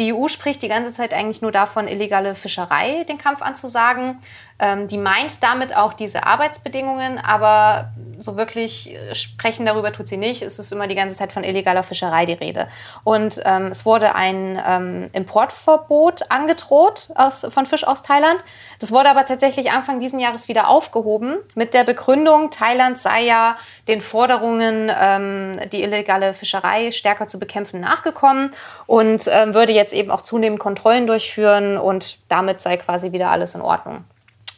Die 0.00 0.14
EU 0.14 0.28
spricht 0.28 0.62
die 0.62 0.68
ganze 0.68 0.94
Zeit 0.94 1.12
eigentlich 1.12 1.42
nur 1.42 1.52
davon, 1.52 1.86
illegale 1.86 2.34
Fischerei 2.34 3.04
den 3.04 3.18
Kampf 3.18 3.42
anzusagen. 3.42 4.18
Ähm, 4.58 4.88
die 4.88 4.96
meint 4.96 5.42
damit 5.42 5.76
auch 5.76 5.92
diese 5.92 6.24
Arbeitsbedingungen, 6.24 7.18
aber 7.18 7.90
so 8.18 8.36
wirklich 8.36 8.96
sprechen 9.12 9.64
darüber 9.66 9.92
tut 9.92 10.08
sie 10.08 10.16
nicht. 10.16 10.42
Es 10.42 10.58
ist 10.58 10.72
immer 10.72 10.86
die 10.86 10.94
ganze 10.94 11.16
Zeit 11.16 11.32
von 11.32 11.44
illegaler 11.44 11.82
Fischerei 11.82 12.26
die 12.26 12.34
Rede. 12.34 12.68
Und 13.04 13.40
ähm, 13.44 13.66
es 13.68 13.86
wurde 13.86 14.14
ein 14.14 14.62
ähm, 14.66 15.10
Importverbot 15.12 16.30
angedroht 16.30 17.08
aus, 17.14 17.46
von 17.48 17.66
Fisch 17.66 17.84
aus 17.86 18.02
Thailand. 18.02 18.42
Das 18.78 18.92
wurde 18.92 19.08
aber 19.10 19.24
tatsächlich 19.24 19.70
Anfang 19.70 20.00
dieses 20.00 20.20
Jahres 20.20 20.48
wieder 20.48 20.68
aufgehoben 20.68 21.36
mit 21.54 21.72
der 21.74 21.84
Begründung, 21.84 22.50
Thailand 22.50 22.98
sei 22.98 23.24
ja 23.24 23.56
den 23.88 24.00
Forderungen, 24.00 24.90
ähm, 24.94 25.60
die 25.72 25.82
illegale 25.82 26.34
Fischerei 26.34 26.90
stärker 26.90 27.26
zu 27.26 27.38
bekämpfen, 27.38 27.80
nachgekommen 27.80 28.50
und 28.86 29.22
ähm, 29.30 29.54
würde 29.54 29.72
jetzt 29.72 29.89
eben 29.92 30.10
auch 30.10 30.22
zunehmend 30.22 30.60
Kontrollen 30.60 31.06
durchführen 31.06 31.78
und 31.78 32.18
damit 32.28 32.60
sei 32.60 32.76
quasi 32.76 33.12
wieder 33.12 33.30
alles 33.30 33.54
in 33.54 33.60
Ordnung. 33.60 34.04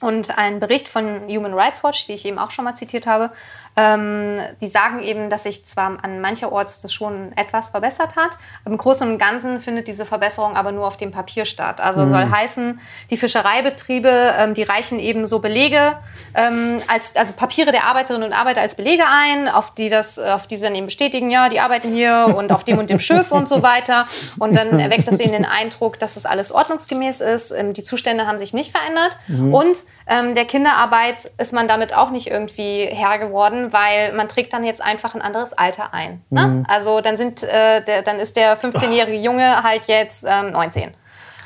Und 0.00 0.36
ein 0.36 0.58
Bericht 0.58 0.88
von 0.88 1.28
Human 1.28 1.54
Rights 1.54 1.84
Watch, 1.84 2.06
die 2.06 2.14
ich 2.14 2.24
eben 2.26 2.38
auch 2.38 2.50
schon 2.50 2.64
mal 2.64 2.74
zitiert 2.74 3.06
habe, 3.06 3.30
ähm, 3.76 4.40
die 4.60 4.66
sagen 4.66 5.02
eben, 5.02 5.30
dass 5.30 5.44
sich 5.44 5.64
zwar 5.64 5.98
an 6.02 6.20
mancher 6.20 6.52
Ort 6.52 6.72
das 6.82 6.92
schon 6.92 7.32
etwas 7.36 7.70
verbessert 7.70 8.16
hat, 8.16 8.38
im 8.64 8.76
Großen 8.76 9.08
und 9.08 9.18
Ganzen 9.18 9.60
findet 9.60 9.88
diese 9.88 10.04
Verbesserung 10.04 10.56
aber 10.56 10.72
nur 10.72 10.86
auf 10.86 10.96
dem 10.96 11.10
Papier 11.10 11.44
statt. 11.44 11.80
Also 11.80 12.02
mhm. 12.02 12.10
soll 12.10 12.30
heißen, 12.30 12.80
die 13.10 13.16
Fischereibetriebe, 13.16 14.34
ähm, 14.38 14.54
die 14.54 14.62
reichen 14.62 14.98
eben 14.98 15.26
so 15.26 15.38
Belege, 15.38 15.96
ähm, 16.34 16.80
als, 16.88 17.16
also 17.16 17.32
Papiere 17.32 17.72
der 17.72 17.84
Arbeiterinnen 17.84 18.26
und 18.28 18.32
Arbeiter 18.34 18.60
als 18.60 18.74
Belege 18.74 19.04
ein, 19.08 19.48
auf 19.48 19.74
die, 19.74 19.88
das, 19.88 20.18
auf 20.18 20.46
die 20.46 20.56
sie 20.56 20.64
dann 20.64 20.74
eben 20.74 20.86
bestätigen, 20.86 21.30
ja, 21.30 21.48
die 21.48 21.60
arbeiten 21.60 21.92
hier 21.92 22.34
und 22.36 22.52
auf 22.52 22.64
dem 22.64 22.78
und 22.78 22.90
dem 22.90 23.00
Schiff 23.00 23.32
und 23.32 23.48
so 23.48 23.62
weiter. 23.62 24.06
Und 24.38 24.54
dann 24.56 24.78
erweckt 24.78 25.08
das 25.08 25.20
ihnen 25.20 25.32
den 25.32 25.44
Eindruck, 25.44 25.98
dass 25.98 26.14
das 26.14 26.26
alles 26.26 26.52
ordnungsgemäß 26.52 27.20
ist. 27.20 27.52
Ähm, 27.52 27.72
die 27.72 27.82
Zustände 27.82 28.26
haben 28.26 28.38
sich 28.38 28.52
nicht 28.52 28.70
verändert. 28.70 29.18
Mhm. 29.28 29.54
Und 29.54 29.76
ähm, 30.06 30.34
der 30.34 30.44
Kinderarbeit 30.44 31.30
ist 31.38 31.52
man 31.52 31.68
damit 31.68 31.94
auch 31.94 32.10
nicht 32.10 32.28
irgendwie 32.28 32.86
Herr 32.86 33.18
geworden, 33.18 33.72
weil 33.72 34.12
man 34.14 34.28
trägt 34.28 34.52
dann 34.52 34.64
jetzt 34.64 34.82
einfach 34.82 35.14
ein 35.14 35.22
anderes 35.22 35.52
Alter 35.52 35.94
ein. 35.94 36.22
Ne? 36.30 36.46
Mhm. 36.46 36.66
Also 36.68 37.00
dann, 37.00 37.16
sind, 37.16 37.42
äh, 37.42 37.82
der, 37.84 38.02
dann 38.02 38.18
ist 38.18 38.36
der 38.36 38.58
15-jährige 38.58 39.18
Junge 39.18 39.62
halt 39.62 39.82
jetzt 39.86 40.24
ähm, 40.26 40.52
19. 40.52 40.92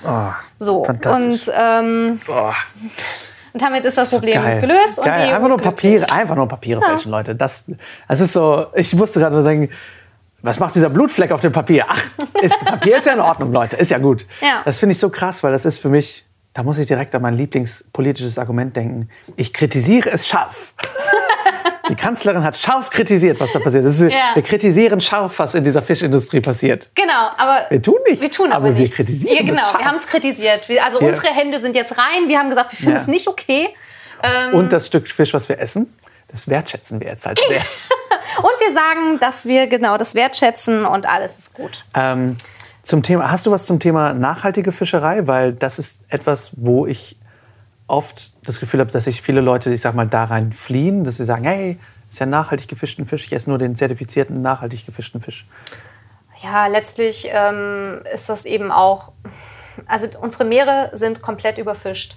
Oh, 0.04 0.28
so. 0.58 0.84
Fantastisch. 0.84 1.48
Und, 1.48 1.54
ähm, 1.58 2.20
oh. 2.28 2.52
und 3.52 3.62
damit 3.62 3.84
ist 3.84 3.98
das 3.98 4.10
Problem 4.10 4.42
Geil. 4.42 4.60
gelöst. 4.60 5.02
Geil. 5.02 5.34
einfach 5.34 5.48
nur 5.48 5.58
Papiere, 5.58 6.10
einfach 6.10 6.36
nur 6.36 6.48
Papiere 6.48 6.80
ja. 6.80 6.88
fälschen, 6.88 7.10
Leute. 7.10 7.34
Das, 7.34 7.64
das 8.08 8.20
ist 8.20 8.32
so, 8.32 8.66
ich 8.74 8.94
musste 8.94 9.20
gerade 9.20 9.34
nur 9.34 9.42
sagen, 9.42 9.68
was 10.42 10.60
macht 10.60 10.74
dieser 10.74 10.90
Blutfleck 10.90 11.32
auf 11.32 11.40
dem 11.40 11.52
Papier? 11.52 11.84
Ach, 11.88 12.02
ist, 12.40 12.64
Papier 12.64 12.98
ist 12.98 13.06
ja 13.06 13.14
in 13.14 13.20
Ordnung, 13.20 13.52
Leute, 13.52 13.76
ist 13.76 13.90
ja 13.90 13.98
gut. 13.98 14.26
Ja. 14.40 14.62
Das 14.64 14.78
finde 14.78 14.92
ich 14.92 14.98
so 14.98 15.10
krass, 15.10 15.42
weil 15.42 15.52
das 15.52 15.64
ist 15.64 15.78
für 15.78 15.88
mich, 15.88 16.24
da 16.56 16.62
muss 16.62 16.78
ich 16.78 16.86
direkt 16.86 17.14
an 17.14 17.20
mein 17.20 17.34
Lieblingspolitisches 17.34 18.38
Argument 18.38 18.74
denken. 18.74 19.10
Ich 19.36 19.52
kritisiere 19.52 20.08
es 20.10 20.26
scharf. 20.26 20.72
Die 21.90 21.94
Kanzlerin 21.94 22.42
hat 22.42 22.56
scharf 22.56 22.88
kritisiert, 22.88 23.38
was 23.40 23.52
da 23.52 23.58
passiert. 23.60 23.84
Ist, 23.84 24.00
Ja. 24.00 24.08
Wir 24.34 24.42
kritisieren 24.42 25.00
scharf, 25.02 25.38
was 25.38 25.54
in 25.54 25.64
dieser 25.64 25.82
Fischindustrie 25.82 26.40
passiert. 26.40 26.90
Genau, 26.94 27.28
aber 27.36 27.66
Wir 27.68 27.82
tun 27.82 27.98
nichts, 28.08 28.22
Wir 28.22 28.30
tun 28.30 28.46
aber, 28.52 28.68
aber 28.68 28.74
wir 28.74 28.80
nichts. 28.80 28.96
kritisieren 28.96 29.36
Ja, 29.36 29.42
genau, 29.42 29.60
scharf. 29.60 29.78
wir 29.78 29.84
haben 29.86 29.96
es 29.96 30.06
kritisiert. 30.06 30.66
Wir, 30.70 30.82
also 30.82 30.98
Ja. 30.98 31.08
unsere 31.08 31.28
Hände 31.28 31.58
sind 31.60 31.76
jetzt 31.76 31.92
rein. 31.98 32.26
Wir 32.26 32.38
haben 32.38 32.48
gesagt, 32.48 32.72
wir 32.72 32.78
finden 32.78 32.94
Ja. 32.96 33.02
es 33.02 33.06
nicht 33.06 33.28
okay. 33.28 33.68
Ähm, 34.22 34.54
Und 34.54 34.72
das 34.72 34.86
Stück 34.86 35.06
Fisch, 35.08 35.34
was 35.34 35.48
wir 35.50 35.60
essen, 35.60 35.94
das 36.28 36.48
wertschätzen 36.48 37.00
wir 37.00 37.08
jetzt 37.08 37.26
halt 37.26 37.38
sehr. 37.38 37.60
Und 38.38 38.60
wir 38.60 38.72
sagen, 38.72 39.20
dass 39.20 39.44
wir 39.44 39.66
genau 39.66 39.96
das 39.98 40.14
wertschätzen 40.14 40.84
und 40.86 41.06
alles 41.06 41.38
ist 41.38 41.54
gut. 41.54 41.84
Ähm, 41.94 42.36
zum 42.86 43.02
Thema, 43.02 43.32
hast 43.32 43.44
du 43.44 43.50
was 43.50 43.66
zum 43.66 43.80
Thema 43.80 44.14
nachhaltige 44.14 44.70
Fischerei? 44.70 45.26
Weil 45.26 45.52
das 45.52 45.80
ist 45.80 46.04
etwas, 46.08 46.52
wo 46.56 46.86
ich 46.86 47.18
oft 47.88 48.32
das 48.46 48.60
Gefühl 48.60 48.78
habe, 48.78 48.92
dass 48.92 49.04
sich 49.04 49.22
viele 49.22 49.40
Leute, 49.40 49.74
ich 49.74 49.80
sag 49.80 49.94
mal, 49.94 50.06
da 50.06 50.24
rein 50.24 50.52
fliehen, 50.52 51.02
dass 51.02 51.16
sie 51.16 51.24
sagen, 51.24 51.44
hey, 51.44 51.80
ist 52.08 52.20
ja 52.20 52.26
nachhaltig 52.26 52.68
gefischten 52.68 53.04
Fisch, 53.04 53.26
ich 53.26 53.32
esse 53.32 53.50
nur 53.50 53.58
den 53.58 53.74
zertifizierten 53.74 54.40
nachhaltig 54.40 54.86
gefischten 54.86 55.20
Fisch. 55.20 55.48
Ja, 56.40 56.68
letztlich 56.68 57.28
ähm, 57.32 58.02
ist 58.14 58.28
das 58.28 58.44
eben 58.44 58.70
auch. 58.70 59.10
Also 59.86 60.06
unsere 60.20 60.44
Meere 60.44 60.90
sind 60.92 61.22
komplett 61.22 61.58
überfischt. 61.58 62.16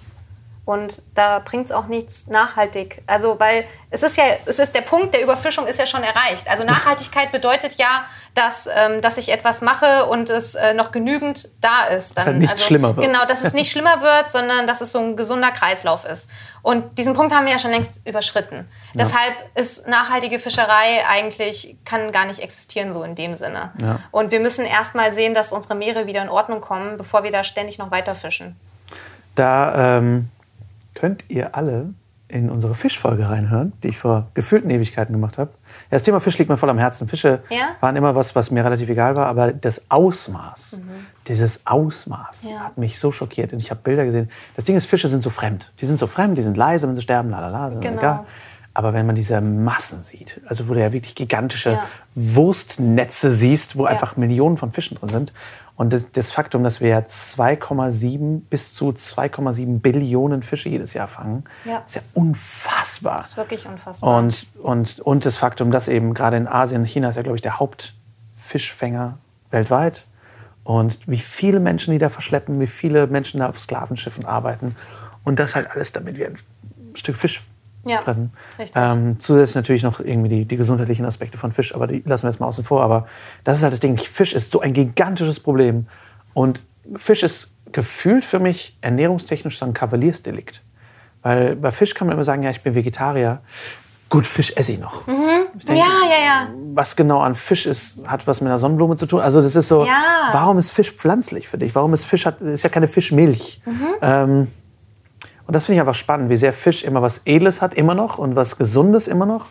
Und 0.70 1.02
da 1.16 1.40
bringt 1.40 1.66
es 1.66 1.72
auch 1.72 1.88
nichts 1.88 2.28
nachhaltig. 2.28 3.02
Also, 3.08 3.40
weil 3.40 3.64
es 3.90 4.04
ist 4.04 4.16
ja, 4.16 4.22
es 4.46 4.60
ist 4.60 4.72
der 4.72 4.82
Punkt 4.82 5.12
der 5.14 5.20
Überfischung 5.20 5.66
ist 5.66 5.80
ja 5.80 5.86
schon 5.86 6.04
erreicht. 6.04 6.48
Also 6.48 6.62
Nachhaltigkeit 6.62 7.32
bedeutet 7.32 7.74
ja, 7.74 8.04
dass, 8.36 8.68
ähm, 8.72 9.00
dass 9.00 9.16
ich 9.16 9.32
etwas 9.32 9.62
mache 9.62 10.06
und 10.06 10.30
es 10.30 10.54
äh, 10.54 10.72
noch 10.72 10.92
genügend 10.92 11.48
da 11.60 11.86
ist. 11.86 12.16
Dann, 12.16 12.24
halt 12.24 12.36
nichts 12.36 12.52
also, 12.52 12.66
schlimmer 12.66 12.96
wird. 12.96 13.04
Genau, 13.04 13.24
dass 13.26 13.42
es 13.42 13.52
nicht 13.52 13.72
schlimmer 13.72 14.00
wird, 14.00 14.30
sondern 14.30 14.68
dass 14.68 14.80
es 14.80 14.92
so 14.92 15.00
ein 15.00 15.16
gesunder 15.16 15.50
Kreislauf 15.50 16.04
ist. 16.04 16.30
Und 16.62 16.98
diesen 16.98 17.14
Punkt 17.14 17.34
haben 17.34 17.46
wir 17.46 17.52
ja 17.52 17.58
schon 17.58 17.72
längst 17.72 18.06
überschritten. 18.06 18.68
Deshalb 18.94 19.34
ist 19.56 19.88
nachhaltige 19.88 20.38
Fischerei 20.38 21.04
eigentlich, 21.04 21.78
kann 21.84 22.12
gar 22.12 22.26
nicht 22.26 22.38
existieren 22.38 22.92
so 22.92 23.02
in 23.02 23.16
dem 23.16 23.34
Sinne. 23.34 23.72
Ja. 23.82 23.98
Und 24.12 24.30
wir 24.30 24.38
müssen 24.38 24.64
erst 24.64 24.94
mal 24.94 25.12
sehen, 25.12 25.34
dass 25.34 25.52
unsere 25.52 25.74
Meere 25.74 26.06
wieder 26.06 26.22
in 26.22 26.28
Ordnung 26.28 26.60
kommen, 26.60 26.96
bevor 26.96 27.24
wir 27.24 27.32
da 27.32 27.42
ständig 27.42 27.78
noch 27.78 27.90
weiter 27.90 28.14
fischen. 28.14 28.54
Da 29.34 29.96
ähm, 29.98 30.28
könnt 31.00 31.24
ihr 31.28 31.54
alle 31.56 31.94
in 32.28 32.48
unsere 32.48 32.76
Fischfolge 32.76 33.28
reinhören, 33.28 33.72
die 33.82 33.88
ich 33.88 33.98
vor 33.98 34.28
gefühlten 34.34 34.70
Ewigkeiten 34.70 35.12
gemacht 35.12 35.36
habe. 35.38 35.50
Ja, 35.90 35.96
das 35.96 36.04
Thema 36.04 36.20
Fisch 36.20 36.38
liegt 36.38 36.48
mir 36.48 36.56
voll 36.56 36.70
am 36.70 36.78
Herzen. 36.78 37.08
Fische 37.08 37.42
Ja? 37.48 37.70
waren 37.80 37.96
immer 37.96 38.14
was, 38.14 38.36
was 38.36 38.52
mir 38.52 38.64
relativ 38.64 38.88
egal 38.88 39.16
war, 39.16 39.26
aber 39.26 39.52
das 39.52 39.86
Ausmaß, 39.90 40.80
dieses 41.26 41.66
Ausmaß 41.66 42.48
Ja. 42.48 42.60
hat 42.66 42.78
mich 42.78 43.00
so 43.00 43.10
schockiert. 43.10 43.52
Und 43.52 43.60
ich 43.60 43.70
habe 43.72 43.80
Bilder 43.82 44.04
gesehen. 44.04 44.30
Das 44.54 44.64
Ding 44.64 44.76
ist, 44.76 44.86
Fische 44.86 45.08
sind 45.08 45.22
so 45.24 45.30
fremd. 45.30 45.72
Die 45.80 45.86
sind 45.86 45.98
so 45.98 46.06
fremd, 46.06 46.38
die 46.38 46.42
sind 46.42 46.56
leise, 46.56 46.86
wenn 46.86 46.94
sie 46.94 47.02
sterben, 47.02 47.30
lalala, 47.30 47.72
sind 47.72 47.80
Genau. 47.80 47.98
egal. 47.98 48.24
Aber 48.74 48.92
wenn 48.94 49.06
man 49.06 49.16
diese 49.16 49.40
Massen 49.40 50.00
sieht, 50.00 50.40
also 50.46 50.68
wo 50.68 50.74
du 50.74 50.80
ja 50.80 50.92
wirklich 50.92 51.16
gigantische. 51.16 51.80
Wurstnetze 52.14 53.32
siehst, 53.32 53.76
wo 53.76 53.84
einfach 53.86 54.16
Millionen 54.16 54.56
von 54.56 54.70
Fischen 54.70 54.96
drin 54.96 55.08
sind. 55.10 55.32
Und 55.80 55.94
das, 55.94 56.12
das 56.12 56.30
Faktum, 56.30 56.62
dass 56.62 56.82
wir 56.82 56.90
ja 56.90 56.98
2,7 56.98 58.42
bis 58.50 58.74
zu 58.74 58.90
2,7 58.90 59.80
Billionen 59.80 60.42
Fische 60.42 60.68
jedes 60.68 60.92
Jahr 60.92 61.08
fangen, 61.08 61.44
Ja. 61.64 61.78
ist 61.86 61.94
ja 61.94 62.02
unfassbar. 62.12 63.16
Das 63.16 63.28
ist 63.28 63.36
wirklich 63.38 63.64
unfassbar. 63.64 64.18
Und, 64.18 64.46
und, 64.62 65.00
und 65.00 65.24
das 65.24 65.38
Faktum, 65.38 65.70
dass 65.70 65.88
eben 65.88 66.12
gerade 66.12 66.36
in 66.36 66.46
Asien, 66.46 66.84
China 66.84 67.08
ist 67.08 67.16
ja, 67.16 67.22
glaube 67.22 67.36
ich, 67.36 67.40
der 67.40 67.60
Hauptfischfänger 67.60 69.16
weltweit. 69.50 70.04
Und 70.64 70.98
wie 71.06 71.16
viele 71.16 71.60
Menschen 71.60 71.92
die 71.92 71.98
da 71.98 72.10
verschleppen, 72.10 72.60
wie 72.60 72.66
viele 72.66 73.06
Menschen 73.06 73.40
da 73.40 73.48
auf 73.48 73.58
Sklavenschiffen 73.58 74.26
arbeiten. 74.26 74.76
Und 75.24 75.38
das 75.38 75.54
halt 75.54 75.70
alles, 75.70 75.92
damit 75.92 76.18
wir 76.18 76.26
ein 76.26 76.38
Stück 76.92 77.16
Fisch 77.16 77.42
Ja, 77.86 78.02
fressen. 78.02 78.32
Ähm, 78.74 79.16
zusätzlich 79.20 79.54
natürlich 79.54 79.82
noch 79.82 80.00
irgendwie 80.00 80.28
die, 80.28 80.44
die 80.44 80.56
gesundheitlichen 80.56 81.06
Aspekte 81.06 81.38
von 81.38 81.52
Fisch, 81.52 81.74
aber 81.74 81.86
die 81.86 82.02
lassen 82.04 82.24
wir 82.24 82.30
jetzt 82.30 82.40
mal 82.40 82.46
außen 82.46 82.64
vor. 82.64 82.82
Aber 82.82 83.06
das 83.44 83.58
ist 83.58 83.62
halt 83.62 83.72
das 83.72 83.80
Ding. 83.80 83.96
Fisch 83.96 84.34
ist 84.34 84.50
so 84.50 84.60
ein 84.60 84.72
gigantisches 84.72 85.40
Problem. 85.40 85.86
Und 86.34 86.60
Fisch 86.96 87.22
ist 87.22 87.54
gefühlt 87.72 88.24
für 88.24 88.38
mich 88.38 88.76
ernährungstechnisch 88.80 89.58
so 89.58 89.64
ein 89.64 89.72
Kavaliersdelikt. 89.72 90.62
Weil 91.22 91.56
bei 91.56 91.72
Fisch 91.72 91.94
kann 91.94 92.06
man 92.06 92.14
immer 92.14 92.24
sagen, 92.24 92.42
ja, 92.42 92.50
ich 92.50 92.62
bin 92.62 92.74
Vegetarier. 92.74 93.40
Gut, 94.08 94.26
Fisch 94.26 94.52
esse 94.56 94.72
ich 94.72 94.80
noch. 94.80 95.06
Ich 95.56 95.64
denke, 95.66 95.80
ja, 95.80 95.86
ja, 95.86 96.24
ja. 96.24 96.48
was 96.74 96.96
genau 96.96 97.20
an 97.20 97.36
Fisch 97.36 97.64
ist, 97.66 98.06
hat 98.08 98.26
was 98.26 98.40
mit 98.40 98.48
einer 98.48 98.58
Sonnenblume 98.58 98.96
zu 98.96 99.06
tun. 99.06 99.20
Also 99.20 99.40
das 99.40 99.54
ist 99.54 99.68
so, 99.68 99.84
Ja. 99.84 100.30
warum 100.32 100.58
ist 100.58 100.70
Fisch 100.70 100.92
pflanzlich 100.92 101.48
für 101.48 101.58
dich? 101.58 101.74
Warum 101.76 101.94
ist 101.94 102.04
Fisch, 102.04 102.26
hat, 102.26 102.40
ist 102.40 102.64
ja 102.64 102.70
keine 102.70 102.88
Fischmilch. 102.88 103.62
Mhm. 103.64 103.86
Ähm, 104.02 104.46
und 105.50 105.54
das 105.54 105.66
finde 105.66 105.78
ich 105.78 105.80
einfach 105.80 105.96
spannend, 105.96 106.30
wie 106.30 106.36
sehr 106.36 106.52
Fisch 106.52 106.84
immer 106.84 107.02
was 107.02 107.22
Edles 107.24 107.60
hat, 107.60 107.74
immer 107.74 107.92
noch, 107.92 108.18
und 108.18 108.36
was 108.36 108.56
Gesundes 108.56 109.08
immer 109.08 109.26
noch. 109.26 109.48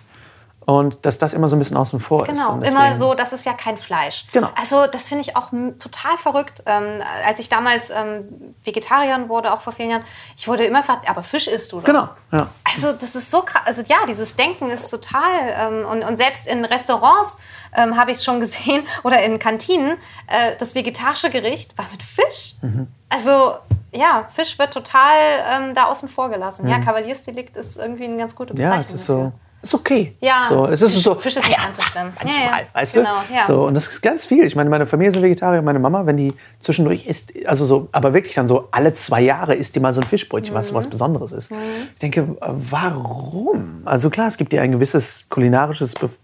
Und 0.66 1.06
dass 1.06 1.18
das 1.18 1.34
immer 1.34 1.50
so 1.50 1.58
ein 1.58 1.60
bisschen 1.60 1.76
außen 1.76 2.00
vor 2.00 2.26
ist. 2.26 2.40
Genau, 2.40 2.62
immer 2.62 2.96
so, 2.96 3.16
das 3.16 3.34
ist 3.34 3.46
ja 3.46 3.52
kein 3.52 3.76
Fleisch. 3.76 4.26
Genau. 4.32 4.48
Also 4.56 4.88
das 4.88 5.10
finde 5.10 5.24
ich 5.24 5.36
auch 5.36 5.50
total 5.78 6.16
verrückt. 6.16 6.64
Ähm, 6.66 7.02
als 7.26 7.40
ich 7.40 7.50
damals 7.50 7.90
ähm, 7.90 8.56
Vegetarierin 8.64 9.28
wurde, 9.28 9.52
auch 9.52 9.60
vor 9.60 9.74
vielen 9.74 9.90
Jahren, 9.90 10.04
ich 10.38 10.48
wurde 10.48 10.64
immer 10.64 10.80
gefragt, 10.80 11.10
aber 11.10 11.22
Fisch 11.22 11.50
isst 11.50 11.74
du 11.74 11.80
doch. 11.80 11.86
Genau, 11.86 12.08
ja. 12.32 12.48
Also 12.64 12.94
das 12.94 13.16
ist 13.16 13.30
so 13.30 13.42
krass. 13.42 13.64
Also 13.66 13.82
ja, 13.82 13.98
dieses 14.08 14.38
Denken 14.38 14.70
ist 14.70 14.90
total. 14.90 15.50
Ähm, 15.50 15.86
und, 15.86 16.02
und 16.02 16.16
selbst 16.16 16.48
in 16.48 16.64
Restaurants 16.64 17.38
ähm, 17.76 17.98
habe 17.98 18.12
ich 18.12 18.20
es 18.20 18.24
schon 18.24 18.40
gesehen 18.40 18.88
oder 19.04 19.22
in 19.22 19.38
Kantinen, 19.38 19.98
äh, 20.28 20.56
das 20.58 20.76
vegetarische 20.76 21.30
Gericht 21.30 21.78
war 21.78 21.88
mit 21.92 22.02
Fisch. 22.04 22.54
Mhm. 22.62 22.88
Also 23.10 23.56
ja, 23.92 24.28
Fisch 24.34 24.58
wird 24.60 24.74
total 24.74 25.16
ähm, 25.52 25.74
da 25.76 25.86
außen 25.86 26.10
vor 26.10 26.30
gelassen. 26.30 26.68
Ja, 26.68 26.80
Kavaliersdelikt 26.80 27.58
ist 27.58 27.78
irgendwie 27.78 28.06
eine 28.06 28.18
ganz 28.18 28.36
gute 28.36 28.54
Bezeichnung. 28.54 28.72
Mhm. 28.78 28.82
Ja, 28.82 28.82
es 28.82 28.94
ist 28.94 29.06
so. 29.06 29.32
Ist 29.62 29.76
okay. 29.76 30.16
Ja. 30.22 30.46
So, 30.48 30.68
es 30.68 30.82
ist 30.82 31.04
so. 31.04 31.16
Fisch 31.16 31.36
ist 31.36 31.46
nicht 31.46 31.58
ganz 31.62 31.76
so 31.76 31.84
schlimm. 31.84 32.14
Manchmal, 32.16 32.46
Ja, 32.46 32.58
ja. 32.60 32.64
weißt 32.72 32.94
Genau, 32.94 33.16
du? 33.28 33.34
ja. 33.34 33.44
So, 33.44 33.66
und 33.68 33.74
das 33.74 33.88
ist 33.88 34.02
ganz 34.02 34.26
viel. 34.26 34.46
Ich 34.46 34.56
meine, 34.56 34.70
meine 34.70 34.88
Familie 34.88 35.12
ist 35.12 35.22
Vegetarier, 35.22 35.62
meine 35.62 35.80
Mama, 35.80 36.06
wenn 36.06 36.16
die 36.16 36.34
zwischendurch 36.62 37.06
isst, 37.08 37.34
also 37.46 37.66
so, 37.66 37.90
aber 37.92 38.14
wirklich 38.14 38.36
dann 38.36 38.48
so 38.48 38.70
alle 38.72 38.94
zwei 38.94 39.20
Jahre 39.20 39.56
isst 39.56 39.76
die 39.76 39.82
mal 39.82 39.94
so 39.94 40.00
ein 40.00 40.08
Fischbrötchen, 40.08 40.56
was 40.56 40.68
so 40.68 40.74
Mhm. 40.74 40.78
was 40.78 40.88
Besonderes 40.88 41.32
ist. 41.34 41.52
Ich 41.52 42.00
denke, 42.00 42.38
warum? 42.40 43.82
Also 43.86 44.10
klar, 44.10 44.28
es 44.28 44.38
gibt 44.38 44.54
dir 44.54 44.62
ein 44.62 44.72
gewisses 44.72 45.26
kulinarisches 45.30 45.94
Bef 45.96 46.20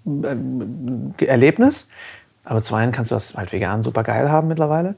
äh, 1.20 1.26
Erlebnis, 1.26 1.90
aber 2.44 2.62
zum 2.62 2.78
einen 2.78 2.92
kannst 2.92 3.12
du 3.12 3.16
das 3.16 3.36
halt 3.36 3.52
vegan 3.52 3.84
super 3.84 4.04
geil 4.04 4.30
haben 4.32 4.48
mittlerweile. 4.48 4.96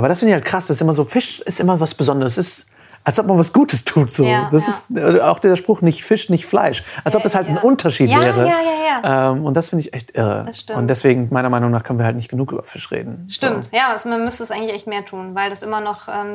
Aber 0.00 0.08
das 0.08 0.20
finde 0.20 0.30
ich 0.30 0.34
halt 0.34 0.46
krass, 0.46 0.66
das 0.66 0.78
ist 0.78 0.80
immer 0.80 0.94
so, 0.94 1.04
Fisch 1.04 1.40
ist 1.40 1.60
immer 1.60 1.78
was 1.78 1.94
Besonderes. 1.94 2.38
Es 2.38 2.60
ist, 2.60 2.66
als 3.04 3.20
ob 3.20 3.26
man 3.26 3.36
was 3.36 3.52
Gutes 3.52 3.84
tut. 3.84 4.10
So. 4.10 4.24
Ja, 4.24 4.48
das 4.50 4.66
ja. 4.66 4.72
ist 4.72 5.14
äh, 5.16 5.20
auch 5.20 5.38
dieser 5.38 5.58
Spruch, 5.58 5.82
nicht 5.82 6.02
Fisch, 6.02 6.30
nicht 6.30 6.46
Fleisch. 6.46 6.82
Als 7.04 7.14
ob 7.16 7.22
das 7.22 7.34
halt 7.34 7.48
ein 7.48 7.56
ja. 7.56 7.60
Unterschied 7.60 8.08
Ja, 8.08 8.22
wäre. 8.22 8.48
ja, 8.48 8.54
ja, 8.62 9.02
ja. 9.02 9.32
Ähm, 9.32 9.44
und 9.44 9.52
das 9.58 9.68
finde 9.68 9.84
ich 9.84 9.92
echt 9.92 10.16
irre. 10.16 10.46
Das. 10.46 10.74
Und 10.74 10.88
deswegen, 10.88 11.28
meiner 11.30 11.50
Meinung 11.50 11.70
nach, 11.70 11.82
können 11.82 11.98
wir 11.98 12.06
halt 12.06 12.16
nicht 12.16 12.30
genug 12.30 12.50
über 12.50 12.62
Fisch 12.62 12.90
reden. 12.90 13.28
Stimmt, 13.30 13.66
So. 13.66 13.76
ja, 13.76 13.90
also 13.90 14.08
man 14.08 14.24
müsste 14.24 14.42
es 14.42 14.50
eigentlich 14.50 14.72
echt 14.72 14.86
mehr 14.86 15.04
tun, 15.04 15.34
weil 15.34 15.50
das 15.50 15.62
immer 15.62 15.82
noch 15.82 16.08
ähm, 16.08 16.32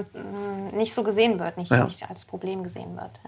nicht 0.77 0.93
so 0.93 1.01
gesehen 1.01 1.39
wird, 1.39 1.57
nicht, 1.57 1.71
nicht 1.71 2.07
als 2.07 2.25
Problem 2.25 2.61
gesehen 2.61 2.95
wird. 2.95 3.19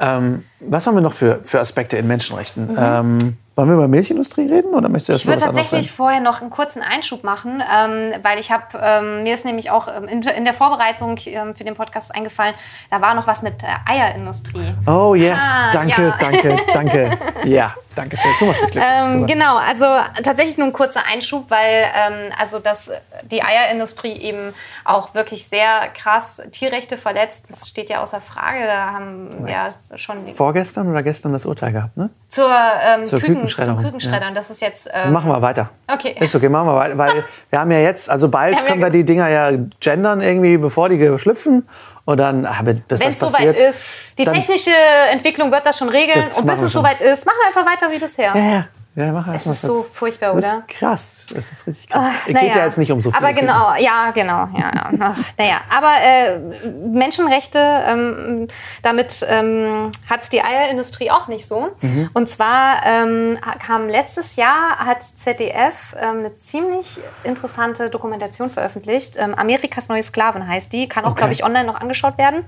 Ähm, 0.00 0.46
was 0.60 0.86
haben 0.86 0.94
wir 0.94 1.02
noch 1.02 1.12
für, 1.12 1.42
für 1.44 1.60
Aspekte 1.60 1.98
in 1.98 2.06
Menschenrechten? 2.06 2.74
Ähm, 2.74 3.36
wollen 3.58 3.68
wir 3.68 3.74
über 3.74 3.88
Milchindustrie 3.88 4.46
reden 4.50 4.72
oder 4.72 4.88
möchtest 4.88 5.08
du 5.08 5.12
erst. 5.12 5.22
Ich 5.22 5.28
würde 5.28 5.42
tatsächlich 5.42 5.90
vorher 5.90 6.20
noch 6.20 6.40
einen 6.40 6.48
kurzen 6.50 6.80
Einschub 6.80 7.24
machen, 7.24 7.60
ähm, 7.60 8.12
weil 8.22 8.38
ich 8.38 8.52
habe, 8.52 8.64
ähm, 8.80 9.24
mir 9.24 9.34
ist 9.34 9.44
nämlich 9.44 9.70
auch 9.72 9.88
ähm, 9.88 10.04
in, 10.06 10.22
in 10.22 10.44
der 10.44 10.54
Vorbereitung 10.54 11.18
ähm, 11.26 11.56
für 11.56 11.64
den 11.64 11.74
Podcast 11.74 12.14
eingefallen, 12.14 12.54
da 12.90 13.00
war 13.00 13.14
noch 13.14 13.26
was 13.26 13.42
mit 13.42 13.62
äh, 13.64 13.66
Eierindustrie. 13.84 14.62
Oh 14.86 15.14
yes, 15.16 15.42
Ah, 15.54 15.70
danke, 15.72 16.02
ja. 16.02 16.16
danke, 16.20 16.56
danke. 16.72 17.10
Ja, 17.44 17.74
danke 17.98 18.16
schön. 18.16 18.30
Du 18.38 18.44
machst. 18.46 18.62
Ähm, 18.74 19.26
genau, 19.26 19.56
also 19.56 19.84
tatsächlich 20.22 20.56
nur 20.56 20.68
ein 20.68 20.72
kurzer 20.72 21.02
Einschub, 21.10 21.50
weil 21.50 21.84
ähm, 21.94 22.32
also 22.38 22.58
dass 22.58 22.90
die 23.30 23.42
Eierindustrie 23.42 24.12
eben 24.12 24.54
auch 24.84 25.14
wirklich 25.14 25.46
sehr 25.48 25.88
krass 25.94 26.40
Tierrechte 26.52 26.96
verletzt. 26.96 27.50
Das 27.50 27.68
steht 27.68 27.90
ja 27.90 28.00
außer 28.02 28.20
Frage. 28.20 28.64
Da 28.64 28.92
haben 28.92 29.28
wir 29.46 29.70
schon 29.96 30.24
die, 30.24 30.32
Vorgestern 30.32 30.88
oder 30.88 31.02
gestern 31.02 31.32
das 31.32 31.44
Urteil 31.44 31.72
gehabt, 31.72 31.96
ne? 31.96 32.10
zur, 32.28 32.48
ähm, 32.48 33.04
Zur 33.04 33.20
Küken, 33.20 33.34
Kükenschredderung, 33.36 33.78
zum 33.78 33.84
Kükenschreddern. 33.86 34.34
Das 34.34 34.50
ist 34.50 34.60
jetzt 34.60 34.88
ähm, 34.92 35.12
Machen 35.12 35.30
wir 35.30 35.40
weiter. 35.42 35.70
Okay. 35.86 36.14
Ist 36.20 36.34
okay, 36.34 36.48
machen 36.48 36.68
wir 36.68 36.76
weiter. 36.76 36.98
Weil 36.98 37.24
wir 37.50 37.58
haben 37.58 37.70
ja 37.70 37.78
jetzt, 37.80 38.10
also 38.10 38.28
bald 38.28 38.54
Ja, 38.54 38.60
wir- 38.62 38.68
können 38.68 38.80
wir 38.82 38.90
die 38.90 39.04
Dinger 39.04 39.28
ja 39.28 39.50
gendern 39.80 40.20
irgendwie, 40.20 40.58
bevor 40.58 40.88
die 40.88 41.18
schlüpfen. 41.18 41.66
Und 42.08 42.16
dann, 42.16 42.46
ah, 42.46 42.62
bis 42.62 43.00
wenn 43.00 43.08
es 43.10 43.20
soweit 43.20 43.58
ist. 43.58 44.18
Die 44.18 44.24
technische 44.24 44.70
Entwicklung 45.10 45.52
wird 45.52 45.66
das 45.66 45.76
schon 45.76 45.90
regeln. 45.90 46.24
Das 46.24 46.38
und 46.38 46.46
bis 46.46 46.62
es 46.62 46.72
soweit 46.72 47.02
ist, 47.02 47.26
machen 47.26 47.36
wir 47.38 47.48
einfach 47.48 47.70
weiter 47.70 47.92
wie 47.92 47.98
bisher. 47.98 48.32
Ja, 48.34 48.50
ja. 48.50 48.68
Ja, 48.98 49.12
mach 49.12 49.28
erst 49.28 49.42
Es 49.42 49.46
mal 49.46 49.52
ist 49.52 49.62
so 49.62 49.86
furchtbar, 49.92 50.34
Das 50.34 50.44
oder? 50.52 50.58
ist 50.66 50.68
krass. 50.68 51.26
Das 51.32 51.52
ist 51.52 51.66
richtig 51.68 51.88
krass. 51.88 52.04
Ach, 52.08 52.26
Es 52.26 52.34
geht 52.34 52.54
ja 52.54 52.64
jetzt 52.64 52.78
nicht 52.78 52.90
um 52.90 53.00
so 53.00 53.12
viele 53.12 53.24
Aber 53.24 53.32
genau, 53.32 53.74
ja, 53.78 54.10
genau. 54.10 54.48
Ja, 54.58 55.14
naja. 55.36 55.60
Aber 55.70 55.92
äh, 56.02 56.38
Menschenrechte, 56.68 57.58
ähm, 57.86 58.48
damit 58.82 59.24
ähm, 59.28 59.92
hat 60.10 60.22
es 60.24 60.30
die 60.30 60.42
Eierindustrie 60.42 61.10
auch 61.12 61.28
nicht 61.28 61.46
so. 61.46 61.68
Mhm. 61.80 62.10
Und 62.12 62.28
zwar 62.28 62.84
ähm, 62.84 63.38
kam 63.64 63.88
letztes 63.88 64.34
Jahr, 64.34 64.78
hat 64.78 65.02
ZDF 65.04 65.94
ähm, 65.96 66.18
eine 66.18 66.34
ziemlich 66.34 66.98
interessante 67.22 67.90
Dokumentation 67.90 68.50
veröffentlicht. 68.50 69.16
Ähm, 69.16 69.32
Amerikas 69.34 69.88
neue 69.88 70.02
Sklaven 70.02 70.46
heißt 70.48 70.72
die. 70.72 70.88
Kann 70.88 71.04
auch, 71.04 71.12
Okay. 71.12 71.18
glaube 71.20 71.32
ich, 71.34 71.44
online 71.44 71.64
noch 71.66 71.80
angeschaut 71.80 72.18
werden. 72.18 72.44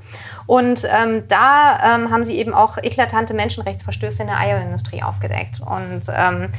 Und 0.46 0.84
ähm, 0.90 1.24
da 1.28 1.94
ähm, 1.96 2.10
haben 2.10 2.24
sie 2.24 2.36
eben 2.38 2.54
auch 2.54 2.76
eklatante 2.78 3.34
Menschenrechtsverstöße 3.34 4.22
in 4.22 4.28
der 4.28 4.38
Eierindustrie 4.38 5.02
aufgedeckt. 5.02 5.60
Und 5.60 6.02
ähm, 6.44 6.52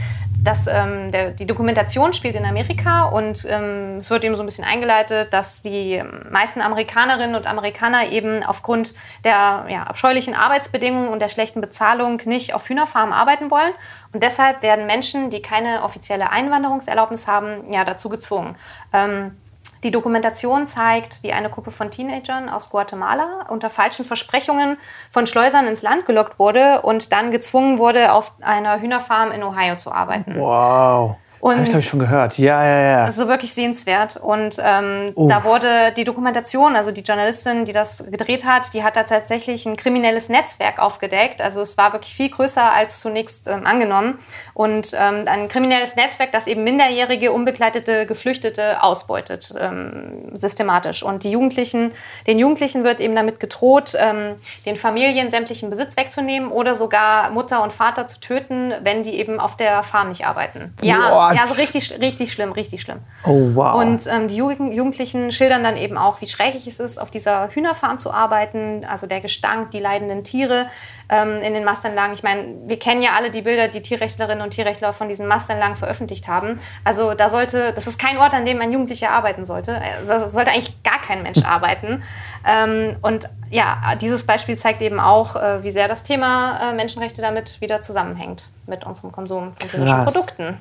ähm, 0.68 1.12
der, 1.12 1.32
die 1.32 1.46
Dokumentation 1.46 2.14
spielt 2.14 2.36
in 2.36 2.46
Amerika 2.46 3.06
und 3.06 3.46
ähm, 3.48 3.98
es 3.98 4.10
wird 4.10 4.24
eben 4.24 4.36
so 4.36 4.44
ein 4.44 4.46
bisschen 4.46 4.64
eingeleitet, 4.64 5.34
dass 5.34 5.62
die 5.62 6.04
meisten 6.30 6.62
Amerikanerinnen 6.62 7.36
und 7.36 7.48
Amerikaner 7.48 8.12
eben 8.12 8.44
aufgrund 8.44 8.94
der 9.24 9.66
ja, 9.70 9.84
abscheulichen 9.84 10.34
Arbeitsbedingungen 10.34 11.10
und 11.10 11.20
der 11.20 11.30
schlechten 11.30 11.62
Bezahlung 11.62 12.22
nicht 12.26 12.54
auf 12.54 12.68
Hühnerfarmen 12.68 13.14
arbeiten 13.14 13.52
wollen. 13.52 13.74
Und 14.14 14.24
deshalb 14.24 14.62
werden 14.62 14.86
Menschen, 14.86 15.30
die 15.30 15.42
keine 15.42 15.84
offizielle 15.84 16.32
Einwanderungserlaubnis 16.32 17.28
haben, 17.28 17.72
ja, 17.72 17.86
dazu 17.86 18.10
gezwungen. 18.10 18.56
Ähm, 18.94 19.38
die 19.84 19.92
Dokumentation 19.92 20.68
zeigt, 20.68 21.24
wie 21.24 21.34
eine 21.34 21.50
Gruppe 21.50 21.72
von 21.72 21.90
Teenagern 21.90 22.50
aus 22.50 22.70
Guatemala 22.70 23.48
unter 23.50 23.70
falschen 23.70 24.06
Versprechungen 24.06 24.78
von 25.10 25.26
Schleusern 25.26 25.68
ins 25.68 25.82
Land 25.82 26.06
gelockt 26.06 26.40
wurde 26.40 26.82
und 26.82 27.12
dann 27.12 27.32
gezwungen 27.32 27.80
wurde, 27.80 28.14
auf 28.14 28.34
einer 28.42 28.80
Hühnerfarm 28.80 29.32
in 29.32 29.44
Ohio 29.44 29.78
zu 29.78 29.92
arbeiten. 29.92 30.36
Wow. 30.38 31.18
Und- 31.42 31.54
Habe 31.54 31.64
ich, 31.64 31.70
glaube 31.70 31.82
ich, 31.84 31.90
schon 31.90 32.00
gehört. 32.00 32.38
Ja, 32.38 32.64
ja, 32.64 32.82
ja. 32.92 33.06
Also 33.06 33.28
wirklich 33.28 33.54
sehenswert. 33.54 34.16
Und 34.18 34.58
ähm, 34.64 35.14
da 35.16 35.44
wurde 35.44 35.92
die 35.98 36.04
Dokumentation, 36.04 36.76
also 36.76 36.92
die 36.92 37.02
Journalistin, 37.02 37.66
die 37.66 37.72
das 37.74 38.06
gedreht 38.10 38.46
hat, 38.46 38.74
die 38.74 38.84
hat 38.84 38.96
da 38.96 39.04
tatsächlich 39.04 39.66
ein 39.66 39.76
kriminelles 39.76 40.30
Netzwerk 40.30 40.78
aufgedeckt. 40.80 41.42
Also 41.42 41.62
es 41.62 41.78
war 41.78 41.94
wirklich 41.94 42.14
viel 42.14 42.30
größer 42.30 42.72
als 42.72 43.00
zunächst 43.02 43.48
ähm, 43.48 43.66
angenommen. 43.66 44.20
Und 44.54 44.94
ähm, 44.94 45.24
ein 45.26 45.48
kriminelles 45.48 45.96
Netzwerk, 45.96 46.32
das 46.32 46.46
eben 46.46 46.64
minderjährige, 46.64 47.32
unbegleitete 47.32 48.06
Geflüchtete 48.06 48.84
ausbeutet, 48.84 49.52
ähm, 49.60 50.32
systematisch. 50.36 51.02
Und 51.02 51.24
die 51.24 51.32
Jugendlichen, 51.32 51.92
den 52.28 52.38
Jugendlichen 52.38 52.84
wird 52.84 53.02
eben 53.02 53.16
damit 53.16 53.40
gedroht, 53.40 53.94
ähm, 53.98 54.36
den 54.66 54.76
Familien 54.76 55.32
sämtlichen 55.32 55.70
Besitz 55.72 55.98
wegzunehmen 55.98 56.52
oder 56.52 56.76
sogar 56.76 57.32
Mutter 57.32 57.64
und 57.64 57.74
Vater 57.74 58.06
zu 58.06 58.20
töten, 58.20 58.74
wenn 58.84 59.02
die 59.02 59.16
eben 59.16 59.40
auf 59.40 59.58
der 59.58 59.82
Farm 59.84 60.10
nicht 60.10 60.28
arbeiten. 60.28 60.76
Ja, 60.82 61.31
What? 61.32 61.38
ja, 61.38 61.46
so 61.46 61.62
richtig, 61.62 62.00
richtig 62.00 62.34
schlimm, 62.34 62.52
richtig 62.52 62.82
schlimm. 62.82 63.00
Oh, 63.24 63.52
wow. 63.54 63.76
Und 63.76 64.06
ähm, 64.08 64.28
die 64.28 64.36
Jugend 64.36 64.74
Jugendlichen 64.74 65.32
schildern 65.32 65.64
dann 65.64 65.78
eben 65.78 65.98
auch, 65.98 66.22
wie 66.22 66.28
schrecklich 66.28 66.68
es 66.68 66.80
ist, 66.80 66.98
auf 66.98 67.12
dieser 67.12 67.50
Hühnerfarm 67.50 68.00
zu 68.00 68.12
arbeiten. 68.12 68.86
Also 68.86 69.08
der 69.08 69.22
Gestank, 69.22 69.72
die 69.72 69.80
leidenden 69.80 70.24
Tiere 70.24 70.68
ähm, 71.10 71.42
in 71.42 71.54
den 71.54 71.64
Mastanlagen. 71.64 72.14
Ich 72.14 72.24
meine, 72.24 72.56
wir 72.66 72.80
kennen 72.80 73.02
ja 73.02 73.12
alle 73.12 73.32
die 73.32 73.42
Bilder, 73.42 73.68
die 73.68 73.82
Tierrechtlerinnen 73.82 74.44
und 74.44 74.52
Tierrechtler 74.52 74.94
von 74.94 75.10
diesen 75.10 75.28
Mastanlagen 75.28 75.76
veröffentlicht 75.76 76.28
haben. 76.28 76.60
Also 76.84 77.14
da 77.14 77.30
sollte, 77.30 77.74
das 77.74 77.86
ist 77.86 78.00
kein 78.00 78.18
Ort, 78.18 78.34
an 78.34 78.46
dem 78.46 78.62
ein 78.62 78.72
Jugendlicher 78.72 79.12
arbeiten 79.12 79.46
sollte. 79.46 79.80
Also, 79.82 80.08
da 80.08 80.30
sollte 80.30 80.52
eigentlich 80.52 80.82
gar 80.84 81.00
kein 81.00 81.22
Mensch 81.22 81.44
arbeiten. 81.46 82.04
Ähm, 82.48 82.96
und 83.02 83.30
ja, 83.50 83.96
dieses 84.02 84.26
Beispiel 84.26 84.58
zeigt 84.58 84.82
eben 84.82 85.00
auch, 85.00 85.36
äh, 85.36 85.64
wie 85.64 85.72
sehr 85.72 85.88
das 85.88 86.04
Thema 86.04 86.72
äh, 86.72 86.74
Menschenrechte 86.74 87.22
damit 87.22 87.60
wieder 87.62 87.82
zusammenhängt 87.82 88.48
mit 88.66 88.86
unserem 88.86 89.12
Konsum 89.12 89.54
von 89.58 89.70
tierischen. 89.70 90.06
Produkten. 90.06 90.58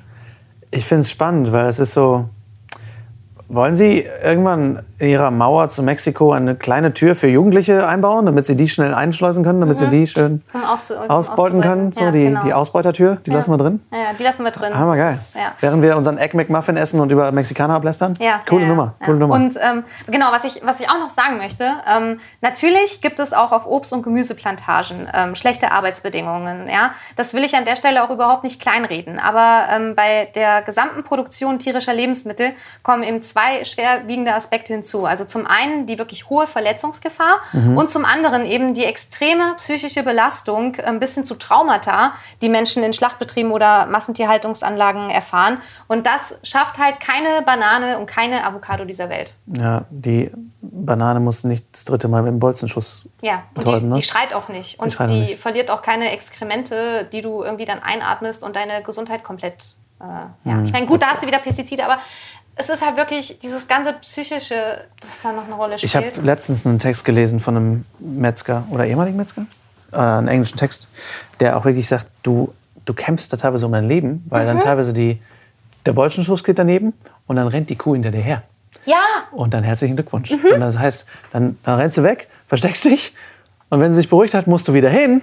Ich 0.71 0.85
finde 0.85 1.01
es 1.01 1.11
spannend, 1.11 1.51
weil 1.51 1.65
es 1.65 1.79
ist 1.79 1.93
so. 1.93 2.29
Wollen 3.53 3.75
Sie 3.75 4.07
irgendwann 4.23 4.81
in 4.97 5.09
Ihrer 5.09 5.29
Mauer 5.29 5.67
zu 5.67 5.83
Mexiko 5.83 6.31
eine 6.31 6.55
kleine 6.55 6.93
Tür 6.93 7.17
für 7.17 7.27
Jugendliche 7.27 7.85
einbauen, 7.85 8.25
damit 8.25 8.45
Sie 8.45 8.55
die 8.55 8.69
schnell 8.69 8.93
einschleusen 8.93 9.43
können, 9.43 9.59
damit 9.59 9.77
Sie 9.77 9.89
die 9.89 10.07
schön 10.07 10.41
ausbeuten 11.09 11.59
können? 11.59 11.91
So 11.91 12.05
Ja, 12.05 12.11
die, 12.11 12.23
genau. 12.23 12.43
die 12.43 12.53
Ausbeutertür, 12.53 13.17
die 13.25 13.31
lassen 13.31 13.51
wir 13.51 13.57
drin. 13.57 13.81
Ja, 13.91 13.97
ja, 13.97 14.05
die 14.17 14.23
lassen 14.23 14.45
wir 14.45 14.51
drin. 14.51 14.73
Hammer 14.73 14.95
geil. 14.95 15.11
Das 15.11 15.21
ist- 15.29 15.35
ja. 15.35 15.51
Während 15.59 15.83
wir 15.83 15.97
unseren 15.97 16.17
Egg 16.17 16.33
McMuffin 16.37 16.77
essen 16.77 17.01
und 17.01 17.11
über 17.11 17.29
Mexikaner 17.33 17.73
ablästern? 17.73 18.15
Ja, 18.19 18.39
Coole 18.47 18.61
ja, 18.61 18.67
Nummer, 18.69 18.93
ja. 19.01 19.05
coole 19.05 19.17
Nummer. 19.17 19.35
Und 19.35 19.57
ähm, 19.61 19.83
genau, 20.07 20.27
was 20.31 20.45
ich, 20.45 20.61
was 20.63 20.79
ich 20.79 20.89
auch 20.89 20.99
noch 20.99 21.09
sagen 21.09 21.35
möchte, 21.37 21.65
ähm, 21.93 22.21
natürlich 22.39 23.01
gibt 23.01 23.19
es 23.19 23.33
auch 23.33 23.51
auf 23.51 23.65
Obst- 23.67 23.91
und 23.91 24.01
Gemüseplantagen 24.03 25.09
ähm, 25.13 25.35
schlechte 25.35 25.73
Arbeitsbedingungen. 25.73 26.69
Ja? 26.69 26.91
Das 27.17 27.33
will 27.33 27.43
ich 27.43 27.53
an 27.57 27.65
der 27.65 27.75
Stelle 27.75 28.01
auch 28.03 28.11
überhaupt 28.11 28.45
nicht 28.45 28.61
kleinreden. 28.61 29.19
Aber 29.19 29.65
ähm, 29.71 29.93
bei 29.95 30.29
der 30.35 30.61
gesamten 30.61 31.03
Produktion 31.03 31.59
tierischer 31.59 31.93
Lebensmittel 31.93 32.51
kommen 32.83 33.03
eben 33.03 33.21
zwei 33.21 33.40
schwerwiegende 33.63 34.33
Aspekte 34.33 34.73
hinzu. 34.73 35.05
Also 35.05 35.25
zum 35.25 35.45
einen 35.47 35.85
die 35.87 35.97
wirklich 35.97 36.29
hohe 36.29 36.47
Verletzungsgefahr 36.47 37.41
Mhm. 37.53 37.77
und 37.77 37.89
zum 37.89 38.05
anderen 38.05 38.45
eben 38.45 38.73
die 38.73 38.85
extreme 38.85 39.55
psychische 39.57 40.03
Belastung 40.03 40.77
ähm, 40.83 40.99
bis 40.99 41.15
hin 41.15 41.23
zu 41.25 41.35
Traumata, 41.35 42.13
die 42.41 42.49
Menschen 42.49 42.83
in 42.83 42.93
Schlachtbetrieben 42.93 43.51
oder 43.51 43.85
Massentierhaltungsanlagen 43.87 45.09
erfahren. 45.09 45.57
Und 45.87 46.05
das 46.07 46.39
schafft 46.43 46.77
halt 46.77 46.99
keine 46.99 47.41
Banane 47.45 47.97
und 47.99 48.05
keine 48.05 48.45
Avocado 48.45 48.85
dieser 48.85 49.09
Welt. 49.09 49.35
ja, 49.57 49.83
die 49.89 50.31
Banane 50.61 51.19
muss 51.19 51.43
nicht 51.43 51.65
das 51.73 51.85
dritte 51.85 52.07
Mal 52.07 52.21
mit 52.21 52.31
dem 52.33 52.39
Bolzenschuss 52.39 53.05
Ja, 53.21 53.43
betäuben, 53.53 53.81
die, 53.81 53.85
ne? 53.87 53.95
die 53.95 54.03
schreit 54.03 54.33
auch 54.33 54.47
nicht. 54.47 54.79
Und 54.79 54.93
die, 54.93 55.03
auch 55.03 55.07
nicht. 55.07 55.39
verliert 55.39 55.69
auch 55.71 55.81
keine 55.81 56.11
Exkremente, 56.11 57.07
die 57.11 57.21
du 57.21 57.43
irgendwie 57.43 57.65
dann 57.65 57.81
einatmest 57.81 58.43
und 58.43 58.55
deine 58.55 58.81
Gesundheit 58.83 59.23
komplett. 59.23 59.75
Äh, 59.99 60.03
ja. 60.49 60.55
Mhm. 60.55 60.65
Ich 60.65 60.71
meine, 60.71 60.85
gut, 60.85 61.01
da 61.01 61.07
hast 61.07 61.23
du 61.23 61.27
wieder 61.27 61.39
Pestizide, 61.39 61.83
aber 61.85 61.97
es 62.55 62.69
ist 62.69 62.85
halt 62.85 62.97
wirklich 62.97 63.39
dieses 63.39 63.67
ganze 63.67 63.93
Psychische, 63.93 64.81
das 64.99 65.21
da 65.23 65.31
noch 65.31 65.45
eine 65.45 65.55
Rolle 65.55 65.75
Ich 65.75 65.95
habe 65.95 66.07
spielt. 66.07 66.25
letztens 66.25 66.65
einen 66.65 66.79
Text 66.79 67.05
gelesen 67.05 67.39
von 67.39 67.55
einem 67.57 67.85
Metzger 67.99 68.65
oder 68.69 68.85
ehemaligen 68.85 69.17
Metzger, 69.17 69.45
äh, 69.93 69.97
einen 69.97 70.27
englischen 70.27 70.57
Text, 70.57 70.87
der 71.39 71.57
auch 71.57 71.65
wirklich 71.65 71.87
sagt, 71.87 72.07
du, 72.23 72.53
du 72.85 72.93
kämpfst 72.93 73.31
da 73.33 73.37
teilweise 73.37 73.65
um 73.65 73.71
dein 73.71 73.87
Leben, 73.87 74.23
weil 74.29 74.43
Mhm. 74.43 74.47
dann 74.47 74.59
teilweise 74.61 74.93
die, 74.93 75.21
der 75.85 75.93
Bolzenschuss 75.93 76.43
geht 76.43 76.59
daneben 76.59 76.93
und 77.27 77.35
dann 77.37 77.47
rennt 77.47 77.69
die 77.69 77.75
Kuh 77.75 77.93
hinter 77.93 78.11
dir 78.11 78.21
her. 78.21 78.43
ja, 78.85 78.97
Und 79.31 79.53
dann 79.53 79.63
herzlichen 79.63 79.95
Glückwunsch. 79.95 80.29
Mhm. 80.31 80.53
Und 80.53 80.59
das 80.59 80.77
heißt, 80.77 81.05
dann, 81.31 81.57
dann 81.63 81.79
rennst 81.79 81.97
du 81.97 82.03
weg, 82.03 82.27
versteckst 82.47 82.85
dich 82.85 83.13
und 83.69 83.79
wenn 83.79 83.91
sie 83.93 83.97
sich 84.01 84.09
beruhigt 84.09 84.33
hat, 84.33 84.47
musst 84.47 84.67
du 84.67 84.73
wieder 84.73 84.89
hin 84.89 85.21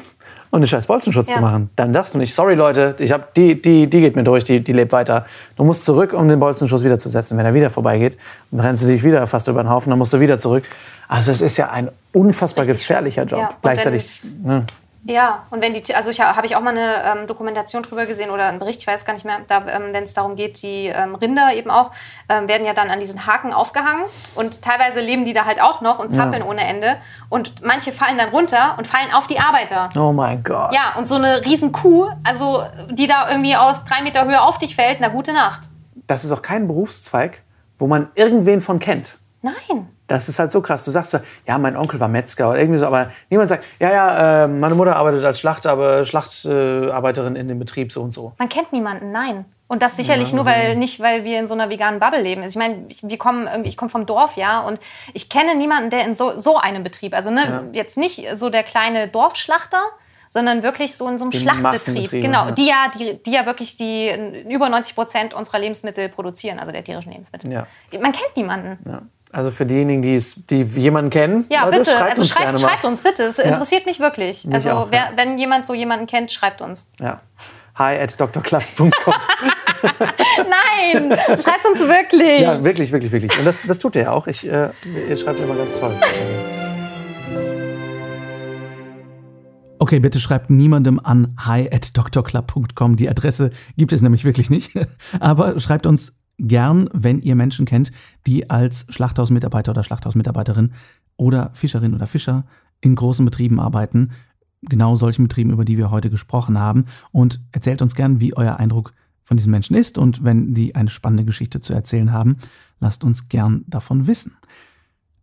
und 0.50 0.58
einen 0.58 0.66
scheiß 0.66 0.86
Bolzenschutz 0.86 1.28
Ja. 1.28 1.34
zu 1.34 1.40
machen. 1.40 1.70
Dann 1.76 1.92
darfst 1.92 2.14
du 2.14 2.18
nicht, 2.18 2.34
sorry 2.34 2.54
Leute, 2.54 2.94
ich 2.98 3.12
hab, 3.12 3.34
die, 3.34 3.60
die, 3.60 3.88
die 3.88 4.00
geht 4.00 4.16
mir 4.16 4.24
durch, 4.24 4.44
die, 4.44 4.60
die 4.62 4.72
lebt 4.72 4.92
weiter. 4.92 5.26
Du 5.56 5.64
musst 5.64 5.84
zurück, 5.84 6.12
um 6.12 6.28
den 6.28 6.38
Bolzenschuss 6.40 6.84
wieder 6.84 6.98
zu 6.98 7.08
setzen. 7.08 7.36
Wenn 7.36 7.46
er 7.46 7.54
wieder 7.54 7.70
vorbeigeht, 7.70 8.16
dann 8.50 8.60
rennst 8.60 8.82
du 8.82 8.86
dich 8.88 9.02
wieder 9.04 9.26
fast 9.26 9.48
über 9.48 9.62
den 9.62 9.70
Haufen, 9.70 9.90
dann 9.90 9.98
musst 9.98 10.12
du 10.12 10.20
wieder 10.20 10.38
zurück. 10.38 10.64
Also 11.08 11.30
es 11.30 11.40
ist 11.40 11.56
ja 11.56 11.70
ein 11.70 11.90
unfassbar 12.12 12.64
gefährlicher 12.66 13.24
Job. 13.24 13.40
Ja, 13.40 13.50
Gleichzeitig, 13.62 14.20
ne, 14.42 14.64
Ja, 15.10 15.44
und 15.48 15.62
wenn 15.62 15.72
die, 15.72 15.94
also 15.94 16.10
ich 16.10 16.20
ha- 16.20 16.36
habe 16.36 16.46
ich 16.46 16.54
auch 16.54 16.60
mal 16.60 16.76
eine 16.76 17.02
ähm, 17.20 17.26
Dokumentation 17.26 17.82
drüber 17.82 18.04
gesehen 18.04 18.28
oder 18.28 18.44
einen 18.46 18.58
Bericht, 18.58 18.80
ich 18.82 18.86
weiß 18.86 19.06
gar 19.06 19.14
nicht 19.14 19.24
mehr, 19.24 19.38
da, 19.48 19.66
ähm, 19.66 19.92
wenn 19.92 20.04
es 20.04 20.12
darum 20.12 20.36
geht, 20.36 20.60
die 20.62 20.88
ähm, 20.88 21.14
Rinder 21.14 21.54
eben 21.54 21.70
auch 21.70 21.92
ähm, 22.28 22.46
werden 22.46 22.66
ja 22.66 22.74
dann 22.74 22.90
an 22.90 23.00
diesen 23.00 23.24
Haken 23.26 23.54
aufgehangen 23.54 24.04
und 24.34 24.60
teilweise 24.60 25.00
leben 25.00 25.24
die 25.24 25.32
da 25.32 25.46
halt 25.46 25.62
auch 25.62 25.80
noch 25.80 25.98
und 25.98 26.12
zappeln 26.12 26.42
ohne 26.42 26.60
Ende 26.66 26.98
und 27.30 27.64
manche 27.64 27.90
fallen 27.90 28.18
dann 28.18 28.28
runter 28.28 28.74
und 28.76 28.86
fallen 28.86 29.10
auf 29.14 29.26
die 29.26 29.40
Arbeiter. 29.40 29.88
oh 29.96 30.12
mein 30.12 30.42
Gott. 30.44 30.74
Ja, 30.74 30.92
und 30.98 31.08
so 31.08 31.14
eine 31.14 31.42
riesen 31.42 31.72
Kuh, 31.72 32.10
also 32.22 32.64
die 32.90 33.06
da 33.06 33.30
irgendwie 33.30 33.56
aus 33.56 33.84
drei 33.84 34.02
Meter 34.02 34.26
Höhe 34.26 34.42
auf 34.42 34.58
dich 34.58 34.76
fällt, 34.76 34.98
na 35.00 35.08
gute 35.08 35.32
Nacht. 35.32 35.70
Das 36.06 36.22
ist 36.22 36.32
auch 36.32 36.42
kein 36.42 36.66
Berufszweig, 36.68 37.42
wo 37.78 37.86
man 37.86 38.08
irgendwen 38.14 38.60
von 38.60 38.78
kennt. 38.78 39.16
Nein. 39.42 39.88
Das 40.08 40.28
ist 40.28 40.38
halt 40.38 40.50
so 40.50 40.60
krass. 40.60 40.84
Du 40.84 40.90
sagst 40.90 41.12
so, 41.12 41.18
ja, 41.46 41.58
mein 41.58 41.76
Onkel 41.76 42.00
war 42.00 42.08
Metzger 42.08 42.50
oder 42.50 42.58
irgendwie 42.58 42.78
so, 42.78 42.86
aber 42.86 43.10
niemand 43.30 43.48
sagt, 43.48 43.64
ja, 43.78 43.90
ja, 43.90 44.44
äh, 44.44 44.48
meine 44.48 44.74
Mutter 44.74 44.96
arbeitet 44.96 45.24
als 45.24 45.38
Schlacht, 45.38 45.62
Schlachtarbeiterin 45.62 47.36
äh, 47.36 47.40
in 47.40 47.48
dem 47.48 47.58
Betrieb 47.58 47.92
so 47.92 48.02
und 48.02 48.12
so. 48.12 48.32
Man 48.38 48.48
kennt 48.48 48.72
niemanden, 48.72 49.12
nein. 49.12 49.44
Und 49.68 49.82
das 49.82 49.96
sicherlich 49.96 50.32
nur, 50.32 50.46
weil 50.46 50.76
nicht, 50.76 50.98
weil 51.00 51.24
wir 51.24 51.38
in 51.38 51.46
so 51.46 51.52
einer 51.52 51.68
veganen 51.68 52.00
Bubble 52.00 52.22
leben. 52.22 52.42
Also 52.42 52.58
ich 52.58 52.66
meine, 52.66 52.86
ich, 52.88 53.02
wir 53.02 53.18
kommen 53.18 53.46
irgendwie, 53.46 53.68
ich 53.68 53.76
komme 53.76 53.90
vom 53.90 54.06
Dorf, 54.06 54.36
ja, 54.36 54.60
und 54.60 54.80
ich 55.12 55.28
kenne 55.28 55.54
niemanden, 55.54 55.90
der 55.90 56.06
in 56.06 56.14
so, 56.14 56.38
so 56.38 56.56
einem 56.56 56.82
Betrieb, 56.82 57.14
also 57.14 57.30
ne, 57.30 57.68
jetzt 57.74 57.98
nicht 57.98 58.26
so 58.34 58.48
der 58.48 58.62
kleine 58.62 59.08
Dorfschlachter, 59.08 59.82
sondern 60.30 60.62
wirklich 60.62 60.96
so 60.96 61.06
in 61.08 61.18
so 61.18 61.24
einem 61.24 61.30
Die 61.30 61.40
Schlachtbetrieb. 61.40 62.10
Genau, 62.10 62.46
ja. 62.46 62.50
die 62.52 62.66
ja, 62.66 62.90
die, 62.98 63.22
die 63.22 63.32
ja 63.32 63.46
wirklich 63.46 63.76
die 63.76 64.10
über 64.48 64.68
90 64.68 64.94
Prozent 64.94 65.34
unserer 65.34 65.58
Lebensmittel 65.58 66.08
produzieren, 66.08 66.58
also 66.58 66.72
der 66.72 66.84
tierischen 66.84 67.12
Lebensmittel. 67.12 67.52
Ja. 67.52 67.66
Man 67.92 68.12
kennt 68.12 68.36
niemanden. 68.36 69.10
Ja. 69.32 69.38
Also 69.38 69.50
für 69.50 69.66
diejenigen, 69.66 70.02
die, 70.02 70.16
es, 70.16 70.36
die 70.48 70.62
jemanden 70.62 71.10
kennen, 71.10 71.46
Ja, 71.50 71.64
Leute, 71.64 71.78
bitte. 71.78 71.90
schreibt 71.90 72.10
also 72.10 72.22
uns 72.22 72.30
schreibt, 72.30 72.44
gerne 72.44 72.58
mal. 72.60 72.68
schreibt 72.68 72.84
uns 72.84 73.00
bitte. 73.02 73.22
Es 73.24 73.38
interessiert 73.38 73.86
mich 73.86 74.00
wirklich. 74.00 74.46
also 74.50 74.70
auch, 74.70 74.90
wer, 74.90 74.98
ja. 74.98 75.12
wenn 75.16 75.38
jemand 75.38 75.66
so 75.66 75.74
jemanden 75.74 76.06
kennt, 76.06 76.32
schreibt 76.32 76.60
uns. 76.60 76.90
Ja. 77.00 77.20
Hi 77.74 77.96
at 77.96 78.18
drclub.com. 78.18 78.90
Nein, 79.80 81.16
schreibt 81.38 81.64
uns 81.66 81.78
wirklich. 81.78 82.40
ja, 82.40 82.62
wirklich, 82.64 82.90
wirklich, 82.90 83.12
wirklich. 83.12 83.38
Und 83.38 83.44
das, 83.44 83.62
das 83.62 83.78
tut 83.78 83.94
ihr 83.94 84.02
ja 84.02 84.10
auch. 84.12 84.26
Ich, 84.26 84.48
äh, 84.48 84.70
ihr 85.08 85.16
schreibt 85.16 85.38
immer 85.38 85.54
ganz 85.54 85.76
toll. 85.76 85.94
Okay, 89.80 90.00
bitte 90.00 90.18
schreibt 90.18 90.50
niemandem 90.50 91.00
an 91.02 91.36
hi 91.38 91.68
at 91.72 91.96
drclub.com. 91.96 92.96
Die 92.96 93.08
Adresse 93.08 93.50
gibt 93.76 93.92
es 93.92 94.02
nämlich 94.02 94.24
wirklich 94.24 94.50
nicht. 94.50 94.72
Aber 95.20 95.60
schreibt 95.60 95.86
uns 95.86 96.17
gern, 96.38 96.88
wenn 96.92 97.20
ihr 97.20 97.34
Menschen 97.34 97.66
kennt, 97.66 97.90
die 98.26 98.48
als 98.50 98.86
Schlachthausmitarbeiter 98.88 99.72
oder 99.72 99.84
Schlachthausmitarbeiterin 99.84 100.72
oder 101.16 101.50
Fischerin 101.54 101.94
oder 101.94 102.06
Fischer 102.06 102.44
in 102.80 102.94
großen 102.94 103.24
Betrieben 103.24 103.60
arbeiten. 103.60 104.10
Genau 104.62 104.96
solchen 104.96 105.24
Betrieben, 105.24 105.50
über 105.50 105.64
die 105.64 105.76
wir 105.76 105.90
heute 105.90 106.10
gesprochen 106.10 106.58
haben. 106.58 106.84
Und 107.12 107.40
erzählt 107.52 107.82
uns 107.82 107.94
gern, 107.94 108.20
wie 108.20 108.36
euer 108.36 108.56
Eindruck 108.56 108.92
von 109.22 109.36
diesen 109.36 109.50
Menschen 109.50 109.76
ist. 109.76 109.98
Und 109.98 110.24
wenn 110.24 110.54
die 110.54 110.74
eine 110.74 110.88
spannende 110.88 111.24
Geschichte 111.24 111.60
zu 111.60 111.74
erzählen 111.74 112.12
haben, 112.12 112.36
lasst 112.80 113.04
uns 113.04 113.28
gern 113.28 113.64
davon 113.66 114.06
wissen. 114.06 114.32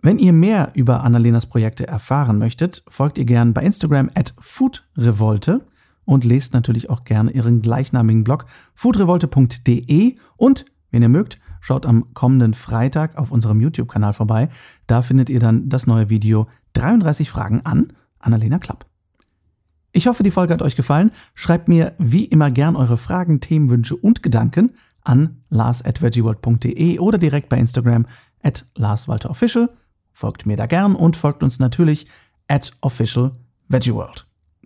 Wenn 0.01 0.19
ihr 0.19 0.33
mehr 0.33 0.71
über 0.75 1.03
Annalenas 1.03 1.47
Projekte 1.47 1.87
erfahren 1.87 2.37
möchtet, 2.37 2.83
folgt 2.87 3.17
ihr 3.17 3.25
gern 3.25 3.53
bei 3.53 3.63
Instagram 3.63 4.11
at 4.13 4.35
foodrevolte 4.37 5.65
und 6.05 6.23
lest 6.23 6.53
natürlich 6.53 6.91
auch 6.91 7.03
gerne 7.03 7.31
ihren 7.31 7.63
gleichnamigen 7.63 8.23
Blog 8.23 8.45
foodrevolte.de 8.75 10.15
und, 10.37 10.65
wenn 10.95 11.01
ihr 11.01 11.09
mögt, 11.09 11.39
schaut 11.59 11.85
am 11.85 12.13
kommenden 12.13 12.53
Freitag 12.53 13.17
auf 13.17 13.29
unserem 13.29 13.59
YouTube-Kanal 13.59 14.13
vorbei. 14.13 14.47
Da 14.87 15.01
findet 15.01 15.29
ihr 15.29 15.41
dann 15.41 15.67
das 15.67 15.87
neue 15.87 16.09
Video 16.09 16.47
33 16.73 17.29
Fragen 17.29 17.61
an 17.65 17.91
Annalena 18.17 18.59
Klapp. 18.59 18.85
Ich 19.91 20.07
hoffe, 20.07 20.23
die 20.23 20.31
Folge 20.31 20.53
hat 20.53 20.61
euch 20.61 20.77
gefallen. 20.77 21.11
Schreibt 21.33 21.67
mir 21.67 21.93
wie 21.97 22.23
immer 22.23 22.49
gern 22.49 22.77
eure 22.77 22.97
Fragen, 22.97 23.41
Themenwünsche 23.41 23.95
und 23.97 24.23
Gedanken 24.23 24.71
an 25.03 25.41
lars.veggieworld.de 25.49 26.99
oder 26.99 27.17
direkt 27.17 27.49
bei 27.49 27.57
Instagram 27.57 28.05
at 28.41 28.65
larswalterofficial. 28.75 29.69
Folgt 30.13 30.45
mir 30.45 30.55
da 30.55 30.65
gern 30.65 30.95
und 30.95 31.17
folgt 31.17 31.43
uns 31.43 31.59
natürlich 31.59 32.07
at 32.47 32.71
official. 32.79 33.33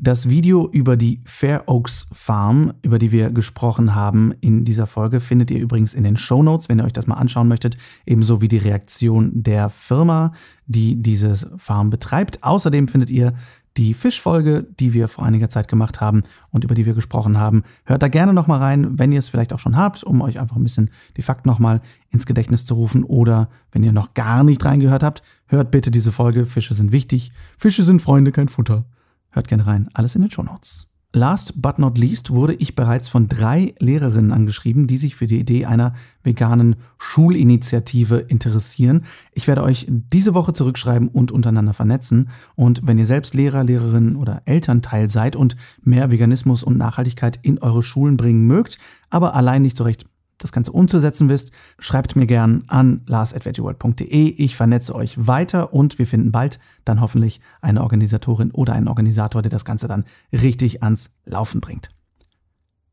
Das 0.01 0.29
Video 0.29 0.69
über 0.71 0.95
die 0.95 1.19
Fair 1.25 1.67
Oaks 1.67 2.07
Farm, 2.13 2.71
über 2.83 2.99
die 2.99 3.11
wir 3.11 3.31
gesprochen 3.31 3.95
haben 3.95 4.33
in 4.39 4.63
dieser 4.63 4.87
Folge, 4.87 5.19
findet 5.19 5.51
ihr 5.51 5.59
übrigens 5.59 5.93
in 5.93 6.05
den 6.05 6.15
Show 6.15 6.41
Notes, 6.41 6.69
wenn 6.69 6.79
ihr 6.79 6.85
euch 6.85 6.93
das 6.93 7.05
mal 7.05 7.15
anschauen 7.15 7.49
möchtet, 7.49 7.75
ebenso 8.05 8.39
wie 8.39 8.47
die 8.47 8.59
Reaktion 8.59 9.31
der 9.33 9.69
Firma, 9.69 10.31
die 10.67 11.03
diese 11.03 11.35
Farm 11.57 11.89
betreibt. 11.89 12.41
Außerdem 12.43 12.87
findet 12.87 13.09
ihr 13.09 13.33
die 13.75 13.93
Fischfolge, 13.93 14.65
die 14.79 14.93
wir 14.93 15.09
vor 15.09 15.25
einiger 15.25 15.49
Zeit 15.49 15.67
gemacht 15.67 15.99
haben 15.99 16.23
und 16.49 16.63
über 16.63 16.75
die 16.75 16.85
wir 16.85 16.93
gesprochen 16.93 17.37
haben. 17.37 17.63
Hört 17.83 18.01
da 18.01 18.07
gerne 18.07 18.33
nochmal 18.33 18.59
rein, 18.59 18.97
wenn 18.97 19.11
ihr 19.11 19.19
es 19.19 19.27
vielleicht 19.27 19.51
auch 19.51 19.59
schon 19.59 19.75
habt, 19.75 20.05
um 20.05 20.21
euch 20.21 20.39
einfach 20.39 20.55
ein 20.55 20.63
bisschen 20.63 20.91
die 21.17 21.23
Fakten 21.23 21.49
nochmal 21.49 21.81
ins 22.09 22.25
Gedächtnis 22.25 22.65
zu 22.65 22.73
rufen. 22.73 23.03
Oder 23.03 23.49
wenn 23.73 23.83
ihr 23.83 23.91
noch 23.91 24.13
gar 24.13 24.45
nicht 24.45 24.63
reingehört 24.63 25.03
habt, 25.03 25.23
hört 25.47 25.71
bitte 25.71 25.91
diese 25.91 26.13
Folge. 26.13 26.45
Fische 26.45 26.73
sind 26.73 26.93
wichtig. 26.93 27.33
Fische 27.57 27.83
sind 27.83 28.01
Freunde, 28.01 28.31
kein 28.31 28.47
Futter. 28.47 28.85
Hört 29.31 29.47
gerne 29.47 29.67
rein. 29.67 29.89
Alles 29.93 30.15
in 30.15 30.21
den 30.21 30.31
Show 30.31 30.43
Notes. 30.43 30.89
Last 31.11 31.59
but 31.59 31.79
not 31.79 31.97
least 31.97 32.29
wurde 32.29 32.53
ich 32.53 32.75
bereits 32.75 33.07
von 33.07 33.27
drei 33.27 33.73
Lehrerinnen 33.79 34.31
angeschrieben, 34.31 34.85
die 34.85 34.97
sich 34.97 35.15
für 35.15 35.25
die 35.25 35.39
Idee 35.39 35.65
einer 35.65 35.93
veganen 36.21 36.75
Schulinitiative 36.99 38.17
interessieren. 38.17 39.05
Ich 39.33 39.47
werde 39.47 39.63
euch 39.63 39.87
diese 39.89 40.35
Woche 40.35 40.53
zurückschreiben 40.53 41.07
und 41.07 41.31
untereinander 41.31 41.73
vernetzen. 41.73 42.29
Und 42.53 42.81
wenn 42.85 42.99
ihr 42.99 43.07
selbst 43.07 43.33
Lehrer, 43.33 43.63
Lehrerinnen 43.63 44.17
oder 44.17 44.43
Elternteil 44.45 45.09
seid 45.09 45.35
und 45.35 45.55
mehr 45.81 46.11
Veganismus 46.11 46.61
und 46.61 46.77
Nachhaltigkeit 46.77 47.39
in 47.41 47.57
eure 47.57 47.81
Schulen 47.81 48.15
bringen 48.15 48.45
mögt, 48.45 48.77
aber 49.09 49.33
allein 49.33 49.63
nicht 49.63 49.77
so 49.77 49.85
recht 49.85 50.05
das 50.39 50.51
Ganze 50.51 50.71
umzusetzen 50.71 51.29
wisst, 51.29 51.51
schreibt 51.77 52.15
mir 52.15 52.25
gern 52.25 52.63
an 52.67 53.01
lars.veggieworld.de. 53.05 54.29
Ich 54.29 54.55
vernetze 54.55 54.95
euch 54.95 55.27
weiter 55.27 55.73
und 55.73 55.99
wir 55.99 56.07
finden 56.07 56.31
bald 56.31 56.59
dann 56.85 57.01
hoffentlich 57.01 57.41
eine 57.61 57.83
Organisatorin 57.83 58.51
oder 58.51 58.73
einen 58.73 58.87
Organisator, 58.87 59.41
der 59.41 59.51
das 59.51 59.65
Ganze 59.65 59.87
dann 59.87 60.05
richtig 60.31 60.81
ans 60.81 61.11
Laufen 61.25 61.61
bringt. 61.61 61.89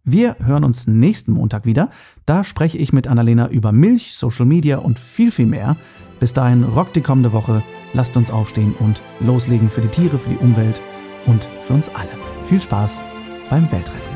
Wir 0.08 0.36
hören 0.44 0.62
uns 0.62 0.86
nächsten 0.86 1.32
Montag 1.32 1.66
wieder. 1.66 1.90
Da 2.26 2.44
spreche 2.44 2.78
ich 2.78 2.92
mit 2.92 3.08
Annalena 3.08 3.48
über 3.48 3.72
Milch, 3.72 4.14
Social 4.14 4.46
Media 4.46 4.78
und 4.78 5.00
viel, 5.00 5.32
viel 5.32 5.46
mehr. 5.46 5.76
Bis 6.20 6.32
dahin 6.32 6.62
rockt 6.62 6.94
die 6.94 7.00
kommende 7.00 7.32
Woche. 7.32 7.64
Lasst 7.92 8.16
uns 8.16 8.30
aufstehen 8.30 8.74
und 8.78 9.02
loslegen 9.18 9.68
für 9.68 9.80
die 9.80 9.88
Tiere, 9.88 10.20
für 10.20 10.30
die 10.30 10.36
Umwelt 10.36 10.80
und 11.26 11.48
für 11.62 11.72
uns 11.72 11.88
alle. 11.88 12.10
Viel 12.44 12.62
Spaß 12.62 13.04
beim 13.50 13.70
Weltretten. 13.72 14.15